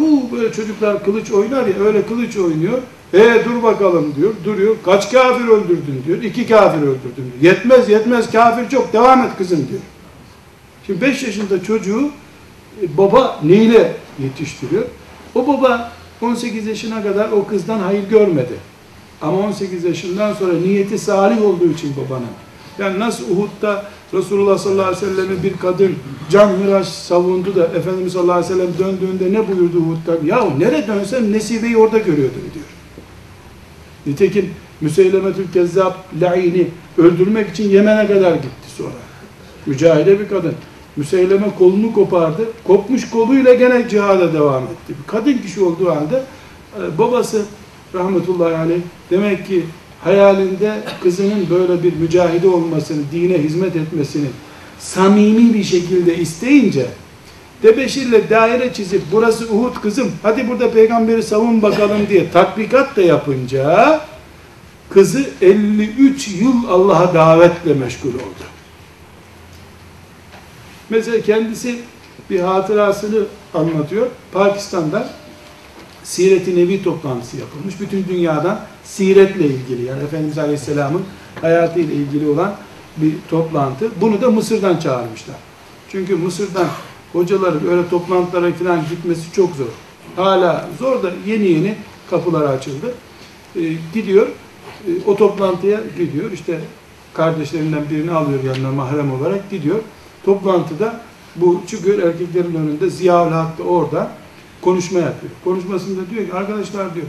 bu 0.00 0.36
böyle 0.36 0.52
çocuklar 0.52 1.04
kılıç 1.04 1.30
oynar 1.32 1.66
ya 1.66 1.74
öyle 1.78 2.06
kılıç 2.06 2.36
oynuyor. 2.36 2.78
E 3.12 3.44
dur 3.44 3.62
bakalım 3.62 4.14
diyor. 4.16 4.34
Duruyor. 4.44 4.76
Kaç 4.84 5.12
kafir 5.12 5.48
öldürdün 5.48 6.02
diyor. 6.06 6.22
İki 6.22 6.46
kafir 6.46 6.82
öldürdüm 6.82 7.32
diyor. 7.40 7.54
Yetmez 7.54 7.88
yetmez 7.88 8.32
kafir 8.32 8.68
çok 8.68 8.92
devam 8.92 9.22
et 9.22 9.30
kızım 9.38 9.68
diyor. 9.70 9.80
Şimdi 10.86 11.00
5 11.00 11.22
yaşında 11.22 11.62
çocuğu 11.62 12.10
e, 12.82 12.96
baba 12.98 13.40
neyle 13.42 13.96
yetiştiriyor? 14.22 14.84
O 15.34 15.46
baba 15.46 15.92
18 16.22 16.66
yaşına 16.66 17.02
kadar 17.02 17.30
o 17.30 17.46
kızdan 17.46 17.78
hayır 17.78 18.08
görmedi. 18.08 18.54
Ama 19.22 19.38
18 19.38 19.84
yaşından 19.84 20.34
sonra 20.34 20.52
niyeti 20.52 20.98
salih 20.98 21.42
olduğu 21.42 21.70
için 21.70 21.94
babanın. 21.96 22.26
Yani 22.78 22.98
nasıl 22.98 23.24
Uhud'da 23.30 23.84
Resulullah 24.14 24.58
sallallahu 24.58 24.86
aleyhi 24.86 25.06
ve 25.06 25.10
sellem'e 25.10 25.42
bir 25.42 25.56
kadın 25.56 25.96
can 26.30 26.58
miraç 26.58 26.86
savundu 26.86 27.54
da 27.54 27.66
Efendimiz 27.66 28.12
sallallahu 28.12 28.38
aleyhi 28.38 28.54
ve 28.54 28.56
sellem 28.56 28.78
döndüğünde 28.78 29.32
ne 29.32 29.48
buyurdu 29.48 29.78
Uhud'da? 29.78 30.26
Ya 30.26 30.50
nereye 30.58 30.86
dönsem 30.86 31.32
nesibeyi 31.32 31.76
orada 31.76 31.98
görüyordum 31.98 32.42
diyor. 32.54 32.66
Nitekim 34.06 34.50
Müseylemetül 34.80 35.52
Kezzab 35.52 35.92
La'ini 36.20 36.68
öldürmek 36.98 37.50
için 37.50 37.70
Yemen'e 37.70 38.06
kadar 38.06 38.34
gitti 38.34 38.70
sonra. 38.76 38.90
Mücahide 39.66 40.20
bir 40.20 40.28
kadın. 40.28 40.54
Müseyleme 40.96 41.46
kolunu 41.58 41.92
kopardı. 41.92 42.42
Kopmuş 42.64 43.10
koluyla 43.10 43.54
gene 43.54 43.88
cihada 43.88 44.32
devam 44.32 44.62
etti. 44.62 44.94
Bir 45.02 45.06
kadın 45.06 45.38
kişi 45.38 45.60
olduğu 45.60 45.90
halde 45.90 46.22
e, 46.76 46.98
babası 46.98 47.42
rahmetullahi 47.94 48.56
aleyh 48.56 48.80
demek 49.10 49.46
ki 49.46 49.64
hayalinde 50.04 50.82
kızının 51.02 51.46
böyle 51.50 51.82
bir 51.82 51.96
mücahide 51.96 52.48
olmasını, 52.48 53.02
dine 53.12 53.38
hizmet 53.38 53.76
etmesini 53.76 54.26
samimi 54.78 55.54
bir 55.54 55.64
şekilde 55.64 56.16
isteyince 56.16 56.86
Tebeşirle 57.64 58.30
daire 58.30 58.72
çizip 58.72 59.02
burası 59.12 59.54
Uhud 59.54 59.80
kızım 59.82 60.12
hadi 60.22 60.48
burada 60.48 60.70
peygamberi 60.70 61.22
savun 61.22 61.62
bakalım 61.62 62.08
diye 62.08 62.30
tatbikat 62.30 62.96
da 62.96 63.02
yapınca 63.02 64.00
kızı 64.90 65.26
53 65.42 66.28
yıl 66.28 66.68
Allah'a 66.68 67.14
davetle 67.14 67.74
meşgul 67.74 68.14
oldu. 68.14 68.53
Mesela 70.90 71.20
kendisi 71.20 71.78
bir 72.30 72.40
hatırasını 72.40 73.24
anlatıyor. 73.54 74.06
Pakistan'da 74.32 75.08
Siret-i 76.02 76.56
Nebi 76.56 76.82
toplantısı 76.82 77.36
yapılmış. 77.36 77.80
Bütün 77.80 78.04
dünyadan 78.08 78.60
siretle 78.84 79.46
ilgili 79.46 79.84
yani 79.84 80.02
Efendimiz 80.02 80.38
Aleyhisselam'ın 80.38 81.02
hayatıyla 81.40 81.94
ilgili 81.94 82.28
olan 82.28 82.54
bir 82.96 83.12
toplantı. 83.30 83.90
Bunu 84.00 84.20
da 84.20 84.30
Mısır'dan 84.30 84.76
çağırmışlar. 84.76 85.36
Çünkü 85.88 86.16
Mısır'dan 86.16 86.66
hocaların 87.12 87.68
öyle 87.70 87.88
toplantılara 87.88 88.52
falan 88.52 88.80
gitmesi 88.90 89.32
çok 89.32 89.56
zor. 89.56 89.66
Hala 90.16 90.68
zor 90.78 91.02
da 91.02 91.10
yeni 91.26 91.46
yeni 91.46 91.74
kapılar 92.10 92.54
açıldı. 92.54 92.94
Ee, 93.56 93.60
gidiyor, 93.94 94.26
e, 94.86 94.90
o 95.06 95.16
toplantıya 95.16 95.80
gidiyor. 95.98 96.32
İşte 96.32 96.60
kardeşlerinden 97.14 97.90
birini 97.90 98.10
alıyor 98.10 98.44
yanına 98.44 98.72
mahrem 98.72 99.12
olarak 99.12 99.50
gidiyor. 99.50 99.78
Toplantıda 100.24 101.00
bu 101.36 101.62
çıkıyor 101.66 101.98
erkeklerin 101.98 102.54
önünde 102.54 102.90
Ziyaül 102.90 103.32
Hak 103.32 103.58
da 103.58 103.62
orada 103.62 104.10
konuşma 104.60 104.98
yapıyor. 104.98 105.32
Konuşmasında 105.44 106.10
diyor 106.10 106.26
ki 106.26 106.32
arkadaşlar 106.32 106.94
diyor 106.94 107.06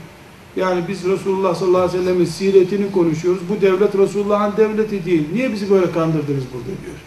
yani 0.55 0.81
biz 0.87 1.05
Resulullah 1.05 1.55
sallallahu 1.55 1.81
aleyhi 1.81 1.99
ve 1.99 2.03
sellem'in 2.03 2.25
siretini 2.25 2.91
konuşuyoruz. 2.91 3.41
Bu 3.49 3.61
devlet 3.61 3.97
Resulullah'ın 3.97 4.57
devleti 4.57 5.05
değil. 5.05 5.27
Niye 5.33 5.53
bizi 5.53 5.69
böyle 5.69 5.91
kandırdınız 5.91 6.43
burada 6.53 6.65
diyor. 6.65 6.97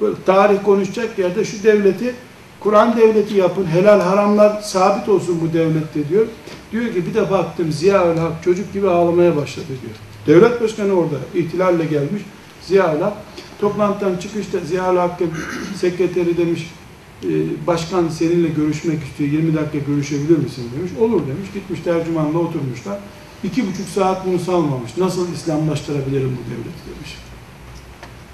Böyle 0.00 0.16
tarih 0.26 0.58
konuşacak 0.64 1.18
yerde 1.18 1.44
şu 1.44 1.62
devleti 1.62 2.14
Kur'an 2.60 2.96
devleti 2.96 3.34
yapın. 3.34 3.66
Helal 3.66 4.00
haramlar 4.00 4.60
sabit 4.60 5.08
olsun 5.08 5.40
bu 5.42 5.52
devlette 5.52 6.08
diyor. 6.08 6.26
Diyor 6.72 6.84
ki 6.94 7.06
bir 7.06 7.14
de 7.14 7.30
baktım 7.30 7.72
Ziya 7.72 8.00
Hak 8.00 8.42
çocuk 8.44 8.72
gibi 8.72 8.88
ağlamaya 8.88 9.36
başladı 9.36 9.66
diyor. 9.68 9.94
Devlet 10.26 10.62
başkanı 10.62 10.92
orada 10.92 11.16
ihtilalle 11.34 11.84
gelmiş. 11.84 12.22
Ziya 12.62 12.88
Hak 13.00 13.12
toplantıdan 13.60 14.16
çıkışta 14.16 14.58
Ziya 14.58 15.02
Hakk'ın 15.02 15.30
sekreteri 15.76 16.36
demiş 16.36 16.70
e, 17.24 17.28
başkan 17.66 18.08
seninle 18.08 18.48
görüşmek 18.48 19.02
istiyor. 19.04 19.30
20 19.30 19.54
dakika 19.54 19.78
görüşebilir 19.78 20.38
misin 20.38 20.70
demiş. 20.78 20.92
Olur 21.00 21.20
demiş. 21.20 21.48
Gitmiş 21.54 21.80
tercümanla 21.80 22.38
oturmuşlar. 22.38 22.98
İki 23.44 23.66
buçuk 23.66 23.88
saat 23.88 24.26
bunu 24.26 24.38
salmamış. 24.38 24.96
Nasıl 24.96 25.32
İslamlaştırabilirim 25.32 26.38
bu 26.38 26.50
devleti 26.50 26.96
demiş. 26.96 27.16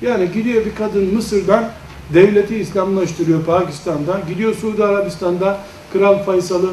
Yani 0.03 0.33
gidiyor 0.33 0.65
bir 0.67 0.75
kadın 0.75 1.15
Mısır'dan 1.15 1.71
devleti 2.15 2.57
İslamlaştırıyor 2.57 3.45
Pakistan'da. 3.45 4.21
Gidiyor 4.29 4.55
Suudi 4.55 4.85
Arabistan'da 4.85 5.59
Kral 5.93 6.19
Faysal'ı 6.19 6.71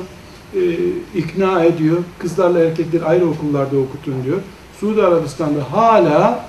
e, 0.56 0.62
ikna 1.16 1.64
ediyor. 1.64 1.98
Kızlarla 2.20 2.60
erkekler 2.60 3.02
ayrı 3.02 3.28
okullarda 3.28 3.78
okutun 3.78 4.24
diyor. 4.26 4.38
Suudi 4.80 5.04
Arabistan'da 5.04 5.72
hala 5.72 6.46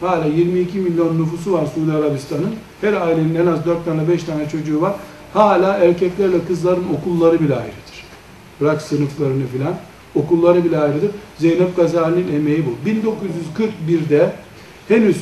Hala 0.00 0.24
22 0.24 0.78
milyon 0.78 1.22
nüfusu 1.22 1.52
var 1.52 1.66
Suudi 1.74 1.92
Arabistan'ın. 1.92 2.54
Her 2.80 2.92
ailenin 2.92 3.34
en 3.34 3.46
az 3.46 3.66
4 3.66 3.84
tane 3.84 4.08
5 4.08 4.24
tane 4.24 4.48
çocuğu 4.48 4.80
var. 4.80 4.94
Hala 5.32 5.76
erkeklerle 5.76 6.44
kızların 6.48 6.84
okulları 6.98 7.40
bile 7.40 7.54
ayrıdır. 7.54 8.04
Bırak 8.60 8.82
sınıflarını 8.82 9.46
filan. 9.46 9.74
Okulları 10.14 10.64
bile 10.64 10.78
ayrıdır. 10.78 11.10
Zeynep 11.38 11.76
Gazali'nin 11.76 12.36
emeği 12.36 12.64
bu. 12.66 12.88
1941'de 12.88 14.32
henüz 14.88 15.16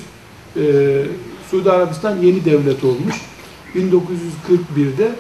e, 0.56 0.62
Suudi 1.50 1.70
Arabistan 1.70 2.16
yeni 2.16 2.44
devlet 2.44 2.84
olmuş. 2.84 3.14
1941'de 3.74 5.10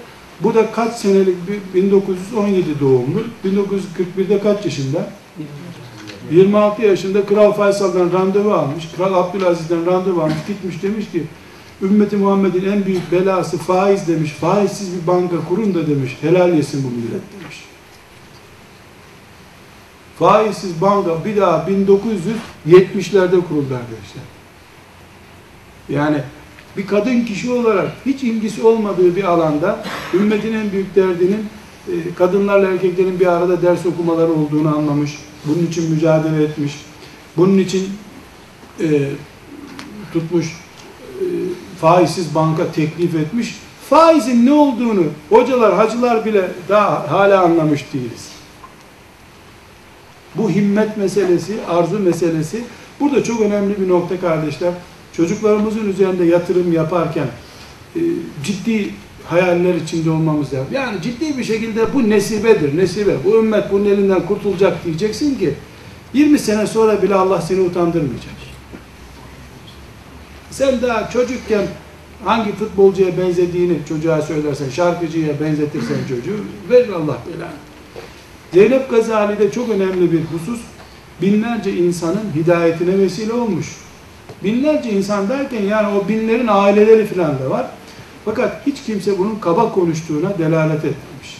bu 0.40 0.54
da 0.54 0.72
kaç 0.72 0.94
senelik 0.94 1.36
bir 1.48 1.82
1917 1.82 2.80
doğumlu. 2.80 3.24
1941'de 3.44 4.40
kaç 4.40 4.64
yaşında? 4.64 5.10
26 6.30 6.82
yaşında 6.82 7.26
Kral 7.26 7.52
Faysal'dan 7.52 8.12
randevu 8.12 8.52
almış. 8.52 8.84
Kral 8.96 9.14
Abdülaziz'den 9.14 9.86
randevu 9.86 10.20
almış. 10.20 10.34
Gitmiş 10.48 10.82
demiş 10.82 11.10
ki 11.12 11.22
Ümmeti 11.82 12.16
Muhammed'in 12.16 12.72
en 12.72 12.86
büyük 12.86 13.12
belası 13.12 13.58
faiz 13.58 14.08
demiş. 14.08 14.30
Faizsiz 14.30 15.02
bir 15.02 15.06
banka 15.06 15.36
kurun 15.48 15.74
da 15.74 15.86
demiş. 15.86 16.16
Helal 16.20 16.54
yesin 16.54 16.84
bu 16.84 16.88
millet 16.90 17.40
demiş. 17.40 17.64
Faizsiz 20.18 20.80
banka 20.80 21.24
bir 21.24 21.36
daha 21.36 21.68
1970'lerde 22.66 23.40
kuruldu 23.48 23.74
arkadaşlar. 23.74 24.24
Yani 25.88 26.22
bir 26.76 26.86
kadın 26.86 27.20
kişi 27.20 27.52
olarak 27.52 27.92
hiç 28.06 28.22
ilgisi 28.22 28.62
olmadığı 28.62 29.16
bir 29.16 29.24
alanda 29.24 29.84
ümmetin 30.14 30.54
en 30.54 30.72
büyük 30.72 30.96
derdinin 30.96 31.46
e, 31.88 32.14
kadınlarla 32.14 32.70
erkeklerin 32.70 33.20
bir 33.20 33.26
arada 33.26 33.62
ders 33.62 33.86
okumaları 33.86 34.32
olduğunu 34.32 34.76
anlamış. 34.76 35.18
Bunun 35.44 35.66
için 35.66 35.90
mücadele 35.90 36.44
etmiş. 36.44 36.72
Bunun 37.36 37.58
için 37.58 37.88
e, 38.80 39.10
tutmuş 40.12 40.46
e, 41.20 41.24
faizsiz 41.80 42.34
banka 42.34 42.72
teklif 42.72 43.14
etmiş. 43.14 43.58
Faizin 43.90 44.46
ne 44.46 44.52
olduğunu 44.52 45.04
hocalar, 45.28 45.74
hacılar 45.74 46.24
bile 46.24 46.50
daha 46.68 47.10
hala 47.10 47.42
anlamış 47.42 47.84
değiliz. 47.92 48.28
Bu 50.34 50.50
himmet 50.50 50.96
meselesi, 50.96 51.56
arzu 51.68 51.98
meselesi 51.98 52.64
burada 53.00 53.24
çok 53.24 53.40
önemli 53.40 53.80
bir 53.80 53.88
nokta 53.88 54.20
kardeşler. 54.20 54.74
Çocuklarımızın 55.12 55.90
üzerinde 55.90 56.24
yatırım 56.24 56.72
yaparken 56.72 57.26
e, 57.96 58.00
ciddi 58.44 58.90
hayaller 59.28 59.74
içinde 59.74 60.10
olmamız 60.10 60.54
lazım. 60.54 60.68
Yani 60.72 61.02
ciddi 61.02 61.38
bir 61.38 61.44
şekilde 61.44 61.94
bu 61.94 62.10
nesibedir, 62.10 62.76
nesibe. 62.76 63.16
Bu 63.24 63.38
ümmet 63.38 63.72
bunun 63.72 63.84
elinden 63.84 64.26
kurtulacak 64.26 64.84
diyeceksin 64.84 65.38
ki 65.38 65.54
20 66.14 66.38
sene 66.38 66.66
sonra 66.66 67.02
bile 67.02 67.14
Allah 67.14 67.40
seni 67.40 67.60
utandırmayacak. 67.60 68.38
Sen 70.50 70.82
daha 70.82 71.10
çocukken 71.10 71.66
hangi 72.24 72.52
futbolcuya 72.52 73.18
benzediğini 73.18 73.78
çocuğa 73.88 74.22
söylersen, 74.22 74.70
şarkıcıya 74.70 75.40
benzetirsen 75.40 75.98
çocuğu 76.08 76.44
verir 76.70 76.92
Allah 76.92 77.18
belanı. 77.26 77.52
Zeynep 78.52 78.90
Gazali'de 78.90 79.50
çok 79.50 79.68
önemli 79.68 80.12
bir 80.12 80.20
husus, 80.20 80.60
binlerce 81.22 81.76
insanın 81.76 82.24
hidayetine 82.34 82.98
vesile 82.98 83.32
olmuş. 83.32 83.66
Binlerce 84.44 84.90
insan 84.90 85.28
derken 85.28 85.62
yani 85.62 85.98
o 85.98 86.08
binlerin 86.08 86.46
aileleri 86.50 87.06
falan 87.06 87.38
da 87.38 87.50
var. 87.50 87.66
Fakat 88.24 88.66
hiç 88.66 88.82
kimse 88.82 89.18
bunun 89.18 89.34
kaba 89.34 89.72
konuştuğuna 89.72 90.38
delalet 90.38 90.84
etmemiş. 90.84 91.38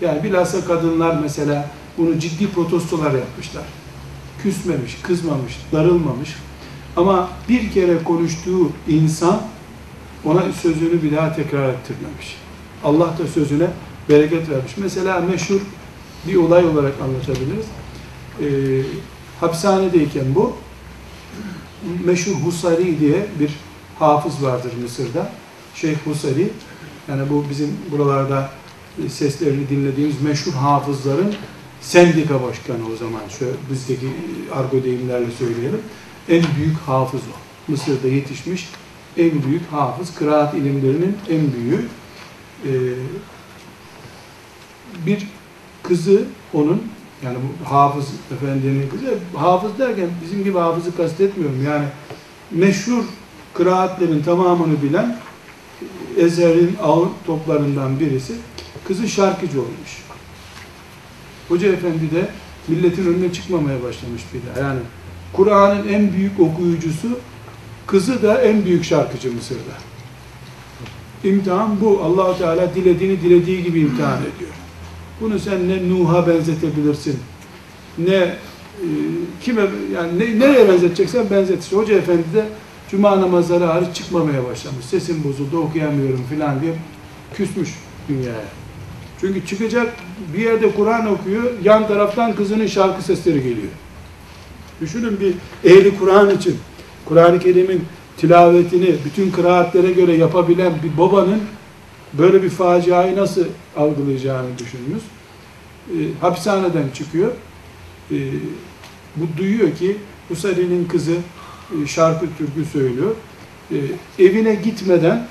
Yani 0.00 0.24
bilhassa 0.24 0.64
kadınlar 0.64 1.18
mesela 1.22 1.70
bunu 1.98 2.18
ciddi 2.18 2.50
protestolar 2.50 3.12
yapmışlar. 3.14 3.64
Küsmemiş, 4.42 4.98
kızmamış, 5.02 5.58
darılmamış. 5.72 6.36
Ama 6.96 7.28
bir 7.48 7.70
kere 7.70 8.02
konuştuğu 8.04 8.70
insan 8.88 9.42
ona 10.24 10.52
sözünü 10.52 11.02
bir 11.02 11.16
daha 11.16 11.36
tekrar 11.36 11.68
ettirmemiş. 11.68 12.36
Allah 12.84 13.18
da 13.18 13.26
sözüne 13.34 13.66
bereket 14.08 14.50
vermiş. 14.50 14.72
Mesela 14.76 15.20
meşhur 15.20 15.60
bir 16.26 16.36
olay 16.36 16.66
olarak 16.66 16.92
anlatabiliriz. 17.02 17.66
Ee, 18.40 18.46
hapishanedeyken 19.40 20.34
bu 20.34 20.52
meşhur 22.04 22.32
Husari 22.32 23.00
diye 23.00 23.26
bir 23.40 23.50
hafız 23.98 24.42
vardır 24.42 24.72
Mısır'da. 24.82 25.32
Şeyh 25.74 25.96
Husari 26.04 26.50
yani 27.08 27.30
bu 27.30 27.44
bizim 27.50 27.76
buralarda 27.90 28.50
seslerini 29.08 29.68
dinlediğimiz 29.68 30.22
meşhur 30.22 30.52
hafızların 30.52 31.34
sendika 31.80 32.42
başkanı 32.42 32.78
o 32.94 32.96
zaman. 32.96 33.20
Şöyle 33.38 33.52
bizdeki 33.70 34.06
argo 34.54 34.84
deyimlerle 34.84 35.30
söyleyelim. 35.30 35.80
En 36.28 36.42
büyük 36.56 36.76
hafız 36.86 37.20
o. 37.20 37.70
Mısır'da 37.72 38.08
yetişmiş 38.08 38.68
en 39.16 39.42
büyük 39.42 39.72
hafız. 39.72 40.14
Kıraat 40.14 40.54
ilimlerinin 40.54 41.16
en 41.30 41.52
büyüğü. 41.52 41.88
Ee, 42.64 42.70
bir 45.06 45.26
kızı 45.82 46.24
onun 46.52 46.82
yani 47.24 47.36
bu 47.42 47.70
hafız 47.70 48.06
efendinin 48.34 48.88
kızı 48.88 49.18
hafız 49.34 49.78
derken 49.78 50.08
bizim 50.24 50.44
gibi 50.44 50.58
hafızı 50.58 50.96
kastetmiyorum 50.96 51.64
yani 51.64 51.84
meşhur 52.50 53.04
kıraatlerin 53.54 54.22
tamamını 54.22 54.82
bilen 54.82 55.16
Ezher'in 56.16 56.76
ağır 56.82 57.08
toplarından 57.26 58.00
birisi 58.00 58.32
kızı 58.84 59.08
şarkıcı 59.08 59.60
olmuş. 59.60 60.02
Hoca 61.48 61.68
efendi 61.68 62.10
de 62.10 62.28
milletin 62.68 63.06
önüne 63.06 63.32
çıkmamaya 63.32 63.82
başlamış 63.82 64.22
bir 64.34 64.40
daha. 64.60 64.68
Yani 64.68 64.80
Kur'an'ın 65.32 65.88
en 65.88 66.12
büyük 66.12 66.40
okuyucusu 66.40 67.08
kızı 67.86 68.22
da 68.22 68.42
en 68.42 68.64
büyük 68.64 68.84
şarkıcı 68.84 69.32
Mısır'da. 69.32 69.74
İmtihan 71.28 71.80
bu. 71.80 72.00
allah 72.02 72.38
Teala 72.38 72.74
dilediğini 72.74 73.20
dilediği 73.20 73.62
gibi 73.62 73.80
imtihan 73.80 74.20
ediyor. 74.20 74.50
Bunu 75.20 75.38
sen 75.38 75.68
ne 75.68 75.88
Nuh'a 75.88 76.26
benzetebilirsin, 76.26 77.18
ne 77.98 78.14
e, 78.14 78.36
kime 79.42 79.62
yani 79.94 80.18
ne, 80.18 80.38
nereye 80.38 80.68
benzeteceksen 80.68 81.30
benzet. 81.30 81.72
Hoca 81.72 81.94
Efendi 81.94 82.24
de 82.34 82.44
Cuma 82.94 83.20
namazları 83.20 83.64
hariç 83.64 83.96
çıkmamaya 83.96 84.44
başlamış. 84.44 84.84
Sesim 84.84 85.24
bozuldu, 85.24 85.58
okuyamıyorum 85.58 86.24
filan 86.30 86.60
diye 86.60 86.72
küsmüş 87.34 87.74
dünyaya. 88.08 88.44
Çünkü 89.20 89.46
çıkacak 89.46 89.92
bir 90.34 90.38
yerde 90.38 90.72
Kur'an 90.72 91.06
okuyor, 91.06 91.44
yan 91.64 91.88
taraftan 91.88 92.34
kızının 92.34 92.66
şarkı 92.66 93.02
sesleri 93.02 93.42
geliyor. 93.42 93.72
Düşünün 94.80 95.20
bir 95.20 95.34
ehli 95.70 95.98
Kur'an 95.98 96.30
için, 96.30 96.58
Kur'an-ı 97.04 97.40
Kerim'in 97.40 97.84
tilavetini 98.16 98.94
bütün 99.04 99.30
kıraatlere 99.30 99.92
göre 99.92 100.16
yapabilen 100.16 100.72
bir 100.82 100.98
babanın 100.98 101.42
böyle 102.12 102.42
bir 102.42 102.50
faciayı 102.50 103.16
nasıl 103.16 103.44
algılayacağını 103.76 104.58
düşününüz. 104.58 105.02
E, 105.88 105.98
hapishaneden 106.20 106.88
çıkıyor. 106.94 107.32
E, 108.10 108.16
bu 109.16 109.38
duyuyor 109.38 109.76
ki 109.76 109.96
Husari'nin 110.28 110.84
kızı 110.84 111.16
şarkı 111.86 112.26
türkü 112.38 112.70
söylüyor. 112.72 113.14
E, 113.70 113.76
evine 114.24 114.54
gitmeden 114.54 115.26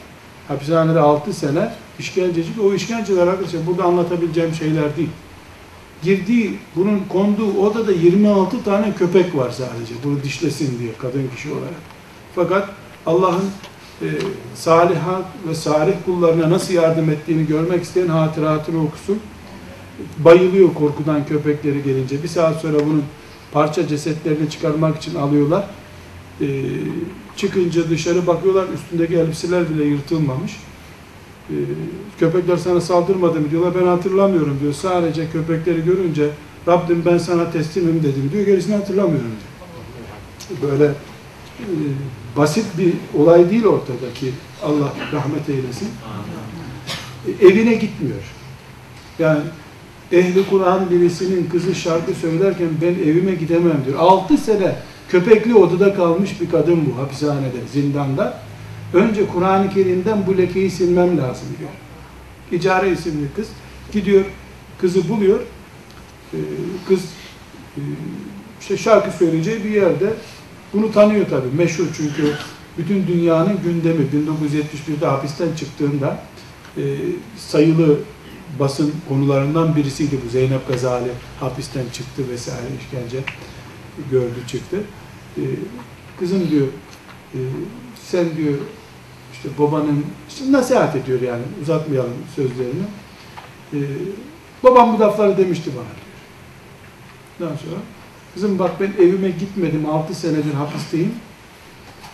hapishanede 0.48 1.00
6 1.00 1.34
sene 1.34 1.72
işkenceci 2.00 2.52
o 2.64 2.74
işkenceler 2.74 3.28
arkadaşlar 3.28 3.68
burada 3.68 3.84
anlatabileceğim 3.84 4.54
şeyler 4.54 4.98
değil. 4.98 5.10
Girdiği, 6.04 6.58
bunun 6.76 7.00
konduğu 7.10 7.58
odada 7.58 7.91
26 7.91 8.64
tane 8.64 8.94
köpek 8.94 9.36
var 9.36 9.52
sadece. 9.52 9.94
Bunu 10.04 10.24
dişlesin 10.24 10.80
diye 10.80 10.91
kadın 11.02 11.30
kişi 11.36 11.52
olarak. 11.52 11.74
Fakat 12.36 12.70
Allah'ın 13.06 13.50
e, 14.02 14.08
salihat 14.56 15.26
ve 15.48 15.56
salih 15.56 15.94
kullarına 16.06 16.50
nasıl 16.50 16.74
yardım 16.74 17.10
ettiğini 17.10 17.48
görmek 17.48 17.84
isteyen 17.84 18.08
hatıratını 18.08 18.84
okusun. 18.84 19.20
Bayılıyor 20.18 20.74
korkudan 20.74 21.26
köpekleri 21.26 21.84
gelince. 21.84 22.24
Bir 22.24 22.28
saat 22.28 22.62
sonra 22.62 22.80
bunun 22.80 23.04
parça 23.52 23.88
cesetlerini 23.88 24.50
çıkarmak 24.50 24.98
için 24.98 25.16
alıyorlar. 25.16 25.66
E, 26.41 26.47
çıkınca 27.36 27.89
dışarı 27.89 28.27
bakıyorlar 28.27 28.65
üstündeki 28.73 29.15
elbiseler 29.15 29.69
bile 29.69 29.84
yırtılmamış. 29.84 30.51
E, 31.49 31.55
köpekler 32.19 32.57
sana 32.57 32.81
saldırmadı 32.81 33.39
mı 33.39 33.51
diyorlar. 33.51 33.81
Ben 33.81 33.88
hatırlamıyorum 33.88 34.57
diyor. 34.61 34.73
Sadece 34.73 35.31
köpekleri 35.31 35.86
görünce 35.86 36.29
Rabbim 36.67 37.03
ben 37.05 37.17
sana 37.17 37.51
teslimim 37.51 38.03
dedim 38.03 38.29
diyor. 38.34 38.45
Gerisini 38.45 38.75
hatırlamıyorum 38.75 39.31
diyor. 39.31 40.71
Böyle 40.71 40.86
e, 41.59 41.67
basit 42.38 42.65
bir 42.77 42.93
olay 43.19 43.49
değil 43.49 43.65
ortadaki. 43.65 44.31
Allah 44.63 44.93
rahmet 45.13 45.49
eylesin. 45.49 45.89
E, 47.27 47.47
evine 47.47 47.73
gitmiyor. 47.73 48.21
Yani 49.19 49.41
ehli 50.11 50.49
Kur'an 50.49 50.89
birisinin 50.89 51.49
kızı 51.49 51.75
şarkı 51.75 52.13
söylerken 52.13 52.69
ben 52.81 52.93
evime 53.09 53.36
gidemem 53.36 53.81
diyor. 53.86 53.99
6 53.99 54.38
sene 54.38 54.75
köpekli 55.10 55.56
odada 55.56 55.95
kalmış 55.95 56.41
bir 56.41 56.49
kadın 56.49 56.86
bu 56.86 57.01
hapishanede, 57.01 57.68
zindanda. 57.74 58.39
Önce 58.93 59.28
Kur'an-ı 59.28 59.70
Kerim'den 59.70 60.28
bu 60.28 60.38
lekeyi 60.38 60.72
silmem 60.72 61.18
lazım 61.18 61.47
diyor. 61.60 61.70
İcare 62.51 62.91
isimli 62.91 63.28
kız 63.36 63.47
gidiyor, 63.91 64.26
kızı 64.82 65.10
buluyor. 65.10 65.39
Ee, 66.34 66.38
kız 66.88 66.99
e, 67.78 67.82
işte 68.62 68.78
şarkı 68.78 69.18
söyleyeceği 69.18 69.64
bir 69.64 69.70
yerde 69.70 70.14
bunu 70.74 70.91
tanıyor 70.91 71.26
tabii. 71.30 71.58
Meşhur 71.58 71.86
çünkü 71.97 72.34
bütün 72.78 73.08
dünyanın 73.08 73.60
gündemi 73.64 74.06
1971'de 74.06 75.06
hapisten 75.06 75.56
çıktığında 75.56 76.20
e, 76.78 76.82
sayılı 77.38 77.99
basın 78.60 78.93
konularından 79.10 79.76
birisiydi 79.76 80.20
bu. 80.26 80.30
Zeynep 80.30 80.68
Gazali 80.68 81.12
hapisten 81.39 81.86
çıktı 81.93 82.24
vesaire 82.30 82.68
işkence 82.82 83.18
gördü 84.12 84.48
çıktı. 84.48 84.78
E, 85.38 85.44
kızım 86.20 86.50
diyor 86.50 86.68
e, 87.34 87.39
sen 88.04 88.38
diyor 88.38 88.58
işte 89.34 89.50
babanın 89.60 90.06
işte 90.30 90.52
nasihat 90.52 90.96
ediyor 90.96 91.22
yani 91.22 91.41
uzatmayalım 91.62 92.14
sözlerini. 92.36 92.84
E, 93.74 93.80
babam 94.64 94.98
bu 94.98 95.00
lafları 95.00 95.38
demişti 95.38 95.70
bana 95.76 95.86
diyor. 95.86 96.14
Daha 97.39 97.58
sonra 97.58 97.82
kızım 98.34 98.60
bak 98.60 98.72
ben 98.80 99.04
evime 99.04 99.30
gitmedim 99.30 99.86
6 99.89 100.16
senedir 100.16 100.54
hapisteyim. 100.54 101.12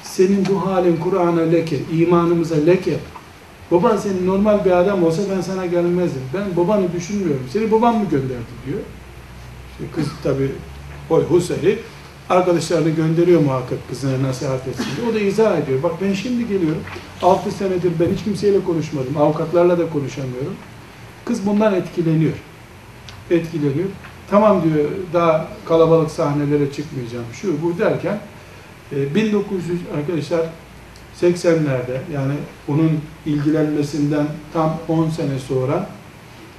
Senin 0.04 0.46
bu 0.46 0.66
halin 0.66 0.98
Kur'an'a 0.98 1.42
leke, 1.42 1.80
imanımıza 1.94 2.56
leke. 2.56 3.00
Baban 3.72 3.98
senin 3.98 4.28
normal 4.28 4.66
bir 4.66 4.72
adam 4.72 5.04
olsa 5.04 5.22
ben 5.36 5.42
sana 5.42 5.66
gelmezdim. 5.66 6.22
Ben 6.34 6.58
babanı 6.58 6.94
düşünmüyorum. 6.94 7.48
Seni 7.54 7.72
babam 7.72 7.98
mı 7.98 8.10
gönderdi 8.10 8.54
diyor. 8.66 8.80
İşte 9.72 9.84
kız 9.96 10.08
tabi 10.24 10.52
oy 11.10 11.24
Huseyri 11.24 11.80
arkadaşlarını 12.30 12.90
gönderiyor 12.90 13.42
muhakkak 13.42 13.90
kızına 13.90 14.28
nasihat 14.28 14.68
etsin 14.68 14.86
diye. 14.98 15.10
O 15.12 15.14
da 15.14 15.20
izah 15.20 15.58
ediyor. 15.58 15.84
Bak 15.84 15.92
ben 16.02 16.14
şimdi 16.14 16.48
geliyorum. 16.48 16.82
6 17.22 17.52
senedir 17.52 17.92
ben 18.00 18.14
hiç 18.14 18.24
kimseyle 18.24 18.64
konuşmadım. 18.64 19.18
Avukatlarla 19.18 19.80
da 19.80 19.90
konuşamıyorum. 19.90 20.56
Kız 21.26 21.46
bundan 21.46 21.74
etkileniyor. 21.74 22.34
Etkileniyor. 23.32 23.90
Tamam 24.30 24.64
diyor 24.64 24.86
daha 25.14 25.48
kalabalık 25.66 26.12
sahnelere 26.12 26.72
çıkmayacağım. 26.72 27.26
Şu 27.34 27.62
bu 27.64 27.78
derken 27.80 28.20
1900 28.92 29.82
e, 29.82 29.98
arkadaşlar 29.98 30.46
80'lerde 31.22 31.98
yani 32.14 32.34
onun 32.68 33.00
ilgilenmesinden 33.26 34.26
tam 34.54 34.78
10 34.88 35.10
sene 35.10 35.40
sonra 35.40 35.90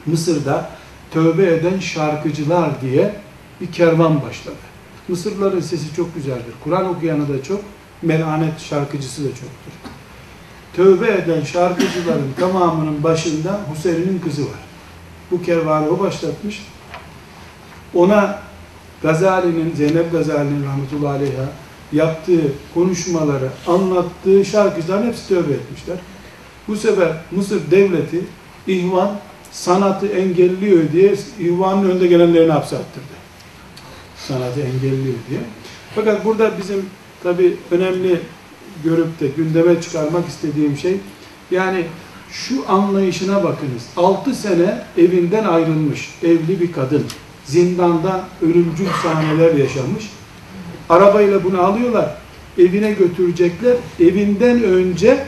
Mısır'da 0.07 0.70
tövbe 1.11 1.46
eden 1.46 1.78
şarkıcılar 1.78 2.80
diye 2.80 3.14
bir 3.61 3.72
kervan 3.72 4.22
başladı. 4.22 4.56
Mısırlıların 5.08 5.61
sesi 5.61 5.94
çok 5.94 6.14
güzeldir. 6.14 6.54
Kur'an 6.64 6.88
okuyanı 6.88 7.28
da 7.28 7.42
çok, 7.42 7.61
melanet 8.02 8.61
şarkıcısı 8.61 9.24
da 9.24 9.28
çoktur. 9.28 9.72
Tövbe 10.76 11.08
eden 11.08 11.44
şarkıcıların 11.44 12.32
tamamının 12.40 13.02
başında 13.02 13.61
Hüseyin'in 13.74 14.18
kızı 14.18 14.42
var. 14.42 14.61
Bu 15.30 15.42
kervanı 15.42 15.90
o 15.90 15.98
başlatmış. 15.98 16.66
Ona 17.94 18.38
Gazali'nin, 19.02 19.74
Zeynep 19.74 20.12
Gazali'nin 20.12 20.64
rahmetullahi 20.64 21.16
aleyha 21.16 21.48
yaptığı 21.92 22.52
konuşmaları, 22.74 23.48
anlattığı 23.66 24.44
şarkıcıların 24.44 25.06
hepsi 25.06 25.28
tövbe 25.28 25.52
etmişler. 25.52 25.96
Bu 26.68 26.76
sefer 26.76 27.12
Mısır 27.30 27.70
devleti 27.70 28.24
ihvan 28.66 29.11
sanatı 29.50 30.06
engelliyor 30.06 30.92
diye 30.92 31.14
ihvanın 31.40 31.90
önde 31.90 32.06
gelenlerini 32.06 32.52
hapse 32.52 32.76
attırdı. 32.76 33.20
Sanatı 34.29 34.61
engelliyor 34.61 35.14
diye. 35.31 35.41
Fakat 35.95 36.25
burada 36.25 36.59
bizim 36.59 36.87
tabi 37.23 37.57
önemli 37.71 38.21
görüp 38.85 39.21
de 39.21 39.27
gündeme 39.37 39.83
çıkarmak 39.83 40.29
istediğim 40.29 40.77
şey 40.77 40.97
yani 41.51 41.85
şu 42.31 42.71
anlayışına 42.71 43.45
bakınız. 43.45 43.87
6 43.97 44.35
sene 44.35 44.83
evinden 44.99 45.45
ayrılmış 45.45 46.11
evli 46.23 46.61
bir 46.61 46.73
kadın 46.73 47.05
zindanda 47.45 48.25
ölümcül 48.43 48.87
sahneler 49.03 49.55
yaşamış. 49.55 50.11
Arabayla 50.89 51.45
bunu 51.45 51.61
alıyorlar. 51.61 52.16
Evine 52.59 52.93
götürecekler. 52.93 53.77
Evinden 54.01 54.62
önce 54.62 55.27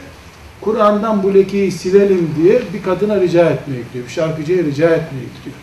Kur'an'dan 0.61 1.23
bu 1.23 1.33
lekeyi 1.33 1.71
silelim 1.71 2.29
diye 2.43 2.61
bir 2.73 2.83
kadına 2.83 3.21
rica 3.21 3.49
etmeye 3.49 3.81
gidiyor. 3.81 4.05
Bir 4.05 4.11
şarkıcıya 4.11 4.63
rica 4.63 4.89
etmeye 4.89 5.25
gidiyor. 5.37 5.55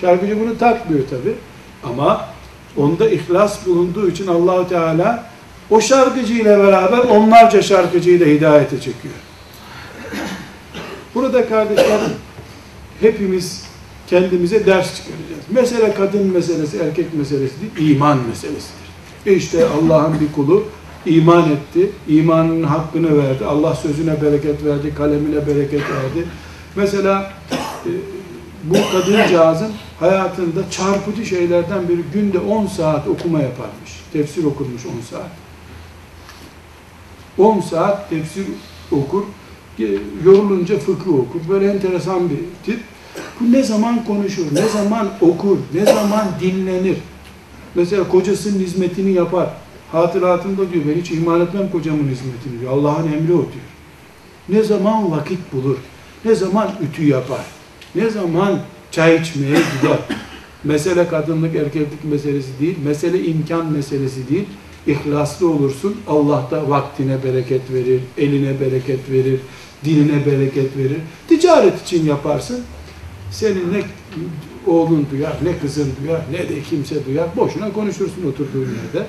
Şarkıcı 0.00 0.40
bunu 0.40 0.58
takmıyor 0.58 1.08
tabi. 1.08 1.34
Ama 1.84 2.28
onda 2.76 3.10
ihlas 3.10 3.66
bulunduğu 3.66 4.10
için 4.10 4.26
Allahu 4.26 4.68
Teala 4.68 5.24
o 5.70 5.80
şarkıcı 5.80 6.34
ile 6.34 6.58
beraber 6.58 6.98
onlarca 6.98 7.62
şarkıcıyı 7.62 8.20
da 8.20 8.24
hidayete 8.24 8.76
çekiyor. 8.76 9.14
Burada 11.14 11.48
kardeşler 11.48 12.00
hepimiz 13.00 13.64
kendimize 14.06 14.66
ders 14.66 14.96
çıkaracağız. 14.96 15.44
Mesele 15.50 15.94
kadın 15.94 16.26
meselesi, 16.26 16.78
erkek 16.78 17.14
meselesi 17.14 17.54
değil, 17.60 17.90
iman 17.90 18.18
meselesidir. 18.28 18.88
İşte 19.26 19.66
Allah'ın 19.66 20.20
bir 20.20 20.32
kulu 20.32 20.64
iman 21.06 21.50
etti, 21.50 21.90
imanın 22.08 22.62
hakkını 22.62 23.18
verdi, 23.18 23.44
Allah 23.44 23.74
sözüne 23.74 24.22
bereket 24.22 24.64
verdi, 24.64 24.94
kalemine 24.94 25.46
bereket 25.46 25.80
verdi. 25.80 26.26
Mesela 26.76 27.32
e, 27.86 27.90
bu 28.64 28.74
kadıncağızın 28.92 29.72
hayatında 30.00 30.70
çarpıcı 30.70 31.26
şeylerden 31.26 31.88
biri 31.88 32.02
günde 32.12 32.38
10 32.38 32.66
saat 32.66 33.08
okuma 33.08 33.40
yaparmış. 33.40 34.00
Tefsir 34.12 34.44
okurmuş 34.44 34.86
10 34.86 34.90
saat. 35.10 35.30
10 37.38 37.60
saat 37.60 38.10
tefsir 38.10 38.46
okur, 38.92 39.22
yorulunca 40.24 40.78
fıkıh 40.78 41.14
okur. 41.14 41.40
Böyle 41.48 41.70
enteresan 41.70 42.30
bir 42.30 42.38
tip. 42.66 42.80
Bu 43.40 43.52
ne 43.52 43.62
zaman 43.62 44.04
konuşur, 44.04 44.54
ne 44.54 44.68
zaman 44.68 45.08
okur, 45.20 45.58
ne 45.74 45.84
zaman 45.84 46.26
dinlenir. 46.40 46.96
Mesela 47.74 48.08
kocasının 48.08 48.60
hizmetini 48.60 49.12
yapar. 49.12 49.48
Hatıratında 49.92 50.72
diyor, 50.72 50.84
ben 50.88 51.00
hiç 51.00 51.10
ihmal 51.10 51.40
etmem 51.40 51.70
kocamın 51.70 52.08
hizmetini 52.08 52.60
diyor. 52.60 52.72
Allah'ın 52.72 53.12
emri 53.12 53.32
o 53.32 53.36
diyor. 53.36 53.68
Ne 54.48 54.62
zaman 54.62 55.10
vakit 55.10 55.52
bulur, 55.52 55.76
ne 56.24 56.34
zaman 56.34 56.70
ütü 56.82 57.06
yapar, 57.06 57.44
ne 57.94 58.10
zaman 58.10 58.58
çay 58.98 59.16
içmeye 59.16 59.50
gider. 59.50 59.98
Mesele 60.64 61.08
kadınlık, 61.08 61.56
erkeklik 61.56 62.04
meselesi 62.04 62.60
değil, 62.60 62.76
mesele 62.84 63.24
imkan 63.24 63.72
meselesi 63.72 64.28
değil. 64.28 64.44
İhlaslı 64.86 65.50
olursun, 65.50 65.96
Allah 66.08 66.48
da 66.50 66.70
vaktine 66.70 67.24
bereket 67.24 67.72
verir, 67.72 68.00
eline 68.18 68.60
bereket 68.60 69.10
verir, 69.10 69.40
diline 69.84 70.26
bereket 70.26 70.76
verir. 70.76 70.98
Ticaret 71.28 71.82
için 71.82 72.06
yaparsın, 72.06 72.60
senin 73.30 73.72
ne 73.72 73.82
oğlun 74.66 75.06
duyar, 75.12 75.36
ne 75.42 75.58
kızın 75.58 75.92
duyar, 76.02 76.20
ne 76.32 76.38
de 76.38 76.62
kimse 76.70 77.06
duyar. 77.06 77.28
Boşuna 77.36 77.72
konuşursun 77.72 78.22
oturduğun 78.28 78.68
yerde. 78.84 79.06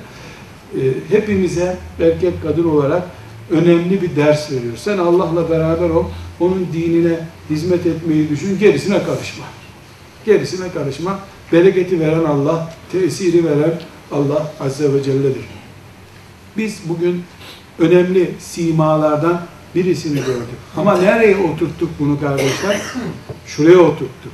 E, 0.76 0.82
hepimize 1.18 1.78
erkek 2.00 2.34
kadın 2.44 2.70
olarak 2.70 3.04
önemli 3.52 4.02
bir 4.02 4.16
ders 4.16 4.52
veriyor. 4.52 4.78
Sen 4.78 4.98
Allah'la 4.98 5.50
beraber 5.50 5.90
ol, 5.90 6.06
onun 6.40 6.68
dinine 6.74 7.20
hizmet 7.50 7.86
etmeyi 7.86 8.30
düşün, 8.30 8.60
gerisine 8.60 9.04
karışma. 9.04 9.46
Gerisine 10.30 10.72
karışma. 10.72 11.20
Bereketi 11.52 12.00
veren 12.00 12.24
Allah, 12.24 12.74
tesiri 12.92 13.46
veren 13.46 13.74
Allah 14.12 14.52
Azze 14.60 14.94
ve 14.94 15.04
Celle'dir. 15.04 15.46
Biz 16.58 16.80
bugün 16.86 17.24
önemli 17.80 18.36
simalardan 18.40 19.42
birisini 19.76 20.16
gördük. 20.16 20.60
Ama 20.78 20.98
nereye 20.98 21.38
oturttuk 21.38 21.90
bunu 22.00 22.20
kardeşler? 22.20 22.82
Şuraya 23.46 23.80
oturttuk. 23.80 24.32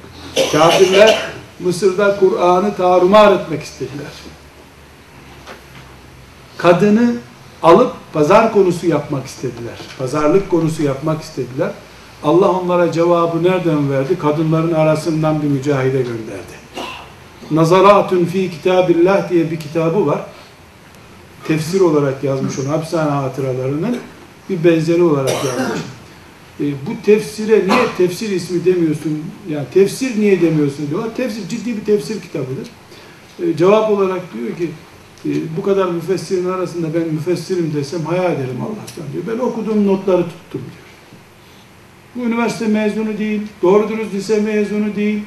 Kafirler 0.51 1.31
Mısır'da 1.59 2.17
Kur'an'ı 2.19 2.75
tarumar 2.75 3.31
etmek 3.31 3.63
istediler. 3.63 4.11
Kadını 6.57 7.15
alıp 7.63 7.91
pazar 8.13 8.53
konusu 8.53 8.87
yapmak 8.87 9.25
istediler. 9.25 9.79
Pazarlık 9.99 10.49
konusu 10.49 10.83
yapmak 10.83 11.21
istediler. 11.21 11.71
Allah 12.25 12.51
onlara 12.51 12.91
cevabı 12.91 13.43
nereden 13.43 13.91
verdi? 13.91 14.19
Kadınların 14.19 14.73
arasından 14.73 15.41
bir 15.41 15.47
mücahide 15.47 15.97
gönderdi. 15.97 16.55
Nazaratun 17.51 18.25
fi 18.25 18.51
kitabillah 18.51 19.29
diye 19.29 19.51
bir 19.51 19.59
kitabı 19.59 20.07
var. 20.07 20.25
Tefsir 21.47 21.81
olarak 21.81 22.23
yazmış 22.23 22.59
onu 22.59 22.69
hapishane 22.69 23.09
hatıralarının 23.09 23.97
bir 24.49 24.63
benzeri 24.63 25.03
olarak 25.03 25.33
yazmış. 25.45 25.79
E, 26.59 26.63
bu 26.71 27.05
tefsire 27.05 27.67
niye 27.67 27.87
tefsir 27.97 28.29
ismi 28.29 28.65
demiyorsun? 28.65 29.23
Yani 29.49 29.65
tefsir 29.73 30.19
niye 30.19 30.41
demiyorsun 30.41 30.89
diyorlar. 30.89 31.15
Tefsir 31.15 31.47
ciddi 31.49 31.77
bir 31.77 31.85
tefsir 31.85 32.21
kitabıdır. 32.21 32.67
E, 33.43 33.57
cevap 33.57 33.91
olarak 33.91 34.21
diyor 34.33 34.57
ki 34.57 34.69
e, 35.25 35.57
bu 35.57 35.63
kadar 35.63 35.85
müfessirin 35.85 36.49
arasında 36.49 36.87
ben 36.93 37.13
müfessirim 37.13 37.73
desem 37.75 38.05
hayal 38.05 38.33
ederim 38.33 38.61
Allah'tan 38.61 39.13
diyor. 39.13 39.23
Ben 39.33 39.45
okuduğum 39.45 39.87
notları 39.87 40.23
tuttum 40.23 40.61
diyor. 40.61 40.84
Üniversite 42.15 42.67
mezunu 42.67 43.17
değil, 43.17 43.41
doğru 43.61 43.89
dürüst 43.89 44.13
lise 44.13 44.41
mezunu 44.41 44.95
değil. 44.95 45.21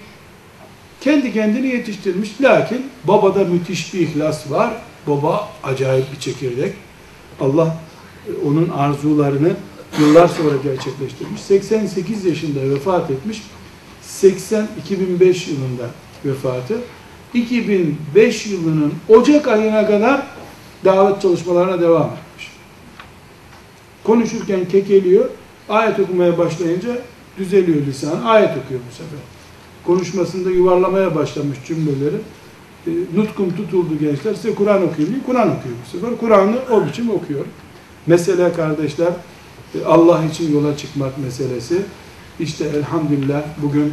Kendi 1.00 1.32
kendini 1.32 1.66
yetiştirmiş. 1.66 2.40
Lakin 2.40 2.86
babada 3.04 3.44
müthiş 3.44 3.94
bir 3.94 4.00
ihlas 4.00 4.50
var. 4.50 4.72
Baba 5.06 5.48
acayip 5.64 6.12
bir 6.12 6.20
çekirdek. 6.20 6.74
Allah 7.40 7.76
onun 8.46 8.68
arzularını 8.68 9.52
yıllar 10.00 10.28
sonra 10.28 10.56
gerçekleştirmiş. 10.62 11.40
88 11.40 12.24
yaşında 12.24 12.74
vefat 12.74 13.10
etmiş. 13.10 13.42
80 14.02 14.68
2005 14.84 15.48
yılında 15.48 15.90
vefatı. 16.24 16.78
2005 17.34 18.46
yılının 18.46 18.94
Ocak 19.08 19.48
ayına 19.48 19.86
kadar 19.86 20.26
davet 20.84 21.22
çalışmalarına 21.22 21.80
devam 21.80 22.06
etmiş. 22.06 22.52
Konuşurken 24.04 24.68
kekeliyor, 24.68 25.30
ayet 25.68 26.00
okumaya 26.00 26.38
başlayınca 26.38 26.98
düzeliyor 27.38 27.86
lisan, 27.86 28.22
ayet 28.24 28.50
okuyor 28.50 28.80
bu 28.90 28.94
sefer. 28.94 29.18
Konuşmasında 29.86 30.50
yuvarlamaya 30.50 31.14
başlamış 31.14 31.58
cümleleri. 31.66 32.16
E, 32.86 32.90
nutkum 33.14 33.56
tutuldu 33.56 33.98
gençler, 34.00 34.34
size 34.34 34.54
Kur'an 34.54 34.82
okuyayım 34.82 35.14
diye 35.14 35.24
Kur'an 35.26 35.48
okuyor 35.48 35.74
bu 35.84 35.90
sefer. 35.90 36.10
Kur'an'ı 36.20 36.58
o 36.70 36.86
biçim 36.86 37.10
okuyor. 37.10 37.44
Mesele 38.06 38.52
kardeşler, 38.52 39.12
e, 39.74 39.84
Allah 39.84 40.24
için 40.24 40.52
yola 40.52 40.76
çıkmak 40.76 41.18
meselesi. 41.18 41.82
İşte 42.40 42.64
elhamdülillah 42.64 43.42
bugün 43.62 43.92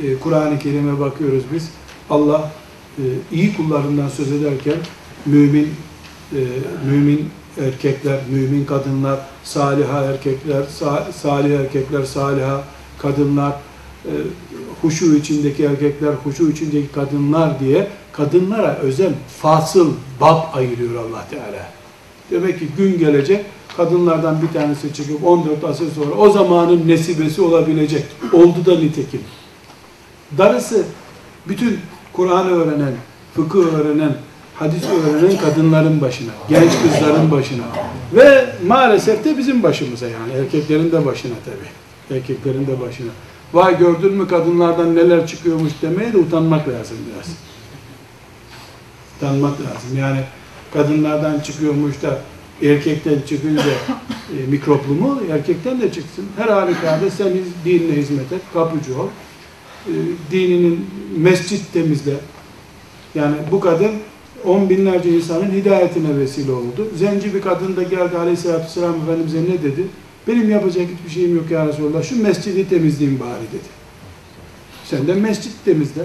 e, 0.00 0.14
Kur'an-ı 0.14 0.58
Kerim'e 0.58 1.00
bakıyoruz 1.00 1.44
biz. 1.52 1.70
Allah 2.10 2.52
e, 2.98 3.02
iyi 3.32 3.56
kullarından 3.56 4.08
söz 4.08 4.32
ederken 4.32 4.76
mümin 5.26 5.68
e, 6.32 6.40
mümin 6.90 7.28
erkekler, 7.60 8.18
mümin 8.30 8.64
kadınlar, 8.64 9.18
saliha 9.44 10.04
erkekler, 10.04 10.62
sa- 10.80 11.12
salih 11.12 11.60
erkekler, 11.60 12.04
saliha 12.04 12.62
kadınlar, 12.98 13.52
e, 14.04 14.12
huşu 14.82 15.14
içindeki 15.14 15.64
erkekler, 15.64 16.12
huşu 16.24 16.50
içindeki 16.50 16.88
kadınlar 16.92 17.60
diye 17.60 17.88
kadınlara 18.12 18.74
özel 18.76 19.12
fasıl, 19.42 19.92
bab 20.20 20.40
ayırıyor 20.54 20.94
Allah 21.04 21.24
Teala. 21.30 21.66
Demek 22.30 22.58
ki 22.58 22.68
gün 22.76 22.98
gelecek, 22.98 23.44
kadınlardan 23.76 24.42
bir 24.42 24.58
tanesi 24.58 24.94
çıkıp 24.94 25.24
14 25.26 25.64
asır 25.64 25.92
sonra 25.92 26.14
o 26.14 26.30
zamanın 26.30 26.88
nesibesi 26.88 27.42
olabilecek. 27.42 28.04
Oldu 28.32 28.66
da 28.66 28.74
nitekim. 28.78 29.20
Darısı 30.38 30.84
bütün 31.48 31.78
Kur'an'ı 32.12 32.50
öğrenen, 32.50 32.92
fıkıh 33.34 33.64
öğrenen, 33.74 34.16
hadis 34.54 34.82
öğrenen 34.84 35.38
kadınların 35.38 36.00
başına, 36.00 36.30
genç 36.48 36.72
kızların 36.82 37.30
başına 37.30 37.64
ve 38.12 38.46
maalesef 38.66 39.24
de 39.24 39.38
bizim 39.38 39.62
başımıza 39.62 40.08
yani 40.08 40.32
erkeklerin 40.32 40.92
de 40.92 41.06
başına 41.06 41.34
tabii. 41.44 42.16
Erkeklerin 42.18 42.66
de 42.66 42.80
başına. 42.80 43.10
Vay 43.52 43.78
gördün 43.78 44.12
mü 44.12 44.28
kadınlardan 44.28 44.96
neler 44.96 45.26
çıkıyormuş 45.26 45.72
demeye 45.82 46.12
de 46.12 46.18
utanmak 46.18 46.68
lazım 46.68 46.96
biraz. 47.12 47.28
Utanmak 49.16 49.60
lazım. 49.60 49.98
Yani 49.98 50.20
kadınlardan 50.72 51.40
çıkıyormuş 51.40 52.02
da 52.02 52.18
erkekten 52.62 53.20
çıkınca 53.28 53.70
e, 54.38 54.46
mikroplu 54.46 54.94
mu? 54.94 55.20
Erkekten 55.32 55.80
de 55.80 55.92
çıksın. 55.92 56.26
Her 56.36 56.48
halükarda 56.48 57.10
sen 57.10 57.32
dinine 57.64 57.96
hizmet 57.96 58.32
et, 58.32 58.40
kapıcı 58.54 59.00
ol. 59.00 59.08
E, 59.86 59.92
dininin 60.30 60.86
mescit 61.16 61.72
temizle. 61.72 62.14
Yani 63.14 63.36
bu 63.50 63.60
kadın 63.60 63.92
on 64.46 64.70
binlerce 64.70 65.10
insanın 65.10 65.50
hidayetine 65.50 66.18
vesile 66.18 66.52
oldu. 66.52 66.88
Zenci 66.96 67.34
bir 67.34 67.40
kadın 67.40 67.76
da 67.76 67.82
geldi 67.82 68.18
aleyhissalatü 68.18 68.64
vesselam 68.64 68.94
Efendimiz'e 69.02 69.42
ne 69.42 69.62
dedi? 69.62 69.86
Benim 70.28 70.50
yapacak 70.50 70.86
hiçbir 70.98 71.10
şeyim 71.10 71.36
yok 71.36 71.50
ya 71.50 71.66
Resulallah. 71.66 72.02
Şu 72.02 72.22
mescidi 72.22 72.68
temizleyin 72.68 73.20
bari 73.20 73.42
dedi. 73.52 73.68
Sen 74.84 75.06
de 75.06 75.14
mescit 75.14 75.52
temizle. 75.64 76.02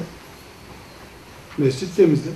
Mescit 1.57 1.95
temizle. 1.95 2.31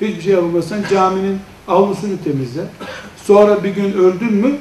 Hiçbir 0.00 0.22
şey 0.22 0.32
yapamazsan 0.32 0.78
caminin 0.90 1.38
avlusunu 1.68 2.12
temizle. 2.24 2.62
Sonra 3.16 3.64
bir 3.64 3.70
gün 3.70 3.92
öldün 3.92 4.32
mü 4.32 4.56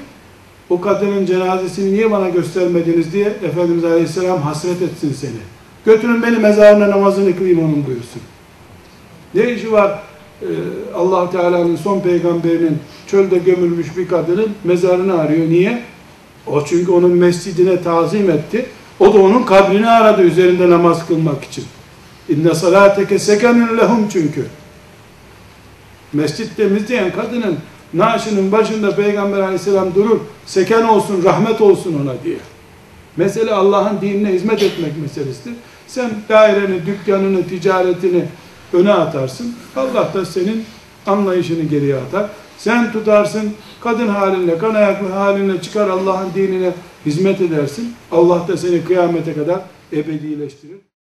o 0.69 0.81
kadının 0.81 1.25
cenazesini 1.25 1.93
niye 1.93 2.11
bana 2.11 2.29
göstermediniz 2.29 3.13
diye 3.13 3.27
Efendimiz 3.27 3.83
Aleyhisselam 3.83 4.41
hasret 4.41 4.81
etsin 4.81 5.13
seni. 5.13 5.31
Götürün 5.85 6.23
beni 6.23 6.37
mezarına 6.37 6.91
namazını 6.91 7.37
kılayım 7.37 7.59
onun 7.59 7.85
buyursun. 7.85 8.21
Ne 9.35 9.53
işi 9.53 9.71
var 9.71 10.01
allah 10.95 11.29
Teala'nın 11.29 11.75
son 11.75 11.99
peygamberinin 11.99 12.77
çölde 13.07 13.37
gömülmüş 13.37 13.97
bir 13.97 14.07
kadının 14.07 14.49
mezarını 14.63 15.19
arıyor. 15.19 15.49
Niye? 15.49 15.83
O 16.47 16.65
çünkü 16.65 16.91
onun 16.91 17.11
mescidine 17.11 17.81
tazim 17.81 18.29
etti. 18.29 18.65
O 18.99 19.13
da 19.13 19.17
onun 19.17 19.43
kabrini 19.43 19.89
aradı 19.89 20.21
üzerinde 20.21 20.69
namaz 20.69 21.07
kılmak 21.07 21.43
için. 21.43 21.63
İnne 22.29 22.55
salateke 22.55 23.19
sekenun 23.19 23.77
lehum 23.77 24.07
çünkü. 24.09 24.45
Mescit 26.13 26.57
temizleyen 26.57 27.11
kadının 27.11 27.57
naaşının 27.93 28.51
başında 28.51 28.95
Peygamber 28.95 29.39
aleyhisselam 29.39 29.95
durur. 29.95 30.19
Seken 30.45 30.83
olsun, 30.83 31.23
rahmet 31.23 31.61
olsun 31.61 32.01
ona 32.03 32.23
diye. 32.23 32.37
Mesele 33.17 33.53
Allah'ın 33.53 34.01
dinine 34.01 34.33
hizmet 34.33 34.63
etmek 34.63 34.97
meselesidir. 35.01 35.53
Sen 35.87 36.11
daireni, 36.29 36.85
dükkanını, 36.85 37.47
ticaretini 37.47 38.23
öne 38.73 38.93
atarsın. 38.93 39.55
Allah 39.75 40.13
da 40.13 40.25
senin 40.25 40.65
anlayışını 41.07 41.63
geriye 41.63 41.95
atar. 41.95 42.29
Sen 42.57 42.91
tutarsın, 42.91 43.53
kadın 43.81 44.07
halinle, 44.07 44.57
kan 44.57 44.73
ayaklı 44.73 45.09
halinle 45.09 45.61
çıkar 45.61 45.89
Allah'ın 45.89 46.33
dinine 46.35 46.73
hizmet 47.05 47.41
edersin. 47.41 47.93
Allah 48.11 48.47
da 48.47 48.57
seni 48.57 48.83
kıyamete 48.83 49.33
kadar 49.33 49.61
ebedileştirir. 49.93 50.94